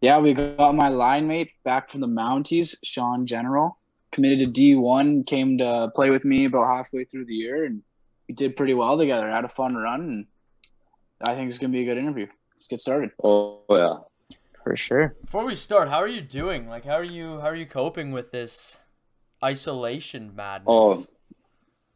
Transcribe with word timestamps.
Yeah, 0.00 0.18
we 0.18 0.32
got 0.32 0.74
my 0.76 0.88
line 0.88 1.26
mate 1.26 1.50
back 1.64 1.88
from 1.88 2.00
the 2.00 2.06
Mounties, 2.06 2.76
Shaun 2.84 3.26
General, 3.26 3.76
committed 4.12 4.54
to 4.54 4.60
D1, 4.60 5.26
came 5.26 5.58
to 5.58 5.90
play 5.94 6.10
with 6.10 6.24
me 6.24 6.44
about 6.44 6.76
halfway 6.76 7.04
through 7.04 7.24
the 7.24 7.34
year, 7.34 7.64
and 7.64 7.82
we 8.28 8.34
did 8.34 8.56
pretty 8.56 8.74
well 8.74 8.96
together. 8.96 9.28
Had 9.28 9.44
a 9.44 9.48
fun 9.48 9.74
run, 9.74 10.00
and 10.00 10.26
I 11.20 11.34
think 11.34 11.48
it's 11.48 11.58
gonna 11.58 11.72
be 11.72 11.82
a 11.82 11.84
good 11.84 11.98
interview. 11.98 12.26
Let's 12.56 12.68
get 12.68 12.80
started. 12.80 13.10
Oh 13.22 13.60
yeah, 13.70 13.96
For 14.62 14.76
sure. 14.76 15.16
Before 15.24 15.44
we 15.44 15.56
start, 15.56 15.88
how 15.88 15.98
are 15.98 16.08
you 16.08 16.20
doing? 16.20 16.68
Like, 16.68 16.84
how 16.84 16.94
are 16.94 17.04
you? 17.04 17.40
How 17.40 17.48
are 17.48 17.56
you 17.56 17.66
coping 17.66 18.12
with 18.12 18.30
this 18.30 18.78
isolation 19.42 20.34
madness? 20.34 20.66
Oh, 20.68 21.04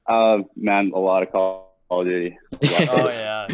uh, 0.08 0.42
man, 0.56 0.90
a 0.92 0.98
lot 0.98 1.22
of 1.22 1.30
Call 1.30 1.76
of 1.88 2.04
Duty. 2.04 2.36
Oh, 2.62 3.08
yeah. 3.08 3.46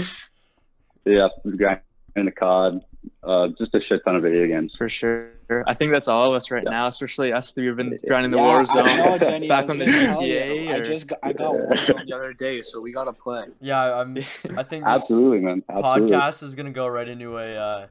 yeah, 1.05 1.29
grinding 1.45 1.83
the 2.15 2.31
COD. 2.31 2.81
Uh, 3.25 3.49
just 3.59 3.75
a 3.75 3.81
shit 3.81 4.01
ton 4.05 4.15
of 4.17 4.23
video 4.23 4.47
games. 4.47 4.73
For 4.79 4.89
sure. 4.89 5.31
I 5.67 5.75
think 5.75 5.91
that's 5.91 6.07
all 6.09 6.29
of 6.29 6.35
us 6.35 6.51
right 6.53 6.63
Yeah. 6.65 6.71
now, 6.71 6.87
especially 6.87 7.33
us 7.33 7.53
three 7.53 7.67
have 7.67 7.77
been 7.77 7.99
grinding 8.07 8.31
the 8.31 8.37
Yeah, 8.37 8.45
war 8.47 8.65
zone. 8.65 8.97
know, 8.97 9.19
Jenny, 9.23 9.49
back 9.49 9.69
on 9.69 9.79
the 9.79 9.87
GTA, 9.87 10.67
you, 10.67 10.73
I 10.75 10.81
just 10.81 11.09
got, 11.09 11.19
I 11.23 11.33
got 11.33 11.55
Warzone 11.57 12.07
the 12.07 12.15
other 12.15 12.33
day, 12.33 12.61
so 12.63 12.81
we 12.81 12.93
gotta 12.93 13.13
play. 13.13 13.47
Yeah, 13.61 14.01
I'm. 14.01 14.17
I 14.57 14.63
think 14.63 14.85
this 14.85 14.95
Absolutely, 15.03 15.41
man. 15.41 15.65
Absolutely. 15.69 16.17
podcast 16.17 16.43
is 16.45 16.55
gonna 16.55 16.71
go 16.71 16.87
right 16.87 17.09
into 17.09 17.39
a 17.39 17.55
uh, 17.57 17.87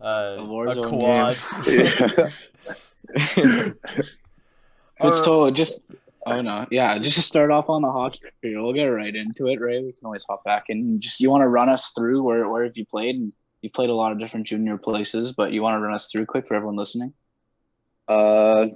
uh, 0.00 0.04
A 0.04 0.38
a 0.40 0.46
Warzone 0.46 0.88
quad. 0.88 1.36
Let's 5.00 5.18
Alright. 5.18 5.24
totally 5.24 5.52
just. 5.52 5.82
Oh 6.26 6.40
no, 6.42 6.66
yeah. 6.70 6.98
Just 6.98 7.14
to 7.16 7.22
start 7.22 7.50
off 7.50 7.70
on 7.70 7.80
the 7.82 7.90
hockey, 7.90 8.18
career, 8.42 8.60
we'll 8.62 8.72
get 8.72 8.86
right 8.86 9.14
into 9.14 9.46
it, 9.46 9.60
Ray. 9.60 9.80
We 9.82 9.92
can 9.92 10.04
always 10.04 10.24
hop 10.28 10.44
back 10.44 10.64
and 10.68 11.00
Just 11.00 11.20
you 11.20 11.30
want 11.30 11.42
to 11.42 11.48
run 11.48 11.68
us 11.68 11.92
through 11.96 12.22
where 12.22 12.48
where 12.48 12.64
have 12.64 12.76
you 12.76 12.84
played? 12.84 13.14
And 13.16 13.32
you 13.62 13.70
played 13.70 13.90
a 13.90 13.94
lot 13.94 14.12
of 14.12 14.18
different 14.18 14.46
junior 14.46 14.78
places, 14.78 15.32
but 15.32 15.52
you 15.52 15.62
want 15.62 15.74
to 15.74 15.80
run 15.80 15.94
us 15.94 16.10
through 16.10 16.26
quick 16.26 16.46
for 16.46 16.54
everyone 16.54 16.76
listening. 16.76 17.12
Uh, 18.08 18.66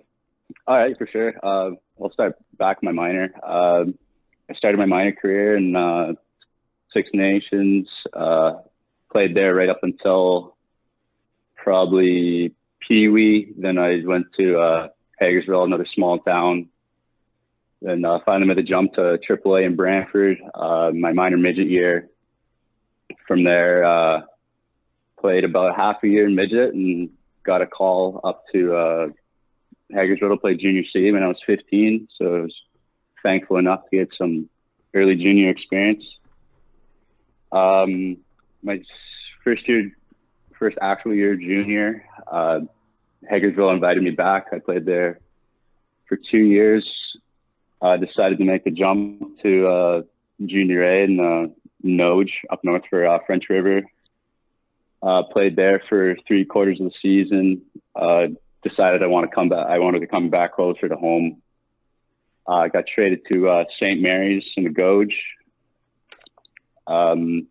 all 0.67 0.77
right, 0.77 0.97
for 0.99 1.07
sure. 1.07 1.35
Uh, 1.43 1.71
I'll 2.01 2.13
start 2.13 2.37
back 2.59 2.83
my 2.83 2.93
minor. 2.93 3.33
Um 3.45 3.99
I 4.53 4.55
started 4.55 4.77
my 4.77 4.85
minor 4.85 5.13
career 5.13 5.57
in 5.57 5.75
uh, 5.75 6.13
Six 6.93 7.09
Nations. 7.15 7.89
Uh, 8.13 8.57
played 9.11 9.35
there 9.35 9.55
right 9.55 9.71
up 9.71 9.81
until 9.83 10.57
probably 11.57 12.55
Pee 12.87 13.09
Wee. 13.09 13.55
Then 13.57 13.79
I 13.79 14.03
went 14.05 14.27
to 14.39 14.59
uh, 14.59 14.89
Hagersville, 15.21 15.65
another 15.65 15.87
small 15.95 16.19
town. 16.19 16.69
Then 17.81 18.05
uh, 18.05 18.19
finally 18.27 18.47
made 18.47 18.59
the 18.59 18.63
jump 18.63 18.93
to 18.95 19.19
AAA 19.27 19.65
in 19.65 19.77
Brantford. 19.77 20.39
Uh, 20.55 20.91
my 20.95 21.13
minor 21.13 21.39
midget 21.39 21.69
year. 21.69 22.09
From 23.27 23.45
there, 23.45 23.85
uh, 23.85 24.21
played 25.23 25.45
about 25.45 25.77
half 25.77 25.97
a 26.05 26.09
year 26.09 26.27
in 26.27 26.35
midget 26.35 26.75
and 26.75 27.09
got 27.45 27.63
a 27.63 27.67
call 27.67 28.21
up 28.25 28.45
to 28.53 28.75
uh, 28.75 29.07
Hagersville 29.95 30.31
to 30.31 30.37
play 30.37 30.57
junior 30.57 30.83
C 30.93 31.11
when 31.13 31.23
I 31.23 31.29
was 31.29 31.41
15. 31.47 32.09
So 32.19 32.37
I 32.37 32.41
was 32.41 32.55
thankful 33.23 33.57
enough 33.57 33.83
to 33.91 33.97
get 33.97 34.09
some 34.19 34.51
early 34.93 35.17
junior 35.17 35.49
experience. 35.49 36.05
Um, 37.53 38.19
my 38.63 38.83
first 39.45 39.67
year, 39.69 39.93
first 40.59 40.77
actual 40.83 41.15
year 41.15 41.37
junior, 41.37 42.05
uh, 42.31 42.61
Hagersville 43.31 43.73
invited 43.73 44.03
me 44.03 44.11
back. 44.11 44.47
I 44.53 44.59
played 44.59 44.85
there 44.85 45.21
for 46.09 46.19
two 46.31 46.39
years. 46.39 46.85
I 47.81 47.97
decided 47.97 48.39
to 48.39 48.45
make 48.45 48.65
the 48.65 48.71
jump 48.71 49.43
to 49.43 49.67
uh, 49.67 50.03
junior 50.45 50.83
A 50.85 51.05
in 51.05 51.21
uh, 51.21 51.87
Noj 51.87 52.29
up 52.51 52.61
north 52.65 52.83
for 52.89 53.07
uh, 53.07 53.19
French 53.27 53.45
River. 53.49 53.83
Uh, 55.03 55.23
played 55.25 55.57
there 55.57 55.83
for 55.89 56.17
three 56.29 56.45
quarters 56.45 56.81
of 56.81 56.87
the 56.87 56.93
season. 57.03 57.63
Uh, 57.95 58.29
decided 58.63 59.03
I 59.03 59.07
want 59.09 59.29
to 59.29 59.35
come 59.35 59.49
back. 59.49 59.67
I 59.69 59.79
wanted 59.79 60.01
to 60.01 60.07
come 60.07 60.31
back 60.31 60.55
closer 60.55 60.89
to 60.89 60.97
home. 60.97 61.43
Uh, 62.49 62.53
I 62.55 62.69
got 62.69 62.85
traded 62.87 63.21
to 63.31 63.49
uh, 63.49 63.65
St. 63.81 64.01
Mary's 64.01 64.45
in 64.57 64.65
the 64.65 64.71
Goge. 64.71 65.17
Um, 66.87 67.49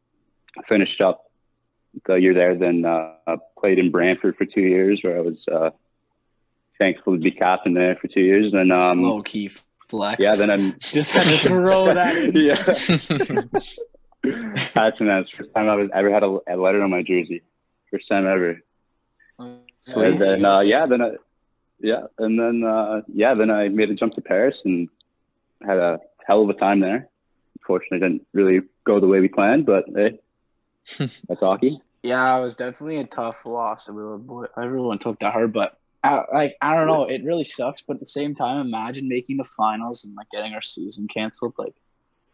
finished 0.68 1.02
up 1.02 1.30
the 2.06 2.16
year 2.16 2.34
there, 2.34 2.56
then 2.56 2.86
uh, 2.86 3.38
played 3.60 3.80
in 3.80 3.92
Brantford 3.92 4.38
for 4.38 4.46
two 4.46 4.62
years, 4.62 5.00
where 5.02 5.18
I 5.18 5.22
was 5.22 5.38
uh, 5.52 5.70
thankful 6.80 7.14
to 7.14 7.20
be 7.20 7.32
captain 7.32 7.74
there 7.74 7.96
for 7.96 8.08
two 8.08 8.22
years. 8.22 8.54
And 8.54 8.72
um, 8.72 9.04
Low 9.04 9.22
key 9.22 9.50
flex. 9.90 10.22
yeah, 10.24 10.36
then 10.36 10.50
I'm 10.50 10.76
just 10.80 11.12
had 11.12 11.28
to 11.28 11.38
throw 11.48 11.86
that 11.94 12.16
in. 12.16 12.36
yeah. 12.36 12.64
That's 14.24 15.00
the 15.00 15.26
first 15.38 15.50
time 15.56 15.68
I 15.68 15.76
was 15.76 15.90
ever 15.94 16.12
had 16.12 16.24
a, 16.24 16.38
a 16.48 16.56
letter 16.56 16.84
on 16.84 16.92
my 16.92 17.02
jersey. 17.02 17.42
First 17.92 18.08
time 18.10 18.26
ever. 18.26 18.62
Sweet. 19.78 20.06
And 20.06 20.22
then 20.22 20.46
uh, 20.46 20.62
yeah, 20.62 20.86
then 20.86 21.02
I, 21.02 21.12
yeah, 21.80 22.04
and 22.20 22.40
then 22.40 22.64
uh, 22.64 23.02
yeah, 23.14 23.34
then 23.34 23.50
I 23.50 23.70
made 23.70 23.90
a 23.90 23.96
jump 23.96 24.14
to 24.16 24.22
Paris 24.22 24.58
and 24.64 24.88
had 25.66 25.78
a 25.78 26.00
hell 26.26 26.44
of 26.44 26.50
a 26.50 26.54
time 26.54 26.80
there. 26.80 27.10
Unfortunately, 27.60 27.98
it 27.98 28.02
didn't 28.02 28.28
really 28.34 28.62
go 28.86 29.00
the 29.00 29.08
way 29.08 29.20
we 29.20 29.28
planned, 29.28 29.66
but 29.66 29.86
hey, 29.96 30.20
that's 30.98 31.40
hockey. 31.40 31.80
Yeah, 32.04 32.38
it 32.38 32.42
was 32.42 32.56
definitely 32.56 32.98
a 32.98 33.06
tough 33.06 33.46
loss. 33.46 33.90
I 33.90 33.94
mean, 33.94 34.18
boy, 34.20 34.46
everyone 34.58 34.98
took 34.98 35.20
that 35.20 35.34
hard, 35.34 35.54
but 35.54 35.78
I, 36.04 36.22
like 36.34 36.56
I 36.62 36.76
don't 36.76 36.88
know, 36.88 37.06
it 37.06 37.24
really 37.24 37.44
sucks. 37.44 37.84
But 37.88 37.96
at 37.96 38.00
the 38.00 38.06
same 38.08 38.34
time, 38.34 38.60
imagine 38.60 39.08
making 39.08 39.38
the 39.38 39.44
finals 39.44 40.04
and 40.04 40.16
like 40.16 40.30
getting 40.32 40.54
our 40.54 40.62
season 40.62 41.08
canceled. 41.08 41.54
Like 41.58 41.76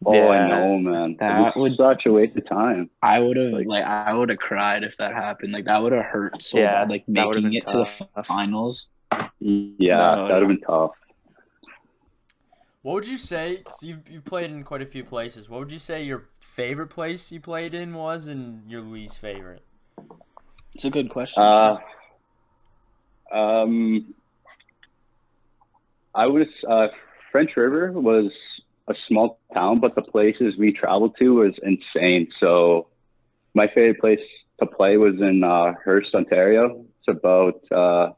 Oh, 0.06 0.14
Yeah. 0.14 0.28
I 0.28 0.48
know, 0.48 0.78
man. 0.78 1.16
That 1.18 1.40
It 1.40 1.42
was 1.42 1.52
would- 1.56 1.76
such 1.76 2.06
a 2.06 2.12
waste 2.12 2.36
of 2.36 2.46
time. 2.48 2.88
I 3.02 3.18
would 3.18 3.36
have 3.36 3.52
Like- 3.52 3.66
like, 3.66 3.84
I 3.84 4.14
would 4.14 4.28
have 4.28 4.38
cried 4.38 4.84
if 4.84 4.96
that 4.98 5.12
happened. 5.12 5.52
Like 5.52 5.64
that 5.64 5.82
would 5.82 5.92
have 5.92 6.04
hurt 6.04 6.40
so 6.40 6.58
Yeah, 6.58 6.80
bad. 6.80 6.90
Like 6.90 7.08
making 7.08 7.42
been 7.44 7.54
it 7.54 7.66
to 7.68 7.78
the 8.14 8.22
finals. 8.24 8.90
Yeah, 9.40 9.96
No, 9.98 10.28
that 10.28 10.34
would 10.34 10.42
have 10.42 10.48
been 10.48 10.60
tough. 10.60 10.92
What 12.82 12.94
would 12.94 13.08
you 13.08 13.18
say? 13.18 13.56
Cause 13.64 13.82
you 13.82 13.98
you 14.08 14.20
played 14.20 14.50
in 14.50 14.62
quite 14.62 14.82
a 14.82 14.86
few 14.86 15.04
places. 15.04 15.50
What 15.50 15.58
would 15.60 15.72
you 15.72 15.80
say 15.80 16.02
your 16.04 16.28
favorite 16.40 16.88
place 16.88 17.32
you 17.32 17.40
played 17.40 17.74
in 17.74 17.92
was, 17.92 18.28
and 18.28 18.70
your 18.70 18.82
least 18.82 19.18
favorite? 19.18 19.62
It's 20.74 20.84
a 20.84 20.90
good 20.90 21.10
question. 21.10 21.42
Uh, 21.42 21.78
um, 23.32 24.14
I 26.14 26.26
was 26.26 26.46
uh, 26.68 26.88
French 27.32 27.56
River 27.56 27.92
was 27.92 28.30
a 28.88 28.94
small 29.06 29.40
town, 29.54 29.80
but 29.80 29.94
the 29.94 30.02
places 30.02 30.56
we 30.56 30.72
traveled 30.72 31.16
to 31.18 31.34
was 31.34 31.54
insane. 31.62 32.28
So 32.40 32.88
my 33.54 33.66
favorite 33.68 34.00
place 34.00 34.20
to 34.60 34.66
play 34.66 34.96
was 34.96 35.20
in 35.20 35.44
uh, 35.44 35.74
Hearst, 35.84 36.14
Ontario. 36.14 36.84
It's 37.00 37.08
about 37.08 37.60
uh, 37.72 38.12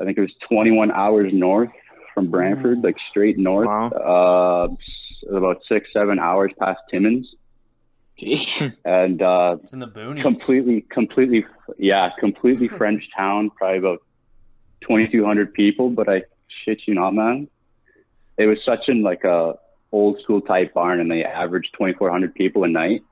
I 0.00 0.04
think 0.04 0.18
it 0.18 0.20
was 0.22 0.34
21 0.48 0.90
hours 0.90 1.32
north 1.32 1.70
from 2.12 2.30
Brantford, 2.30 2.82
like 2.82 2.98
straight 3.00 3.38
north. 3.38 3.66
Wow. 3.66 3.88
Uh, 3.90 5.36
about 5.36 5.62
six, 5.68 5.88
seven 5.92 6.18
hours 6.18 6.52
past 6.60 6.80
Timmins, 6.90 7.34
Jeez. 8.18 8.74
and 8.84 9.22
uh, 9.22 9.56
It's 9.62 9.72
in 9.72 9.78
the 9.78 9.88
boonies. 9.88 10.22
completely 10.22 10.82
completely 10.82 11.46
yeah 11.78 12.10
completely 12.20 12.68
french 12.80 13.08
town 13.16 13.50
probably 13.50 13.78
about 13.78 14.02
2200 14.82 15.54
people 15.54 15.88
but 15.88 16.08
i 16.10 16.22
shit 16.64 16.82
you 16.86 16.92
not 16.94 17.12
man 17.14 17.48
it 18.36 18.46
was 18.46 18.58
such 18.64 18.88
an 18.88 19.02
like 19.02 19.24
a 19.24 19.54
old 19.92 20.20
school 20.22 20.40
type 20.40 20.74
barn 20.74 21.00
and 21.00 21.10
they 21.10 21.24
averaged 21.24 21.72
2400 21.74 22.34
people 22.34 22.64
a 22.64 22.68
night 22.68 23.02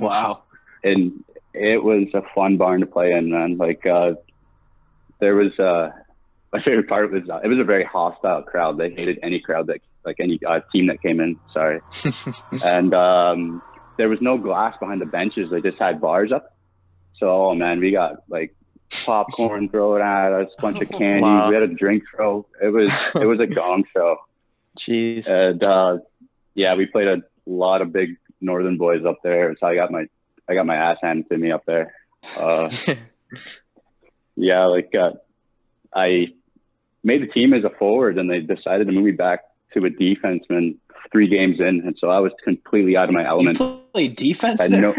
wow. 0.00 0.42
and 0.84 1.24
it 1.54 1.82
was 1.82 2.08
a 2.14 2.22
fun 2.34 2.56
barn 2.56 2.80
to 2.80 2.86
play 2.86 3.12
in 3.12 3.30
man 3.30 3.56
like 3.56 3.86
uh 3.86 4.12
there 5.18 5.34
was 5.34 5.58
uh 5.58 5.90
my 6.52 6.62
favorite 6.62 6.88
part 6.88 7.10
was 7.10 7.22
uh, 7.30 7.40
it 7.42 7.48
was 7.48 7.58
a 7.58 7.64
very 7.64 7.84
hostile 7.84 8.42
crowd 8.42 8.76
they 8.76 8.90
hated 8.90 9.18
any 9.22 9.40
crowd 9.40 9.66
that 9.66 9.80
like 10.04 10.16
any 10.20 10.38
uh, 10.46 10.60
team 10.72 10.86
that 10.86 11.00
came 11.00 11.20
in 11.20 11.38
sorry 11.52 11.80
and 12.64 12.92
um, 12.94 13.62
there 13.96 14.08
was 14.08 14.20
no 14.20 14.38
glass 14.38 14.76
behind 14.78 15.00
the 15.00 15.06
benches. 15.06 15.50
They 15.50 15.60
just 15.60 15.78
had 15.78 16.00
bars 16.00 16.32
up. 16.32 16.54
So, 17.18 17.28
oh 17.28 17.54
man, 17.54 17.80
we 17.80 17.92
got 17.92 18.16
like 18.28 18.54
popcorn 19.04 19.68
thrown 19.68 20.02
at 20.02 20.32
us, 20.32 20.48
bunch 20.60 20.80
of 20.80 20.88
candy. 20.98 21.22
Wow. 21.22 21.48
We 21.48 21.54
had 21.54 21.64
a 21.64 21.74
drink 21.74 22.04
throw. 22.14 22.46
It 22.62 22.68
was 22.68 22.92
it 23.14 23.26
was 23.26 23.40
a 23.40 23.46
gong 23.46 23.84
show, 23.92 24.16
Jeez. 24.76 25.26
and 25.28 25.62
uh, 25.62 25.98
yeah, 26.54 26.74
we 26.74 26.86
played 26.86 27.08
a 27.08 27.22
lot 27.46 27.82
of 27.82 27.92
big 27.92 28.16
northern 28.40 28.76
boys 28.76 29.04
up 29.04 29.18
there. 29.22 29.54
So 29.58 29.66
I 29.66 29.74
got 29.74 29.90
my 29.90 30.06
I 30.48 30.54
got 30.54 30.66
my 30.66 30.76
ass 30.76 30.98
handed 31.02 31.28
to 31.30 31.38
me 31.38 31.50
up 31.50 31.64
there. 31.66 31.94
Uh, 32.38 32.70
yeah, 34.36 34.64
like 34.66 34.94
uh, 34.94 35.12
I 35.94 36.28
made 37.02 37.22
the 37.22 37.26
team 37.26 37.54
as 37.54 37.64
a 37.64 37.70
forward, 37.70 38.18
and 38.18 38.30
they 38.30 38.40
decided 38.40 38.86
to 38.86 38.92
move 38.92 39.04
me 39.04 39.12
back 39.12 39.40
to 39.74 39.80
a 39.80 39.90
defenseman 39.90 40.76
three 41.12 41.28
games 41.28 41.60
in, 41.60 41.82
and 41.86 41.96
so 41.98 42.10
I 42.10 42.18
was 42.18 42.32
completely 42.44 42.96
out 42.96 43.08
of 43.08 43.14
my 43.14 43.22
You 43.22 43.26
element. 43.28 43.58
play 43.92 44.08
defense 44.08 44.60
I 44.60 44.68
there? 44.68 44.80
know. 44.80 44.94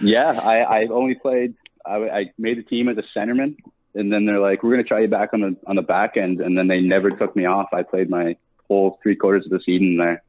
Yeah, 0.00 0.38
I, 0.42 0.82
I 0.82 0.86
only 0.86 1.14
played. 1.14 1.54
I, 1.84 1.96
I 2.08 2.32
made 2.38 2.58
the 2.58 2.62
team 2.62 2.88
as 2.88 2.96
a 2.98 3.04
centerman, 3.18 3.56
and 3.94 4.12
then 4.12 4.24
they're 4.26 4.38
like, 4.40 4.62
"We're 4.62 4.70
gonna 4.70 4.84
try 4.84 5.00
you 5.00 5.08
back 5.08 5.30
on 5.32 5.40
the 5.40 5.56
on 5.66 5.76
the 5.76 5.82
back 5.82 6.16
end," 6.16 6.40
and 6.40 6.56
then 6.56 6.68
they 6.68 6.80
never 6.80 7.10
took 7.10 7.34
me 7.36 7.44
off. 7.46 7.68
I 7.72 7.82
played 7.82 8.08
my 8.10 8.36
whole 8.70 8.96
three 9.02 9.16
quarters 9.16 9.44
of 9.46 9.50
the 9.50 9.60
season 9.66 9.96
there. 9.96 10.22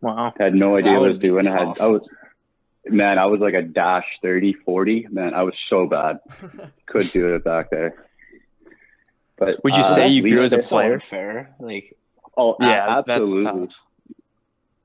wow. 0.00 0.32
I 0.38 0.42
had 0.42 0.54
no 0.54 0.76
idea 0.76 0.92
That 0.92 0.98
what 1.00 1.06
I 1.06 1.08
was 1.08 1.12
would 1.14 1.20
be 1.22 1.28
doing. 1.28 1.46
I 1.46 1.52
had. 1.52 1.80
I 1.80 1.86
was 1.86 2.02
man, 2.86 3.18
I 3.18 3.26
was 3.26 3.40
like 3.40 3.54
a 3.54 3.62
dash 3.62 4.06
30, 4.22 4.54
40. 4.64 5.06
Man, 5.10 5.34
I 5.34 5.42
was 5.44 5.54
so 5.70 5.86
bad. 5.86 6.18
Couldn't 6.86 7.12
do 7.12 7.34
it 7.34 7.44
back 7.44 7.70
there. 7.70 8.06
But 9.36 9.62
Would 9.62 9.76
you 9.76 9.82
uh, 9.82 9.94
say 9.94 10.08
you 10.08 10.22
grew 10.22 10.42
as 10.42 10.52
a 10.52 10.56
That's 10.56 10.66
so 10.66 10.76
player? 10.76 10.94
unfair. 10.94 11.54
Like 11.60 11.94
Oh, 12.36 12.56
a- 12.60 12.66
Yeah, 12.66 13.02
absolutely. 13.06 13.44
that's 13.44 13.74
tough. 13.74 13.82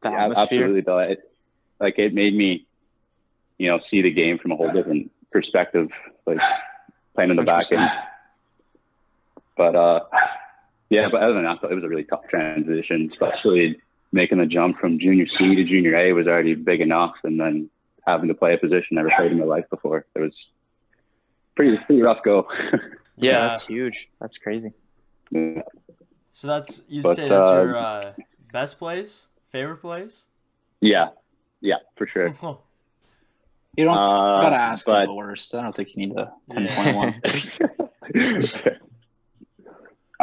The 0.03 0.09
Yeah, 0.09 0.23
atmosphere. 0.23 0.43
absolutely. 0.43 0.81
Though, 0.81 0.99
it, 0.99 1.19
like 1.79 1.97
it 1.97 2.13
made 2.13 2.35
me, 2.35 2.67
you 3.57 3.67
know, 3.69 3.79
see 3.89 4.01
the 4.03 4.11
game 4.11 4.37
from 4.37 4.51
a 4.51 4.55
whole 4.55 4.71
different 4.71 5.09
perspective, 5.31 5.89
like 6.27 6.37
playing 7.15 7.31
in 7.31 7.37
the 7.37 7.43
back 7.43 7.65
100%. 7.65 7.77
end. 7.79 7.89
But 9.55 9.75
uh, 9.75 9.99
yeah, 10.89 11.09
but 11.11 11.21
other 11.23 11.33
than 11.33 11.43
that, 11.43 11.59
it 11.69 11.73
was 11.73 11.83
a 11.83 11.87
really 11.89 12.03
tough 12.03 12.27
transition, 12.29 13.09
especially 13.11 13.77
making 14.11 14.37
the 14.37 14.45
jump 14.45 14.77
from 14.79 14.99
junior 14.99 15.25
C 15.27 15.55
to 15.55 15.63
junior 15.63 15.95
A 15.95 16.13
was 16.13 16.27
already 16.27 16.53
big 16.55 16.81
enough, 16.81 17.13
and 17.23 17.39
then 17.39 17.69
having 18.07 18.27
to 18.27 18.33
play 18.35 18.53
a 18.53 18.57
position 18.57 18.97
I 18.97 19.01
never 19.01 19.13
played 19.17 19.31
in 19.31 19.39
my 19.39 19.45
life 19.45 19.65
before. 19.69 20.05
It 20.15 20.19
was 20.19 20.33
pretty 21.55 21.77
pretty 21.85 22.01
rough 22.01 22.23
go. 22.23 22.47
Yeah, 23.15 23.31
Yeah. 23.31 23.39
that's 23.47 23.65
huge. 23.67 24.09
That's 24.19 24.39
crazy. 24.39 24.71
Yeah. 25.29 25.61
So 26.31 26.47
that's 26.47 26.81
you'd 26.87 27.03
But, 27.03 27.15
say 27.15 27.29
that's 27.29 27.47
uh, 27.47 27.53
your 27.53 27.75
uh, 27.77 28.13
best 28.51 28.79
place, 28.79 29.27
favorite 29.51 29.77
place. 29.77 30.25
yeah, 30.81 31.09
yeah, 31.61 31.75
for 31.95 32.07
sure. 32.07 32.29
you 33.77 33.85
don't 33.85 33.95
Uh, 33.97 34.41
gotta 34.41 34.55
ask 34.55 34.83
but 34.85 35.01
for 35.03 35.07
the 35.07 35.13
worst. 35.13 35.53
I 35.53 35.61
don't 35.61 35.75
think 35.75 35.95
you 35.95 36.07
need 36.07 36.17
a 36.17 36.33
ten 36.49 36.65
Yeah. 36.65 36.75
point 36.75 36.95
one. 36.95 37.21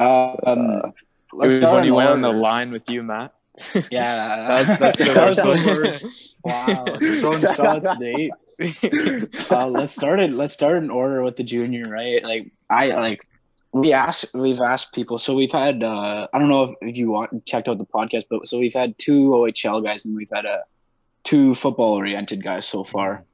Uh, 0.00 0.36
Um, 0.46 0.92
It 1.32 1.36
was 1.36 1.60
when 1.60 1.78
in 1.80 1.84
you 1.84 1.94
went 1.94 2.10
on 2.10 2.22
the 2.22 2.32
line 2.32 2.70
with 2.72 2.90
you, 2.90 3.02
Matt. 3.02 3.32
Yeah, 3.90 4.62
That- 4.64 4.80
that's 4.80 4.98
the 4.98 5.12
that 5.14 5.28
was 5.28 5.38
worst 5.38 5.64
the 5.64 5.74
worst. 5.74 6.36
Wow, 6.44 6.84
just 7.00 7.20
throwing 7.20 7.44
shots, 7.54 7.88
Nate. 7.98 8.32
Uh, 9.50 9.66
let's 9.68 9.94
start 9.94 10.20
it. 10.20 10.32
Let's 10.32 10.52
start 10.52 10.82
in 10.82 10.90
order 10.90 11.22
with 11.22 11.36
the 11.36 11.44
junior, 11.44 11.84
right? 11.88 12.22
Like 12.22 12.50
I 12.68 12.90
like 13.06 13.26
we 13.72 13.92
asked, 13.92 14.34
we've 14.34 14.60
asked 14.60 14.92
people. 14.94 15.18
So 15.18 15.34
we've 15.34 15.52
had. 15.52 15.82
uh 15.82 16.26
I 16.32 16.38
don't 16.38 16.48
know 16.48 16.64
if, 16.64 16.72
if 16.82 16.96
you 16.96 17.10
want, 17.10 17.46
checked 17.46 17.68
out 17.68 17.78
the 17.78 17.86
podcast, 17.86 18.24
but 18.30 18.46
so 18.46 18.58
we've 18.58 18.74
had 18.74 18.98
two 18.98 19.30
OHL 19.30 19.82
guys 19.84 20.04
and 20.04 20.14
we've 20.16 20.32
had 20.32 20.44
a 20.44 20.58
two 21.24 21.54
football 21.54 21.92
oriented 21.92 22.42
guys 22.42 22.66
so 22.66 22.84
far. 22.84 23.24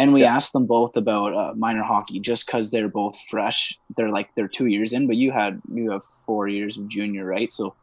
And 0.00 0.12
we 0.12 0.22
Yeah. 0.22 0.34
asked 0.34 0.52
them 0.52 0.66
both 0.66 0.96
about 0.96 1.34
uh, 1.34 1.52
minor 1.56 1.82
hockey 1.82 2.18
just 2.20 2.46
because 2.46 2.70
they're 2.70 2.88
both 2.88 3.16
fresh. 3.28 3.78
They're 3.96 4.10
like 4.10 4.28
they're 4.34 4.48
two 4.48 4.66
years 4.66 4.92
in, 4.92 5.06
but 5.06 5.16
you 5.16 5.30
had 5.30 5.60
you 5.72 5.90
have 5.90 6.02
four 6.26 6.48
years 6.48 6.78
of 6.78 6.88
junior, 6.88 7.24
right? 7.24 7.52
So 7.52 7.76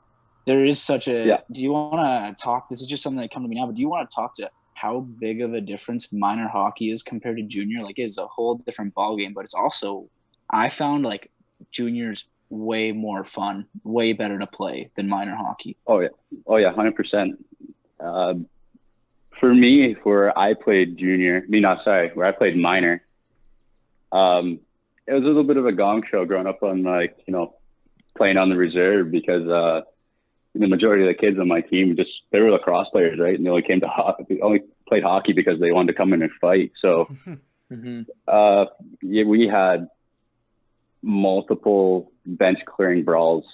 there 0.45 0.65
is 0.65 0.81
such 0.81 1.07
a. 1.07 1.25
Yeah. 1.25 1.41
Do 1.51 1.61
you 1.61 1.71
want 1.73 2.37
to 2.37 2.43
talk? 2.43 2.69
This 2.69 2.81
is 2.81 2.87
just 2.87 3.03
something 3.03 3.21
that 3.21 3.31
come 3.31 3.43
to 3.43 3.49
me 3.49 3.55
now, 3.55 3.67
but 3.67 3.75
do 3.75 3.81
you 3.81 3.89
want 3.89 4.09
to 4.09 4.15
talk 4.15 4.33
to 4.35 4.49
how 4.73 5.01
big 5.19 5.41
of 5.41 5.53
a 5.53 5.61
difference 5.61 6.13
minor 6.13 6.47
hockey 6.47 6.91
is 6.91 7.03
compared 7.03 7.37
to 7.37 7.43
junior? 7.43 7.83
Like 7.83 7.99
it's 7.99 8.17
a 8.17 8.27
whole 8.27 8.55
different 8.65 8.93
ball 8.93 9.15
game, 9.17 9.33
but 9.35 9.43
it's 9.43 9.53
also 9.53 10.09
I 10.49 10.69
found 10.69 11.03
like 11.05 11.29
juniors 11.71 12.29
way 12.49 12.93
more 12.93 13.23
fun, 13.25 13.65
way 13.83 14.13
better 14.13 14.39
to 14.39 14.47
play 14.47 14.89
than 14.95 15.07
minor 15.09 15.35
hockey. 15.35 15.77
Oh 15.85 15.99
yeah, 15.99 16.09
oh 16.45 16.55
yeah, 16.57 16.71
hundred 16.73 16.95
percent. 16.95 17.35
Um, 17.99 18.47
for 19.39 19.53
me, 19.53 19.95
where 20.03 20.37
I 20.37 20.53
played 20.53 20.97
junior, 20.97 21.43
I 21.43 21.49
mean, 21.49 21.61
not 21.61 21.83
sorry, 21.83 22.11
where 22.13 22.25
I 22.25 22.31
played 22.31 22.57
minor, 22.57 23.03
um, 24.11 24.59
it 25.05 25.13
was 25.13 25.23
a 25.23 25.27
little 25.27 25.43
bit 25.43 25.57
of 25.57 25.65
a 25.65 25.71
gong 25.71 26.03
show 26.09 26.25
growing 26.25 26.47
up 26.47 26.63
on 26.63 26.83
like 26.83 27.17
you 27.25 27.33
know 27.33 27.55
playing 28.17 28.37
on 28.37 28.49
the 28.49 28.57
reserve 28.57 29.11
because 29.11 29.47
uh, 29.47 29.81
the 30.53 30.67
majority 30.67 31.03
of 31.03 31.07
the 31.07 31.13
kids 31.13 31.39
on 31.39 31.47
my 31.47 31.61
team 31.61 31.95
just 31.95 32.09
they 32.31 32.39
were 32.39 32.51
lacrosse 32.51 32.89
players, 32.91 33.19
right? 33.19 33.35
And 33.35 33.45
they 33.45 33.49
only 33.49 33.61
came 33.61 33.79
to 33.81 33.87
hockey, 33.87 34.41
only 34.41 34.61
played 34.87 35.03
hockey 35.03 35.33
because 35.33 35.59
they 35.59 35.71
wanted 35.71 35.93
to 35.93 35.97
come 35.97 36.13
in 36.13 36.21
and 36.21 36.31
fight. 36.39 36.71
So 36.81 37.09
hmm 37.69 38.01
uh, 38.27 38.65
yeah, 39.01 39.23
we 39.23 39.47
had 39.47 39.87
multiple 41.01 42.11
bench 42.25 42.59
clearing 42.65 43.03
brawls 43.03 43.45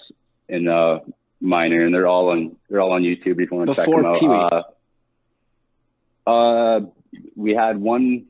in 0.48 0.68
uh, 0.68 1.00
minor, 1.40 1.84
and 1.84 1.94
they're 1.94 2.06
all 2.06 2.30
on 2.30 2.56
they're 2.68 2.80
all 2.80 2.92
on 2.92 3.02
YouTube 3.02 3.40
if 3.40 3.50
you 3.50 3.56
want 3.56 3.70
to 3.70 3.76
check 3.76 3.86
them 3.86 4.04
out. 4.04 4.22
Uh, 4.22 4.62
uh, 6.26 6.80
we 7.36 7.54
had 7.54 7.80
one 7.80 8.26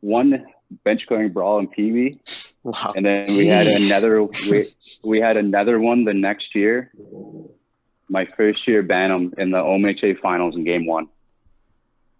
one 0.00 0.44
bench 0.84 1.06
clearing 1.06 1.32
brawl 1.32 1.58
in 1.58 1.68
Pee 1.68 1.92
Wee, 1.92 2.18
Wow. 2.62 2.92
and 2.96 3.04
then 3.04 3.26
we 3.36 3.46
had 3.46 3.66
another 3.66 4.22
we, 4.24 4.66
we 5.04 5.20
had 5.20 5.36
another 5.36 5.78
one 5.78 6.04
the 6.04 6.14
next 6.14 6.54
year. 6.54 6.90
My 8.08 8.26
first 8.36 8.66
year 8.68 8.82
Bantam 8.82 9.32
in 9.38 9.50
the 9.50 9.58
OMHA 9.58 10.20
finals 10.20 10.54
in 10.56 10.64
game 10.64 10.86
one, 10.86 11.08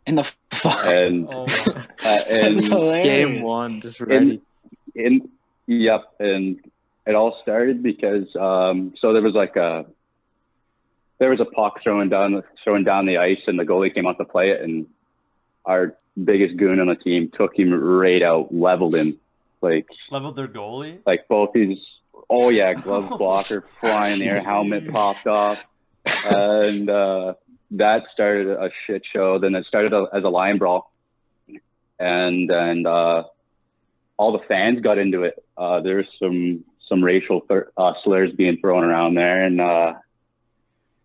In 0.07 0.15
the 0.15 0.25
fuck. 0.51 0.87
and 0.87 1.27
Oh, 1.31 1.47
my. 1.47 1.87
uh, 2.05 2.21
and 2.31 2.59
Game 3.03 3.43
one, 3.43 3.81
just 3.81 4.01
ready. 4.01 4.41
in 4.95 5.29
yep 5.67 6.03
and 6.19 6.59
it 7.07 7.15
all 7.15 7.39
started 7.43 7.83
because 7.83 8.35
um 8.37 8.93
so 9.01 9.13
there 9.13 9.23
was 9.23 9.35
like 9.35 9.57
a 9.57 9.87
there 11.19 11.31
was 11.31 11.41
a 11.41 11.45
puck 11.45 11.81
throwing 11.83 12.09
down 12.09 12.43
throwing 12.65 12.85
down 12.85 13.07
the 13.07 13.17
ice 13.19 13.39
and 13.47 13.59
the 13.59 13.65
goalie 13.65 13.93
came 13.95 14.07
out 14.07 14.19
to 14.19 14.25
play 14.25 14.51
it 14.51 14.61
and 14.61 14.87
our 15.65 15.97
biggest 16.23 16.57
goon 16.57 16.81
on 16.81 16.89
the 16.89 16.97
team 16.97 17.31
took 17.35 17.59
him 17.59 17.73
right 17.73 18.23
out 18.23 18.53
leveled 18.55 18.95
him 18.95 19.19
like 19.61 19.87
leveled 20.11 20.37
their 20.37 20.49
goalie. 20.49 20.99
like 21.07 21.27
both 21.29 21.51
his 21.55 21.79
oh 22.29 22.49
yeah 22.51 22.75
glove 22.75 23.09
blocker 23.19 23.65
flying 23.81 24.15
in 24.15 24.19
the 24.21 24.27
air 24.27 24.43
helmet 24.43 24.91
popped 24.93 25.27
off 25.27 25.63
and 26.27 26.91
uh 26.91 27.35
that 27.73 28.03
started 28.13 28.49
a 28.49 28.71
shit 28.87 29.03
show. 29.13 29.39
Then 29.39 29.55
it 29.55 29.67
started 29.67 29.95
as 30.13 30.25
a 30.25 30.29
line 30.29 30.59
brawl. 30.59 30.93
And 31.99 32.51
and 32.51 32.87
uh 32.87 33.25
all 34.17 34.33
the 34.33 34.45
fans 34.47 34.81
got 34.81 34.99
into 34.99 35.23
it. 35.23 35.43
Uh 35.57 35.81
there 35.81 35.97
was 35.97 36.07
some 36.19 36.65
some 36.89 37.03
racial 37.03 37.47
uh, 37.77 37.95
slurs 38.05 38.33
being 38.33 38.59
thrown 38.59 38.85
around 38.85 39.15
there. 39.15 39.45
And 39.45 39.61
uh 39.61 39.95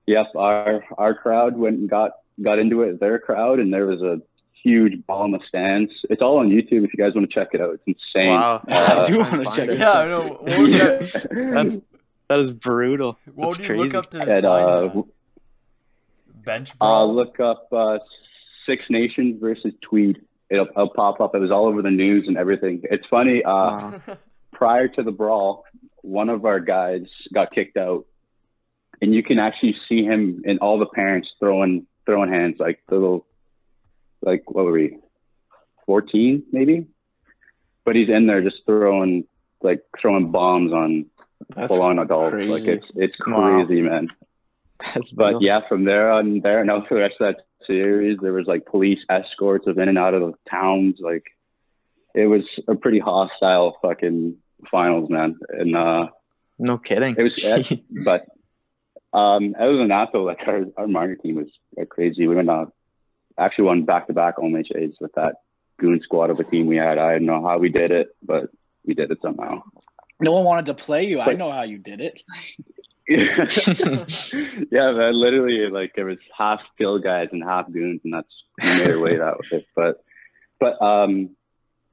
yep 0.06 0.27
our 0.36 0.83
our 0.98 1.13
crowd 1.13 1.57
went 1.57 1.80
and 1.80 1.89
got 1.89 2.12
got 2.42 2.60
into 2.60 2.81
it 2.81 3.00
their 3.00 3.19
crowd. 3.19 3.60
And 3.60 3.74
there 3.74 3.86
was 3.86 4.01
a 4.01 4.21
huge 4.68 5.06
ball 5.06 5.25
in 5.25 5.31
the 5.31 5.40
stands 5.48 5.92
it's 6.10 6.22
all 6.22 6.38
on 6.40 6.50
youtube 6.50 6.84
if 6.86 6.92
you 6.94 6.98
guys 7.04 7.14
want 7.16 7.30
to 7.30 7.34
check 7.34 7.50
it 7.54 7.62
out 7.62 7.74
it's 7.74 7.84
insane 7.88 8.30
Wow. 8.31 8.62
I 8.68 8.74
Uh, 8.74 9.06
do 9.06 9.18
want 9.19 9.31
to 9.31 9.44
check 9.56 9.69
it. 9.69 9.74
it 9.75 9.80
Yeah, 9.80 9.92
I 9.92 10.04
out. 10.04 10.10
know. 10.10 10.24
What 10.42 10.69
you, 10.69 11.54
That's 11.54 11.81
that 12.30 12.40
is 12.40 12.52
brutal. 12.52 13.18
what 13.36 13.50
That's 13.50 13.60
would 13.60 13.68
you 13.68 13.75
crazy. 13.75 13.84
look 13.84 13.96
up 14.06 14.12
to 14.12 14.19
And, 14.19 14.28
find 14.30 14.46
uh, 14.46 14.81
that? 14.96 15.04
bench 16.46 16.74
I'll 16.81 17.14
look 17.14 17.40
up 17.40 17.68
uh, 17.72 18.00
Six 18.66 18.84
Nations 18.90 19.40
versus 19.40 19.74
Tweed. 19.81 20.22
It'll, 20.50 20.66
it'll 20.68 20.90
pop 20.90 21.20
up. 21.22 21.36
It 21.36 21.40
was 21.40 21.52
all 21.52 21.66
over 21.68 21.81
the 21.81 21.92
news 21.92 22.25
and 22.28 22.38
everything. 22.38 22.81
It's 22.84 23.06
funny. 23.08 23.44
Uh, 23.44 23.52
Wow. 23.52 24.02
prior 24.54 24.88
to 24.88 25.04
the 25.04 25.12
brawl, 25.12 25.66
one 26.01 26.30
of 26.30 26.44
our 26.46 26.60
guys 26.60 27.03
got 27.34 27.51
kicked 27.51 27.77
out, 27.77 28.06
and 29.01 29.13
you 29.13 29.22
can 29.24 29.38
actually 29.39 29.75
see 29.88 30.03
him 30.03 30.38
and 30.46 30.58
all 30.60 30.80
the 30.80 30.86
parents 30.88 31.30
throwing 31.39 31.86
throwing 32.06 32.32
hands 32.32 32.56
like 32.60 32.80
little, 32.89 33.25
like 34.21 34.43
what 34.50 34.65
were 34.65 34.71
we, 34.71 34.97
fourteen 35.86 36.43
maybe? 36.51 36.88
But 37.86 37.95
he's 37.95 38.09
in 38.09 38.27
there 38.27 38.41
just 38.41 38.65
throwing 38.65 39.25
like 39.62 39.81
throwing 40.00 40.31
bombs 40.31 40.74
on 40.74 41.05
That's 41.55 41.71
full 41.74 41.81
on 41.81 42.00
adults. 42.00 42.33
crazy. 42.33 42.51
Like 42.51 42.67
it's 42.67 42.86
it's 42.95 43.15
Wow. 43.25 43.63
crazy, 43.65 43.81
man. 43.81 44.07
That's 44.93 45.12
brutal. 45.12 45.39
But 45.39 45.45
yeah, 45.45 45.62
from 45.67 45.86
there 45.86 46.12
on 46.12 46.41
there 46.41 46.59
and 46.62 46.69
out 46.69 46.88
for 46.88 46.95
the 46.95 47.01
rest 47.01 47.15
of 47.19 47.36
that 47.36 47.43
series, 47.69 48.17
there 48.21 48.33
was 48.33 48.47
like 48.47 48.65
police 48.65 49.00
escorts 49.09 49.67
of 49.67 49.77
in 49.77 49.89
and 49.89 49.97
out 49.97 50.13
of 50.13 50.21
the 50.21 50.33
towns. 50.50 50.97
Like 51.00 51.24
it 52.13 52.27
was 52.27 52.43
a 52.67 52.75
pretty 52.75 53.00
hostile 53.00 53.77
fucking 53.81 54.38
finals, 54.69 55.09
man. 55.09 55.38
And 55.50 55.75
uh 55.75 56.07
No 56.59 56.77
kidding. 56.77 57.15
it 57.17 57.24
was 57.24 57.74
but 58.05 58.25
um 59.13 59.55
other 59.59 59.77
than 59.77 59.88
that 59.89 60.09
though, 60.13 60.24
like 60.24 60.39
our, 60.45 60.65
our 60.77 60.88
minor 60.88 61.15
team 61.15 61.36
was 61.36 61.47
like 61.75 61.89
crazy. 61.89 62.27
We 62.27 62.36
went 62.36 62.50
uh 62.50 62.65
actually 63.38 63.65
won 63.65 63.84
back 63.84 64.08
to 64.08 64.13
back 64.13 64.38
OMHAs 64.38 64.96
with 65.00 65.13
that 65.13 65.36
goon 65.79 66.00
squad 66.01 66.29
of 66.29 66.39
a 66.39 66.44
team 66.44 66.67
we 66.67 66.77
had. 66.77 66.98
I 66.98 67.13
don't 67.13 67.25
know 67.25 67.46
how 67.46 67.58
we 67.58 67.70
did 67.70 67.91
it, 67.91 68.15
but 68.24 68.50
we 68.86 68.94
did 68.94 69.12
it 69.12 69.20
somehow. 69.22 69.63
No 70.20 70.32
one 70.32 70.44
wanted 70.44 70.65
to 70.67 70.74
play 70.74 71.06
you. 71.06 71.20
I 71.20 71.34
know 71.34 71.51
how 71.51 71.63
you 71.63 71.77
did 71.77 72.01
it. 72.01 72.22
yeah, 73.08 74.91
man. 74.91 75.13
Literally, 75.13 75.70
like 75.70 75.94
there 75.96 76.06
was 76.06 76.17
half 76.36 76.60
field 76.77 77.03
guys 77.03 77.29
and 77.32 77.44
half 77.44 77.72
goons, 77.72 78.01
and 78.03 78.13
that's 78.13 78.44
we 78.62 78.67
made 78.79 78.91
our 78.91 79.00
way 79.00 79.22
out 79.22 79.38
with 79.38 79.62
it. 79.62 79.67
But, 79.75 80.03
but 80.60 80.82
um, 80.82 81.29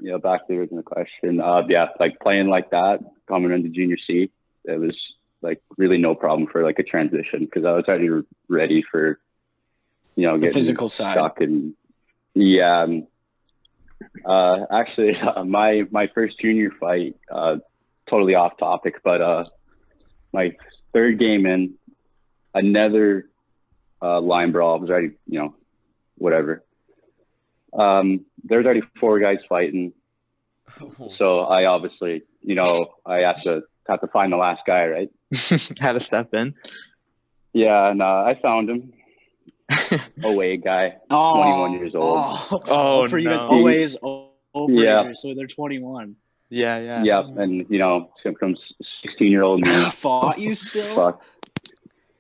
you 0.01 0.11
know, 0.11 0.19
back 0.19 0.41
to 0.41 0.53
the 0.53 0.59
original 0.59 0.83
question. 0.83 1.41
Uh, 1.41 1.63
yeah, 1.69 1.89
like 2.01 2.19
playing 2.21 2.49
like 2.49 2.71
that, 2.71 3.01
coming 3.29 3.53
into 3.53 3.69
junior 3.69 3.97
C, 4.07 4.31
it 4.65 4.81
was 4.81 4.97
like 5.41 5.63
really 5.77 5.99
no 5.99 6.15
problem 6.15 6.49
for 6.51 6.65
like 6.65 6.79
a 6.79 6.83
transition 6.83 7.41
because 7.41 7.65
I 7.65 7.73
was 7.73 7.85
already 7.87 8.09
ready 8.49 8.83
for, 8.91 9.21
you 10.17 10.27
know, 10.27 10.39
The 10.39 10.51
physical 10.51 10.89
side. 10.89 11.15
stuck 11.15 11.41
and 11.41 11.75
yeah. 12.35 12.83
um, 12.83 13.07
Uh, 14.25 14.67
actually, 14.71 15.17
uh, 15.37 15.45
my 15.45 15.85
my 15.91 16.07
first 16.15 16.39
junior 16.41 16.71
fight, 16.81 17.17
uh, 17.31 17.57
totally 18.09 18.35
off 18.35 18.57
topic, 18.59 18.97
but 19.03 19.21
uh, 19.21 19.45
my 20.33 20.53
third 20.93 21.19
game 21.19 21.47
in, 21.47 21.75
another 22.55 23.29
uh, 24.03 24.21
line 24.21 24.53
brawl 24.53 24.79
was 24.79 24.91
already, 24.91 25.13
you 25.27 25.39
know, 25.39 25.55
whatever. 26.17 26.63
Um, 27.73 28.25
there's 28.45 28.65
already 28.65 28.83
four 29.01 29.19
guys 29.19 29.39
fighting, 29.49 29.93
so 31.19 31.41
I 31.41 31.65
obviously, 31.67 32.23
you 32.43 32.55
know, 32.55 32.95
I 33.07 33.19
have 33.19 33.43
to 33.43 33.63
have 33.89 34.01
to 34.01 34.07
find 34.09 34.33
the 34.33 34.37
last 34.37 34.63
guy, 34.67 34.87
right? 34.87 35.11
Had 35.81 35.93
to 35.93 36.01
step 36.01 36.33
in. 36.35 36.55
Yeah, 37.53 37.91
and 37.91 38.01
uh, 38.03 38.25
I 38.27 38.39
found 38.41 38.69
him. 38.71 38.93
Away 40.25 40.57
guy, 40.57 40.97
Oh, 41.11 41.35
21 41.35 41.73
years 41.75 41.95
old. 41.95 42.19
Oh, 42.19 42.49
oh, 42.53 42.61
Oh, 42.69 43.09
for 43.09 43.19
you 43.19 43.29
guys, 43.31 43.41
always 43.41 43.97
o- 44.03 44.31
over 44.55 44.73
Yeah. 44.73 45.03
here, 45.05 45.15
so 45.15 45.35
they're 45.35 45.47
21. 45.47 46.17
Yeah, 46.51 46.79
yeah. 46.79 47.03
Yep, 47.03 47.37
and 47.39 47.67
you 47.69 47.79
know, 47.79 48.11
here 48.23 48.35
comes 48.35 48.61
16 49.03 49.31
year 49.31 49.43
old 49.43 49.61
me. 49.63 49.69
Fought 49.93 50.39
you 50.39 50.55
still? 50.55 50.95
Fuck. 50.95 51.23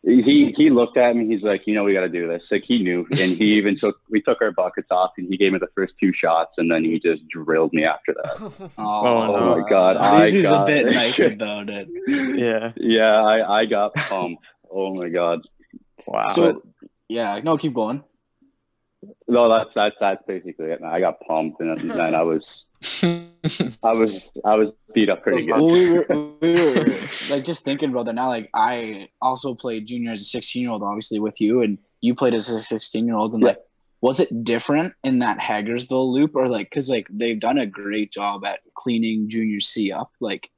He 0.02 0.52
he 0.54 0.68
looked 0.68 0.98
at 0.98 1.16
me. 1.16 1.26
He's 1.26 1.42
like, 1.42 1.62
you 1.66 1.74
know, 1.74 1.82
we 1.82 1.94
got 1.94 2.00
to 2.02 2.10
do 2.10 2.28
this. 2.28 2.42
Like 2.50 2.64
he 2.66 2.82
knew, 2.82 3.06
and 3.10 3.32
he 3.38 3.44
even 3.56 3.74
took. 3.74 3.98
We 4.10 4.20
took 4.20 4.42
our 4.42 4.52
buckets 4.52 4.88
off, 4.90 5.12
and 5.16 5.26
he 5.30 5.38
gave 5.38 5.52
me 5.52 5.58
the 5.58 5.68
first 5.74 5.94
two 5.98 6.12
shots, 6.12 6.52
and 6.58 6.70
then 6.70 6.84
he 6.84 6.98
just 7.00 7.26
drilled 7.28 7.72
me 7.72 7.84
after 7.84 8.12
that. 8.22 8.36
Oh, 8.38 8.74
Oh, 8.76 9.62
my 9.62 9.66
God, 9.70 9.96
At 9.96 10.02
I 10.02 10.20
least 10.20 10.34
he's 10.34 10.46
a 10.46 10.50
got 10.50 10.66
bit 10.66 10.86
nice 10.92 11.20
about 11.20 11.70
it. 11.70 11.88
Yeah. 12.36 12.72
Yeah, 12.76 13.14
I 13.22 13.60
I 13.60 13.64
got 13.64 13.94
pumped. 13.94 14.44
oh 14.70 14.94
my 14.94 15.08
god. 15.08 15.40
Wow. 16.06 16.26
So, 16.34 16.62
yeah, 17.08 17.40
no, 17.42 17.56
keep 17.56 17.74
going. 17.74 18.02
No, 19.28 19.48
that's 19.48 19.70
that's 19.74 19.96
that's 20.00 20.22
basically 20.26 20.66
it. 20.66 20.80
man. 20.80 20.90
I 20.90 21.00
got 21.00 21.20
pumped, 21.20 21.60
and 21.60 21.90
then 21.90 22.14
I 22.14 22.22
was 22.22 22.44
I 23.02 23.92
was 23.92 24.28
I 24.44 24.54
was 24.54 24.70
beat 24.94 25.08
up 25.10 25.22
pretty 25.22 25.46
good. 25.46 25.60
we 25.60 25.90
were, 25.90 26.06
we 26.40 26.52
were 26.54 27.00
like 27.30 27.44
just 27.44 27.64
thinking 27.64 27.90
about 27.90 28.06
that 28.06 28.14
now. 28.14 28.28
Like 28.28 28.50
I 28.54 29.08
also 29.20 29.54
played 29.54 29.86
junior 29.86 30.12
as 30.12 30.20
a 30.20 30.24
16 30.24 30.62
year 30.62 30.70
old, 30.70 30.82
obviously 30.82 31.18
with 31.18 31.40
you, 31.40 31.62
and 31.62 31.78
you 32.00 32.14
played 32.14 32.34
as 32.34 32.48
a 32.48 32.60
16 32.60 33.06
year 33.06 33.16
old. 33.16 33.32
And 33.34 33.42
Yeah. 33.42 33.48
like, 33.48 33.58
was 34.00 34.20
it 34.20 34.44
different 34.44 34.92
in 35.02 35.20
that 35.20 35.38
Hagersville 35.38 36.12
loop, 36.12 36.34
or 36.34 36.48
like, 36.48 36.68
because 36.68 36.90
like 36.90 37.06
they've 37.10 37.40
done 37.40 37.58
a 37.58 37.66
great 37.66 38.12
job 38.12 38.44
at 38.44 38.60
cleaning 38.74 39.28
junior 39.28 39.60
C 39.60 39.92
up. 39.92 40.10
Like 40.20 40.50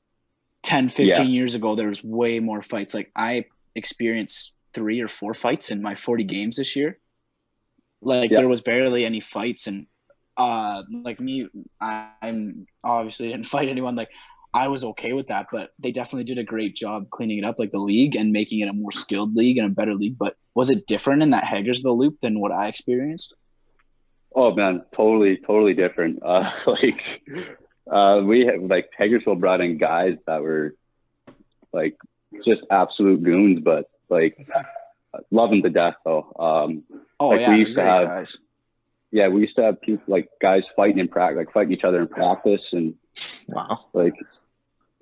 10, 0.65 0.89
15 0.89 1.31
years 1.31 1.55
ago, 1.55 1.77
there 1.77 1.89
was 1.89 2.03
way 2.03 2.41
more 2.41 2.61
fights. 2.61 2.93
Like 2.93 3.11
I 3.15 3.45
experienced 3.77 4.56
three 4.77 5.01
or 5.01 5.09
four 5.09 5.33
fights 5.35 5.71
in 5.73 5.81
my 5.89 5.95
40 5.95 6.25
games 6.25 6.57
this 6.57 6.77
year. 6.77 6.99
Like 8.03 8.31
Yeah. 8.31 8.37
there 8.41 8.49
was 8.55 8.61
barely 8.61 9.03
any 9.05 9.21
fights, 9.21 9.67
and 9.67 9.87
uh, 10.37 10.83
like 11.09 11.19
me, 11.19 11.49
I, 11.81 12.11
I'm 12.23 12.67
obviously 12.85 13.29
didn't 13.33 13.47
fight 13.55 13.69
anyone. 13.71 13.97
Like 13.97 14.11
I 14.55 14.69
was 14.69 14.85
okay 14.85 15.13
with 15.13 15.29
that, 15.33 15.47
but 15.51 15.71
they 15.83 15.93
definitely 15.93 16.25
did 16.25 16.39
a 16.39 16.45
great 16.53 16.77
job 16.77 17.09
cleaning 17.11 17.39
it 17.39 17.45
up, 17.49 17.59
like 17.59 17.73
the 17.73 17.87
league, 17.93 18.15
and 18.17 18.33
making 18.41 18.61
it 18.61 18.69
a 18.69 18.73
more 18.83 18.93
skilled 18.93 19.35
league 19.35 19.59
and 19.59 19.67
a 19.67 19.75
better 19.81 19.95
league. 19.95 20.19
But 20.19 20.37
was 20.55 20.69
it 20.71 20.87
different 20.87 21.23
in 21.23 21.31
that 21.31 21.45
Hagersville 21.45 21.99
loop 21.99 22.21
than 22.21 22.39
what 22.41 22.53
I 22.53 22.69
experienced? 22.69 23.35
Oh 24.35 24.55
man, 24.55 24.85
totally 24.95 25.39
totally 25.47 25.75
different. 25.75 26.23
Uh, 26.33 26.51
like 26.67 27.01
uh, 27.91 28.21
we 28.31 28.45
have 28.47 28.61
like 28.75 28.87
Hagersville 28.99 29.41
brought 29.41 29.61
in 29.61 29.79
guys 29.79 30.17
that 30.27 30.43
were 30.43 30.75
like 31.73 31.97
just 32.45 32.63
absolute 32.71 33.23
goons, 33.23 33.61
but 33.61 33.87
like 34.09 34.37
love 35.31 35.51
them 35.51 35.63
to 35.63 35.71
death 35.71 35.95
though. 36.05 36.33
Um, 36.39 36.85
Oh 37.19 37.29
Like, 37.31 37.41
yeah, 37.41 37.51
we 37.51 37.59
used 37.61 37.77
to 37.77 37.83
have- 37.83 38.09
guys. 38.09 38.39
yeah, 39.11 39.29
we 39.29 39.41
used 39.43 39.57
to 39.57 39.63
have 39.63 39.81
people 39.81 40.05
like 40.07 40.29
guys 40.41 40.65
fighting 40.77 40.99
in 40.99 41.09
practice, 41.09 41.39
like 41.39 41.53
fighting 41.53 41.73
each 41.73 41.85
other 41.85 42.03
in 42.03 42.09
practice, 42.09 42.61
and 42.73 42.95
wow. 43.49 43.87
like 43.95 44.15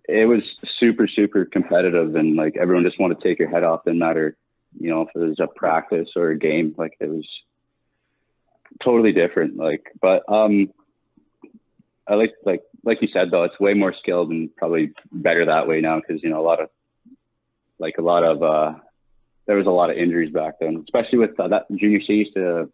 it 0.09 0.27
was 0.27 0.43
super 0.79 1.09
super 1.09 1.45
competitive, 1.45 2.15
and 2.15 2.37
like 2.37 2.57
everyone 2.57 2.85
just 2.85 3.01
wanted 3.01 3.21
to 3.21 3.29
take 3.29 3.39
your 3.39 3.49
head 3.51 3.65
off, 3.65 3.81
no 3.87 3.93
matter 3.95 4.37
you 4.79 4.91
know 4.91 5.03
if 5.03 5.09
it 5.15 5.19
was 5.19 5.41
a 5.41 5.47
practice 5.49 6.11
or 6.17 6.31
a 6.31 6.39
game. 6.39 6.75
Like 6.79 6.97
it 7.01 7.09
was 7.09 7.27
totally 8.83 9.13
different. 9.13 9.57
Like, 9.57 9.91
but 10.01 10.23
um, 10.29 10.73
I 12.07 12.15
like 12.15 12.35
like 12.45 12.63
like 12.85 13.01
you 13.03 13.09
said 13.13 13.31
though, 13.31 13.45
it's 13.45 13.59
way 13.59 13.75
more 13.75 13.95
skilled 13.95 14.31
and 14.31 14.55
probably 14.57 14.93
better 15.11 15.47
that 15.47 15.67
way 15.67 15.81
now 15.81 16.01
because 16.01 16.23
you 16.23 16.31
know 16.31 16.41
a 16.41 16.47
lot 16.47 16.61
of 16.61 16.69
like 17.79 17.97
a 17.99 18.03
lot 18.03 18.23
of 18.25 18.43
uh, 18.43 18.75
there 19.47 19.57
was 19.57 19.67
a 19.67 19.71
lot 19.71 19.91
of 19.91 19.97
injuries 19.97 20.33
back 20.33 20.55
then, 20.61 20.77
especially 20.83 21.19
with 21.19 21.39
uh, 21.39 21.49
that 21.49 21.67
junior 21.75 22.01
C 22.01 22.15
used 22.15 22.35
to 22.35 22.71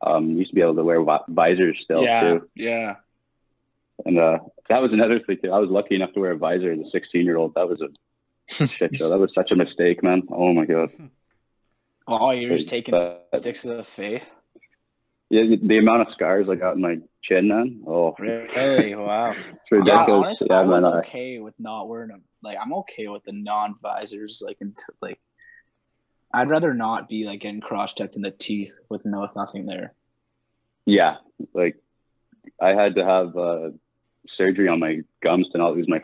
um 0.00 0.30
used 0.30 0.50
to 0.50 0.54
be 0.54 0.60
able 0.60 0.76
to 0.76 0.84
wear 0.84 1.04
visors 1.28 1.78
still 1.82 2.02
yeah, 2.02 2.20
too. 2.20 2.48
yeah. 2.54 2.94
And 4.04 4.18
uh, 4.18 4.38
that 4.68 4.80
was 4.80 4.92
another 4.92 5.18
thing 5.20 5.38
too. 5.42 5.50
I 5.52 5.58
was 5.58 5.70
lucky 5.70 5.96
enough 5.96 6.12
to 6.14 6.20
wear 6.20 6.32
a 6.32 6.36
visor 6.36 6.70
as 6.72 6.78
a 6.78 6.90
16 6.90 7.24
year 7.24 7.36
old. 7.36 7.54
That 7.54 7.68
was 7.68 7.80
a 7.80 8.66
shit 8.66 8.96
show. 8.96 9.08
That 9.08 9.18
was 9.18 9.32
such 9.34 9.50
a 9.50 9.56
mistake, 9.56 10.02
man. 10.02 10.22
Oh 10.30 10.52
my 10.52 10.64
god. 10.66 10.90
All 12.06 12.34
you're 12.34 12.56
just 12.56 12.68
taking 12.70 12.92
But, 12.92 13.28
sticks 13.34 13.62
to 13.62 13.74
the 13.74 13.82
face. 13.82 14.24
yeah, 15.28 15.42
the 15.62 15.76
amount 15.76 16.08
of 16.08 16.14
scars 16.14 16.48
I 16.48 16.54
got 16.54 16.76
in 16.76 16.80
my 16.80 16.96
chin, 17.22 17.48
man. 17.48 17.82
Oh, 17.86 18.14
Really? 18.18 18.94
Wow. 18.94 19.32
it's 19.70 19.86
Yeah, 19.86 20.06
honestly, 20.08 20.46
Yeah, 20.48 20.60
I 20.60 20.62
was 20.64 20.84
okay 20.84 21.38
with 21.38 21.52
not 21.58 21.86
wearing 21.86 22.08
them. 22.08 22.22
Like, 22.42 22.56
I'm 22.58 22.72
okay 22.74 23.08
with 23.08 23.24
the 23.24 23.32
non-visors. 23.32 24.42
Like, 24.42 24.56
until, 24.62 24.94
like, 25.02 25.20
I'd 26.32 26.48
rather 26.50 26.74
not 26.74 27.08
be 27.08 27.24
like 27.24 27.40
getting 27.40 27.60
cross-checked 27.60 28.16
in 28.16 28.22
the 28.22 28.30
teeth 28.30 28.78
with 28.90 29.04
no 29.04 29.26
nothing 29.34 29.66
there. 29.66 29.94
yeah, 30.86 31.16
like 31.54 31.76
I 32.60 32.70
had 32.70 32.94
to 32.96 33.04
have 33.04 33.36
uh, 33.36 33.70
surgery 34.36 34.68
on 34.68 34.78
my 34.80 35.00
gums 35.22 35.48
to 35.52 35.58
not 35.58 35.74
lose 35.74 35.88
my 35.88 36.00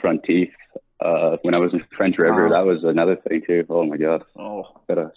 front 0.00 0.24
teeth. 0.24 0.50
Uh, 1.00 1.36
when 1.42 1.54
I 1.54 1.58
was 1.58 1.72
in 1.72 1.84
French 1.96 2.18
River, 2.18 2.48
Wow. 2.48 2.54
that 2.54 2.66
was 2.66 2.82
another 2.82 3.14
thing 3.16 3.42
too. 3.46 3.64
Oh 3.70 3.84
my 3.84 3.96
god, 3.96 4.24
Oh 4.36 4.64
gotta 4.88 5.12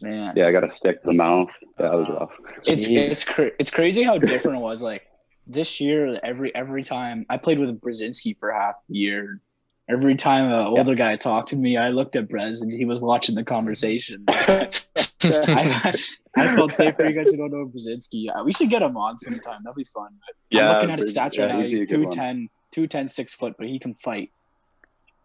man, 0.00 0.32
yeah, 0.36 0.46
I 0.46 0.52
got 0.52 0.60
to 0.60 0.70
stick 0.78 1.00
to 1.02 1.06
the 1.08 1.12
mouth. 1.12 1.48
That 1.78 1.92
was 1.92 2.06
rough. 2.08 2.30
it's 2.66 2.86
Jeez. 2.86 3.10
it's 3.10 3.24
cra- 3.24 3.50
it's 3.58 3.70
crazy 3.70 4.04
how 4.04 4.16
different 4.18 4.58
it 4.58 4.60
was. 4.60 4.80
Like 4.80 5.02
this 5.46 5.80
year, 5.80 6.20
every 6.22 6.54
every 6.54 6.84
time 6.84 7.26
I 7.28 7.36
played 7.36 7.58
with 7.58 7.80
Brzezinski 7.80 8.38
for 8.38 8.52
half 8.52 8.76
the 8.88 8.94
year. 8.96 9.40
Every 9.88 10.14
time 10.14 10.46
an 10.46 10.54
older 10.54 10.94
guy 10.94 11.16
talked 11.16 11.50
to 11.50 11.56
me, 11.56 11.76
I 11.76 11.90
looked 11.90 12.16
at 12.16 12.28
Brez 12.28 12.62
and 12.62 12.72
he 12.72 12.86
was 12.86 13.00
watching 13.00 13.34
the 13.34 13.44
conversation. 13.44 14.24
I, 14.28 15.92
I 16.36 16.54
felt 16.54 16.74
safe 16.74 16.96
for 16.96 17.06
you 17.06 17.14
guys 17.14 17.30
who 17.30 17.36
don't 17.36 17.50
know 17.50 17.66
Brzezinski. 17.66 18.24
Yeah, 18.24 18.42
we 18.42 18.52
should 18.52 18.70
get 18.70 18.82
him 18.82 18.96
on 18.96 19.18
sometime. 19.18 19.60
That'd 19.62 19.76
be 19.76 19.84
fun. 19.84 20.08
But 20.50 20.62
I'm 20.62 20.68
looking 20.68 20.90
at 20.90 20.98
his 20.98 21.14
stats 21.14 21.38
right 21.38 21.48
now. 21.48 21.60
he's 21.60 21.78
He's 21.78 21.90
a 21.90 21.96
good 21.96 22.04
one. 22.04 22.12
210, 22.12 22.48
210, 22.72 23.08
6 23.08 23.34
foot, 23.34 23.54
but 23.58 23.66
he 23.66 23.78
can 23.78 23.94
fight. 23.94 24.32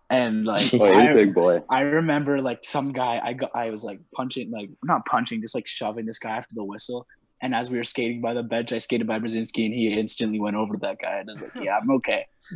And 0.09 0.45
like, 0.45 0.73
Oh, 0.73 0.85
he's 0.85 0.97
a 0.97 1.09
I, 1.09 1.13
big 1.13 1.33
boy. 1.33 1.61
I 1.69 1.81
remember 1.81 2.39
like 2.39 2.59
some 2.63 2.91
guy, 2.91 3.21
I 3.23 3.33
got, 3.33 3.51
I 3.55 3.69
was 3.69 3.83
like 3.83 3.99
punching, 4.13 4.51
like 4.51 4.69
not 4.83 5.05
punching, 5.05 5.41
just 5.41 5.55
like 5.55 5.67
shoving 5.67 6.05
this 6.05 6.19
guy 6.19 6.31
after 6.31 6.55
the 6.55 6.63
whistle. 6.63 7.07
And 7.41 7.55
as 7.55 7.71
we 7.71 7.77
were 7.77 7.83
skating 7.83 8.21
by 8.21 8.33
the 8.33 8.43
bench, 8.43 8.73
I 8.73 8.79
skated 8.79 9.07
by 9.07 9.19
Brzezinski, 9.19 9.65
and 9.65 9.73
he 9.73 9.93
instantly 9.93 10.39
went 10.39 10.57
over 10.57 10.73
to 10.73 10.79
that 10.79 10.99
guy. 10.99 11.19
And 11.19 11.29
I 11.29 11.31
was 11.31 11.41
like, 11.41 11.51
"Yeah, 11.61 11.77
I'm 11.77 11.89
okay." 11.91 12.25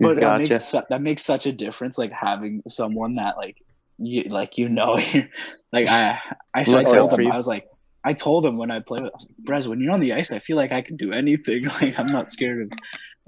But 0.00 0.20
that 0.20 0.38
makes 0.38 0.64
su- 0.64 0.82
that 0.90 1.00
makes 1.00 1.24
such 1.24 1.46
a 1.46 1.52
difference, 1.52 1.96
like 1.96 2.12
having 2.12 2.62
someone 2.66 3.14
that 3.16 3.36
like 3.36 3.56
you 3.98 4.24
like 4.24 4.58
you 4.58 4.68
know 4.68 4.92
like 5.72 5.88
I 5.88 6.20
I, 6.54 6.60
I 6.60 6.64
told 6.64 7.12
him. 7.12 7.32
I 7.32 7.36
was 7.36 7.46
like 7.46 7.66
I 8.04 8.12
told 8.12 8.44
him 8.44 8.56
when 8.56 8.70
I 8.70 8.80
play 8.80 9.00
with 9.00 9.12
I 9.14 9.18
like, 9.18 9.62
Brez, 9.62 9.66
when 9.66 9.80
you're 9.80 9.92
on 9.92 10.00
the 10.00 10.12
ice, 10.12 10.32
I 10.32 10.38
feel 10.38 10.56
like 10.56 10.72
I 10.72 10.82
can 10.82 10.96
do 10.96 11.12
anything. 11.12 11.64
Like 11.80 11.98
I'm 11.98 12.08
not 12.08 12.30
scared 12.30 12.62
of 12.62 12.78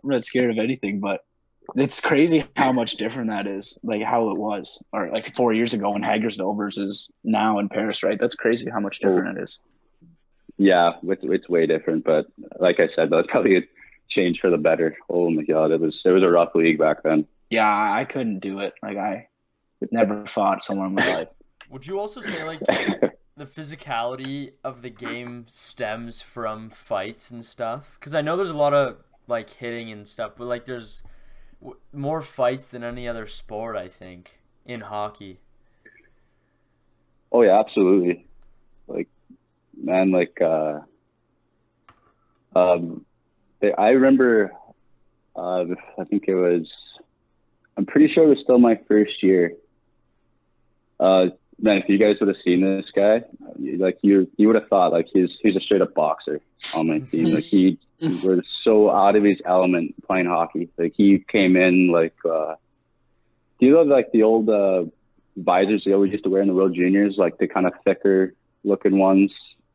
I'm 0.02 0.10
not 0.10 0.24
scared 0.24 0.50
of 0.50 0.58
anything, 0.58 1.00
but 1.00 1.20
it's 1.76 2.00
crazy 2.00 2.44
how 2.56 2.72
much 2.72 2.96
different 2.96 3.30
that 3.30 3.46
is, 3.46 3.78
like 3.82 4.02
how 4.02 4.30
it 4.30 4.38
was, 4.38 4.82
or 4.92 5.10
like 5.10 5.34
four 5.34 5.52
years 5.52 5.72
ago 5.72 5.94
in 5.96 6.02
Hagersville 6.02 6.56
versus 6.56 7.10
now 7.24 7.58
in 7.58 7.68
Paris, 7.68 8.02
right? 8.02 8.18
That's 8.18 8.34
crazy 8.34 8.70
how 8.70 8.80
much 8.80 8.98
different 9.00 9.38
it 9.38 9.42
is. 9.42 9.60
Yeah, 10.56 10.92
it's, 11.02 11.22
it's 11.24 11.48
way 11.48 11.66
different. 11.66 12.04
But 12.04 12.26
like 12.58 12.80
I 12.80 12.88
said, 12.94 13.10
that's 13.10 13.26
probably 13.28 13.56
a 13.58 13.62
change 14.10 14.38
for 14.40 14.50
the 14.50 14.56
better. 14.56 14.96
Oh 15.08 15.30
my 15.30 15.42
god, 15.42 15.70
it 15.70 15.80
was 15.80 16.00
it 16.04 16.10
was 16.10 16.22
a 16.22 16.28
rough 16.28 16.54
league 16.54 16.78
back 16.78 17.02
then. 17.02 17.26
Yeah, 17.50 17.66
I 17.66 18.00
I 18.00 18.04
couldn't 18.04 18.40
do 18.40 18.60
it. 18.60 18.74
Like 18.82 18.96
I 18.96 19.28
never 19.90 20.24
fought 20.26 20.62
someone 20.62 20.88
in 20.88 20.94
my 20.94 21.16
life. 21.16 21.30
Would 21.70 21.86
you 21.86 21.98
also 21.98 22.20
say 22.20 22.44
like 22.44 22.60
the 23.36 23.46
physicality 23.46 24.52
of 24.62 24.82
the 24.82 24.90
game 24.90 25.46
stems 25.48 26.22
from 26.22 26.70
fights 26.70 27.30
and 27.30 27.44
stuff? 27.44 27.96
Because 27.98 28.14
I 28.14 28.20
know 28.20 28.36
there's 28.36 28.50
a 28.50 28.54
lot 28.54 28.74
of 28.74 28.98
like 29.26 29.50
hitting 29.50 29.90
and 29.90 30.06
stuff, 30.06 30.32
but 30.36 30.46
like 30.46 30.66
there's 30.66 31.02
w- 31.60 31.80
more 31.92 32.22
fights 32.22 32.66
than 32.66 32.84
any 32.84 33.08
other 33.08 33.26
sport. 33.26 33.76
I 33.76 33.88
think 33.88 34.40
in 34.64 34.82
hockey. 34.82 35.40
Oh 37.32 37.42
yeah, 37.42 37.58
absolutely. 37.58 38.26
Like, 38.86 39.08
man, 39.82 40.10
like, 40.10 40.40
uh, 40.40 40.80
um, 42.54 43.04
they, 43.60 43.72
I 43.72 43.90
remember, 43.90 44.52
uh, 45.36 45.64
I 45.98 46.04
think 46.04 46.24
it 46.28 46.34
was, 46.34 46.66
I'm 47.76 47.86
pretty 47.86 48.12
sure 48.12 48.24
it 48.24 48.28
was 48.28 48.38
still 48.42 48.58
my 48.58 48.78
first 48.88 49.22
year. 49.22 49.54
Uh, 51.00 51.26
man, 51.60 51.78
if 51.78 51.88
you 51.88 51.98
guys 51.98 52.16
would 52.20 52.28
have 52.28 52.36
seen 52.44 52.60
this 52.60 52.90
guy, 52.94 53.24
like 53.58 53.98
you, 54.02 54.30
you 54.36 54.46
would 54.46 54.56
have 54.56 54.68
thought 54.68 54.92
like 54.92 55.08
he's 55.12 55.30
he's 55.40 55.56
a 55.56 55.60
straight 55.60 55.82
up 55.82 55.94
boxer 55.94 56.40
on 56.74 56.88
my 56.88 57.00
team. 57.00 57.32
Like 57.34 57.44
he 57.44 57.78
was 58.00 58.44
so 58.62 58.90
out 58.90 59.16
of 59.16 59.24
his 59.24 59.38
element 59.44 59.94
playing 60.06 60.26
hockey. 60.26 60.68
Like 60.78 60.94
he 60.96 61.18
came 61.18 61.56
in 61.56 61.88
like, 61.88 62.14
uh, 62.24 62.54
do 63.58 63.66
you 63.66 63.72
know 63.72 63.82
like 63.82 64.12
the 64.12 64.22
old 64.22 64.48
uh, 64.48 64.84
visors 65.36 65.82
they 65.84 65.92
always 65.92 66.12
used 66.12 66.24
to 66.24 66.30
wear 66.30 66.42
in 66.42 66.48
the 66.48 66.54
World 66.54 66.74
Juniors, 66.74 67.16
like 67.18 67.38
the 67.38 67.48
kind 67.48 67.66
of 67.66 67.72
thicker 67.84 68.34
looking 68.62 68.98
ones? 68.98 69.32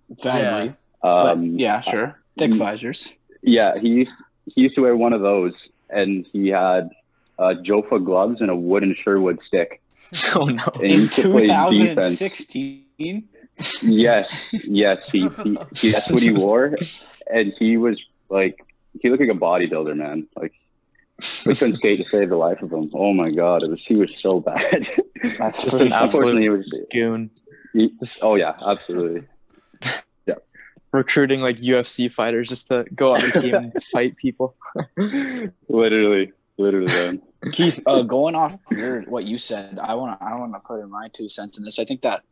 Vaguely. 0.09 0.73
Um, 1.03 1.51
but 1.53 1.59
yeah, 1.59 1.81
sure. 1.81 2.19
Thick 2.37 2.51
Mm. 2.51 2.57
visors. 2.57 3.13
Yeah, 3.41 3.77
he 3.79 3.87
used, 3.89 4.11
he 4.55 4.61
used 4.63 4.75
to 4.75 4.83
wear 4.83 4.95
one 4.95 5.13
of 5.13 5.21
those, 5.21 5.53
and 5.89 6.25
he 6.33 6.49
had 6.49 6.89
uh, 7.37 7.53
Jofa 7.63 8.03
gloves 8.03 8.41
and 8.41 8.49
a 8.49 8.55
wooden 8.55 8.95
Sherwood 9.03 9.39
stick. 9.47 9.81
Oh 10.35 10.45
no. 10.45 10.63
In 10.81 10.89
used 10.91 11.13
to 11.13 11.29
play 11.31 11.47
defense. 11.47 12.19
2016. 12.19 13.29
Yes, 13.81 14.31
yes, 14.53 14.99
he, 15.11 15.27
he, 15.43 15.57
he 15.75 15.91
that's 15.91 16.09
what 16.09 16.21
he 16.21 16.31
wore, 16.31 16.77
and 17.29 17.53
he 17.59 17.75
was 17.75 17.99
like 18.29 18.65
he 19.01 19.09
looked 19.09 19.21
like 19.21 19.29
a 19.29 19.37
bodybuilder, 19.37 19.97
man. 19.97 20.27
Like 20.37 20.53
we 21.45 21.53
couldn't 21.55 21.77
skate 21.79 21.97
to 21.97 22.05
save 22.05 22.29
the 22.29 22.37
life 22.37 22.61
of 22.61 22.71
him. 22.71 22.89
Oh 22.93 23.11
my 23.13 23.29
god, 23.29 23.63
it 23.63 23.69
was 23.69 23.81
he 23.85 23.95
was 23.95 24.11
so 24.21 24.39
bad. 24.39 24.87
That's 25.37 25.61
Just 25.65 25.81
an 25.81 25.91
absolute- 25.91 26.37
Unfortunately, 26.37 26.45
it 26.45 26.49
was. 26.49 26.85
Goon. 26.89 27.31
he- 27.73 27.93
oh 28.21 28.35
yeah, 28.35 28.53
absolutely. 28.65 29.23
Recruiting 30.91 31.39
like 31.41 31.58
UFC 31.58 32.12
fighters 32.12 32.50
just 32.50 32.67
to 32.67 32.86
go 32.96 33.13
on 33.13 33.22
the 33.22 33.39
team 33.39 33.55
and 33.55 33.84
fight 33.91 34.17
people. 34.17 34.55
literally, 35.67 36.31
literally. 36.58 36.88
Man. 36.88 37.22
Keith, 37.51 37.81
uh, 37.86 38.01
going 38.01 38.36
off 38.36 38.58
your 38.75 39.01
what 39.03 39.25
you 39.25 39.38
said, 39.38 39.79
I 39.81 39.93
want 39.93 40.19
to 40.19 40.25
I 40.25 40.36
want 40.36 40.53
to 40.53 40.60
put 40.60 40.81
in 40.81 40.89
my 40.89 41.08
two 41.13 41.27
cents 41.27 41.58
in 41.58 41.63
this. 41.63 41.79
I 41.79 41.86
think 41.86 42.01
that 42.01 42.24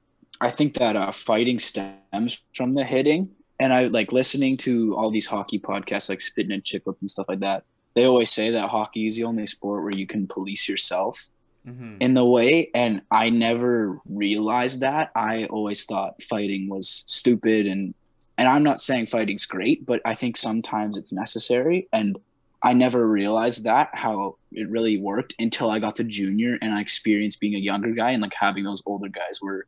I 0.42 0.50
think 0.50 0.76
that 0.76 0.96
uh, 0.96 1.12
fighting 1.12 1.60
stems 1.60 2.44
from 2.54 2.74
the 2.74 2.84
hitting, 2.84 3.30
and 3.60 3.74
I 3.74 3.88
like 3.88 4.12
listening 4.12 4.58
to 4.58 4.96
all 4.96 5.10
these 5.10 5.26
hockey 5.26 5.60
podcasts 5.60 6.10
like 6.10 6.22
Spitting 6.22 6.52
and 6.52 6.64
Chiclets 6.64 7.02
and 7.02 7.10
stuff 7.10 7.28
like 7.30 7.40
that. 7.40 7.64
They 7.96 8.06
always 8.06 8.32
say 8.32 8.52
that 8.52 8.70
hockey 8.70 9.08
is 9.08 9.16
the 9.16 9.24
only 9.24 9.48
sport 9.48 9.84
where 9.84 9.96
you 9.96 10.06
can 10.06 10.28
police 10.28 10.68
yourself 10.68 11.30
hmm 11.66 11.98
in 12.00 12.14
the 12.14 12.26
way, 12.26 12.70
and 12.76 13.02
I 13.10 13.30
never 13.30 14.00
realized 14.08 14.82
that. 14.82 15.12
I 15.16 15.46
always 15.46 15.86
thought 15.86 16.22
fighting 16.22 16.70
was 16.70 17.04
stupid 17.08 17.66
and 17.66 17.94
and 18.38 18.48
I'm 18.48 18.63
not 18.63 18.79
saying 18.79 19.08
fighting's 19.08 19.46
great, 19.46 19.86
but 19.86 20.01
I 20.06 20.13
think 20.13 20.38
sometimes 20.38 20.98
it's 20.98 21.12
necessary. 21.12 21.88
And 21.91 22.17
I 22.63 22.74
never 22.74 23.08
realized 23.08 23.63
that 23.63 23.89
how 23.94 24.38
it 24.51 24.70
really 24.70 24.98
worked 25.00 25.36
until 25.39 25.70
I 25.70 25.79
got 25.79 25.96
to 25.98 26.03
junior 26.03 26.58
and 26.62 26.74
I 26.74 26.82
experienced 26.82 27.39
being 27.39 27.56
a 27.56 27.60
younger 27.60 27.91
guy 27.91 28.12
and 28.12 28.22
like 28.22 28.34
having 28.34 28.63
those 28.63 28.84
older 28.86 29.10
guys 29.10 29.39
where 29.41 29.65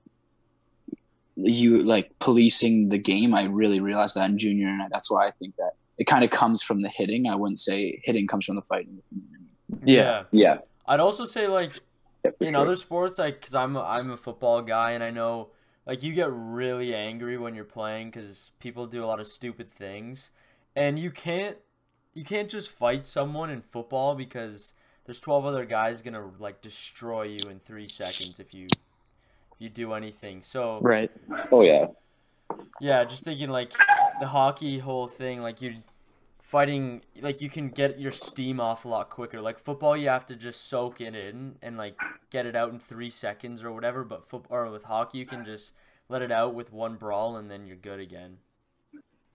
you 1.35 1.81
like 1.83 2.11
policing 2.19 2.89
the 2.89 2.97
game. 2.97 3.33
I 3.33 3.43
really 3.43 3.79
realized 3.79 4.15
that 4.15 4.29
in 4.29 4.38
junior, 4.38 4.67
and 4.67 4.91
that's 4.91 5.09
why 5.09 5.27
I 5.27 5.31
think 5.31 5.55
that 5.55 5.71
it 5.97 6.05
kind 6.05 6.23
of 6.23 6.31
comes 6.31 6.61
from 6.61 6.81
the 6.81 6.89
hitting. 6.89 7.27
I 7.27 7.35
wouldn't 7.35 7.59
say 7.59 8.01
hitting 8.03 8.27
comes 8.27 8.45
from 8.45 8.55
the 8.55 8.61
fighting. 8.61 8.97
if 8.97 9.11
you 9.11 9.17
know 9.17 9.23
what 9.29 9.81
I 9.81 9.85
mean. 9.85 9.95
Yeah. 9.95 10.23
Yeah. 10.31 10.57
I'd 10.88 10.99
also 10.99 11.25
say 11.25 11.47
like 11.47 11.79
in 12.41 12.53
sure. 12.53 12.57
other 12.57 12.75
sports, 12.75 13.19
like, 13.19 13.41
cause 13.41 13.55
I'm 13.55 13.75
a, 13.75 13.81
I'm 13.81 14.11
a 14.11 14.17
football 14.17 14.61
guy, 14.61 14.91
and 14.91 15.03
I 15.03 15.11
know 15.11 15.49
like 15.89 16.03
you 16.03 16.13
get 16.13 16.29
really 16.31 16.93
angry 16.93 17.36
when 17.36 17.55
you're 17.55 17.65
playing 17.65 18.12
because 18.12 18.51
people 18.60 18.86
do 18.86 19.03
a 19.03 19.08
lot 19.08 19.19
of 19.19 19.25
stupid 19.25 19.72
things, 19.72 20.29
and 20.75 21.00
you 21.00 21.10
can't 21.10 21.58
you 22.13 22.24
can't 22.24 22.48
just 22.48 22.69
fight 22.69 23.03
someone 23.05 23.50
in 23.50 23.63
football 23.63 24.13
because 24.13 24.74
there's 25.05 25.19
12 25.19 25.48
other 25.48 25.65
guys 25.65 26.03
gonna 26.03 26.29
like 26.38 26.62
destroy 26.62 27.24
you 27.24 27.50
in 27.50 27.60
three 27.60 27.88
seconds 27.88 28.39
if 28.39 28.53
you 28.53 28.67
if 28.67 29.58
you 29.58 29.67
do 29.67 29.93
anything. 29.93 30.43
So 30.43 30.77
Right. 30.84 31.10
Oh 31.51 31.63
yeah. 31.63 31.88
yeah, 32.79 33.03
just 33.03 33.24
thinking 33.24 33.50
like 33.50 33.74
the 34.19 34.27
hockey 34.27 34.77
whole 34.77 35.08
thing, 35.08 35.41
like 35.41 35.60
you 35.60 35.77
fighting, 36.50 37.03
like 37.22 37.41
you 37.41 37.50
can 37.50 37.70
get 37.70 38.00
your 38.00 38.12
steam 38.12 38.60
off 38.60 38.84
a 38.84 38.88
lot 38.88 39.10
quicker. 39.12 39.39
Like 39.39 39.60
football, 39.60 39.96
you 39.96 40.10
have 40.10 40.25
to 40.27 40.36
just 40.36 40.65
soak 40.68 41.00
it 41.00 41.15
in 41.15 41.58
and 41.62 41.77
like 41.77 41.96
get 42.32 42.48
it 42.48 42.56
out 42.56 42.72
in 42.72 42.79
three 42.79 43.12
seconds 43.12 43.63
or 43.63 43.72
whatever. 43.72 44.03
But 44.03 44.25
foot 44.25 44.46
or 44.50 44.68
with 44.72 44.86
hockey, 44.86 45.20
you 45.20 45.25
can 45.27 45.46
just 45.46 45.74
let 46.10 46.24
it 46.24 46.32
out 46.32 46.56
with 46.56 46.74
one 46.74 46.96
brawl 46.96 47.38
and 47.38 47.51
then 47.51 47.68
you're 47.68 47.77
good 47.77 48.00
again. 48.00 48.38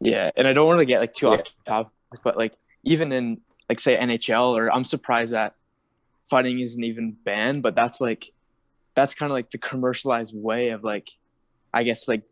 Yeah, 0.01 0.31
and 0.37 0.47
I 0.47 0.53
don't 0.53 0.67
want 0.67 0.81
to 0.81 0.85
get 0.85 1.01
like 1.01 1.15
too 1.15 1.29
Yeah. 1.29 1.31
off 1.31 1.41
topic, 1.67 1.93
but 2.23 2.37
like 2.37 2.55
even 2.85 3.13
in 3.13 3.41
like 3.69 3.81
say 3.81 3.97
NHL, 3.97 4.57
or 4.59 4.73
I'm 4.73 4.85
surprised 4.85 5.33
that 5.33 5.55
fighting 6.23 6.59
isn't 6.61 6.83
even 6.83 7.13
banned, 7.25 7.63
but 7.63 7.75
that's 7.75 8.01
like 8.01 8.33
that's 8.95 9.15
kind 9.15 9.31
of 9.31 9.35
like 9.35 9.51
the 9.51 9.59
commercialized 9.59 10.35
way 10.37 10.71
of 10.71 10.85
like, 10.85 11.11
I 11.73 11.85
guess 11.85 12.09
like 12.09 12.23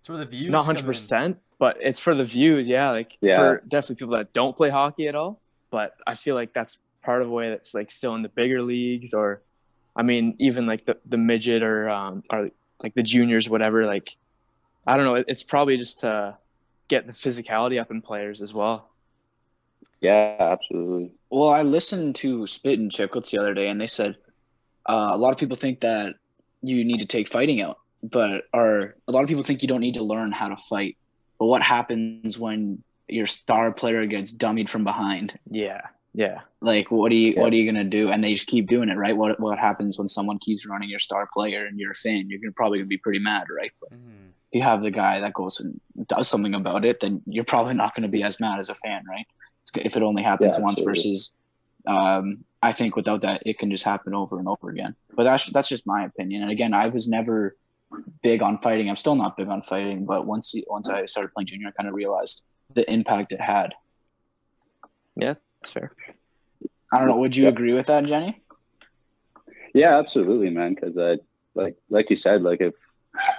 It's 0.00 0.08
where 0.08 0.18
the 0.18 0.26
views 0.26 0.50
not 0.50 0.66
come 0.66 0.66
hundred 0.66 0.80
in. 0.86 0.86
percent, 0.86 1.38
but 1.60 1.76
it's 1.80 2.00
for 2.00 2.14
the 2.14 2.24
views. 2.24 2.66
Yeah, 2.66 2.90
like 2.90 3.16
Yeah. 3.20 3.36
for 3.36 3.62
definitely 3.68 3.96
people 3.96 4.16
that 4.16 4.32
don't 4.32 4.56
play 4.56 4.70
hockey 4.70 5.06
at 5.06 5.14
all. 5.14 5.38
But 5.70 5.94
I 6.04 6.14
feel 6.14 6.34
like 6.34 6.52
that's 6.52 6.78
part 7.02 7.22
of 7.22 7.28
a 7.28 7.30
way 7.30 7.50
that's 7.50 7.74
like 7.74 7.90
still 7.92 8.16
in 8.16 8.22
the 8.22 8.28
bigger 8.30 8.62
leagues, 8.62 9.14
or 9.14 9.42
I 9.94 10.02
mean 10.02 10.34
even 10.40 10.66
like 10.66 10.86
the 10.86 10.96
the 11.06 11.18
midget 11.18 11.62
or 11.62 11.88
um 11.88 12.24
or 12.32 12.50
like 12.82 12.94
the 12.94 13.04
juniors, 13.04 13.48
whatever. 13.48 13.86
Like 13.86 14.16
I 14.86 14.96
don't 14.96 15.04
know. 15.04 15.14
It, 15.16 15.26
it's 15.28 15.44
probably 15.44 15.76
just 15.76 16.00
to 16.00 16.36
get 16.88 17.06
the 17.06 17.12
physicality 17.12 17.78
up 17.78 17.90
in 17.92 18.00
players 18.02 18.42
as 18.42 18.52
well. 18.52 18.88
Yeah, 20.00 20.36
absolutely. 20.40 21.12
Well, 21.28 21.50
I 21.50 21.62
listened 21.62 22.14
to 22.16 22.46
Spit 22.46 22.78
and 22.78 22.90
Chiclets 22.90 23.30
the 23.30 23.38
other 23.38 23.52
day, 23.52 23.68
and 23.68 23.78
they 23.78 23.86
said 23.86 24.16
uh, 24.86 25.10
a 25.12 25.18
lot 25.18 25.30
of 25.30 25.36
people 25.38 25.56
think 25.56 25.80
that 25.80 26.16
you 26.62 26.84
need 26.84 27.00
to 27.00 27.06
take 27.06 27.28
fighting 27.28 27.60
out, 27.60 27.78
but 28.02 28.44
are 28.54 28.96
a 29.06 29.12
lot 29.12 29.22
of 29.22 29.28
people 29.28 29.42
think 29.42 29.60
you 29.60 29.68
don't 29.68 29.82
need 29.82 29.94
to 29.94 30.02
learn 30.02 30.32
how 30.32 30.48
to 30.48 30.56
fight. 30.56 30.96
But 31.40 31.46
what 31.46 31.62
happens 31.62 32.38
when 32.38 32.84
your 33.08 33.26
star 33.26 33.72
player 33.72 34.06
gets 34.06 34.30
dummied 34.32 34.68
from 34.68 34.84
behind? 34.84 35.36
Yeah, 35.50 35.80
yeah, 36.14 36.42
Like, 36.60 36.90
what 36.92 37.10
are 37.10 37.16
you 37.16 37.32
Yeah. 37.34 37.40
what 37.42 37.52
are 37.52 37.56
you 37.56 37.64
gonna 37.70 37.84
do? 37.84 38.10
And 38.10 38.22
they 38.22 38.34
just 38.34 38.46
keep 38.46 38.68
doing 38.68 38.90
it, 38.90 38.96
right? 38.98 39.16
What 39.16 39.40
what 39.40 39.58
happens 39.58 39.98
when 39.98 40.06
someone 40.08 40.38
keeps 40.38 40.66
running 40.68 40.90
your 40.90 40.98
star 41.00 41.28
player 41.32 41.66
and 41.66 41.78
you're 41.80 41.92
a 41.92 41.94
fan? 41.94 42.26
You're 42.28 42.40
gonna 42.40 42.52
probably 42.52 42.78
gonna 42.78 42.88
be 42.88 42.98
pretty 42.98 43.20
mad, 43.20 43.46
right? 43.56 43.72
But 43.80 43.90
Mhm. 43.92 44.30
if 44.52 44.56
you 44.58 44.62
have 44.62 44.82
the 44.82 44.90
guy 44.90 45.20
that 45.20 45.32
goes 45.32 45.60
and 45.60 45.80
does 46.08 46.28
something 46.28 46.54
about 46.54 46.84
it, 46.84 47.00
then 47.00 47.22
you're 47.26 47.44
probably 47.44 47.74
not 47.74 47.94
going 47.94 48.02
to 48.02 48.08
be 48.08 48.22
as 48.24 48.40
mad 48.40 48.58
as 48.58 48.68
a 48.68 48.74
fan, 48.74 49.02
right? 49.08 49.26
It's, 49.62 49.72
if 49.76 49.96
it 49.96 50.02
only 50.02 50.22
happens 50.24 50.58
Yeah, 50.58 50.64
once 50.64 50.80
versus, 50.82 51.32
um, 51.86 52.44
I 52.62 52.72
think 52.72 52.96
without 52.96 53.22
that, 53.22 53.42
it 53.46 53.58
can 53.58 53.70
just 53.70 53.84
happen 53.84 54.12
over 54.14 54.38
and 54.38 54.48
over 54.48 54.68
again. 54.70 54.96
But 55.16 55.24
that's 55.24 55.46
that's 55.52 55.68
just 55.68 55.86
my 55.86 56.04
opinion. 56.04 56.42
And 56.42 56.50
again, 56.50 56.74
I 56.74 56.88
was 56.88 57.08
never 57.08 57.56
big 58.22 58.42
on 58.42 58.58
fighting. 58.58 58.88
I'm 58.88 58.96
still 58.96 59.14
not 59.16 59.36
big 59.36 59.48
on 59.48 59.62
fighting. 59.62 60.04
But 60.04 60.26
once 60.26 60.54
you- 60.54 60.64
once 60.68 60.88
I 60.88 61.06
started 61.06 61.32
playing 61.34 61.46
junior, 61.46 61.68
I 61.68 61.70
kind 61.72 61.88
of 61.88 61.94
realized 61.94 62.44
the 62.74 62.90
impact 62.92 63.32
it 63.32 63.40
had. 63.40 63.74
Yeah, 65.16 65.34
that's 65.60 65.70
fair. 65.70 65.92
I 66.92 66.98
don't 66.98 67.08
know. 67.08 67.16
Would 67.18 67.36
you 67.36 67.44
Yeah. 67.44 67.50
agree 67.50 67.72
with 67.72 67.86
that, 67.86 68.04
Jenny? 68.04 68.42
Yeah, 69.74 69.98
absolutely, 69.98 70.50
man. 70.50 70.74
Because 70.74 70.96
uh, 70.96 71.16
like 71.54 71.76
like 71.88 72.10
you 72.10 72.16
said, 72.16 72.42
like 72.42 72.60
if 72.60 72.74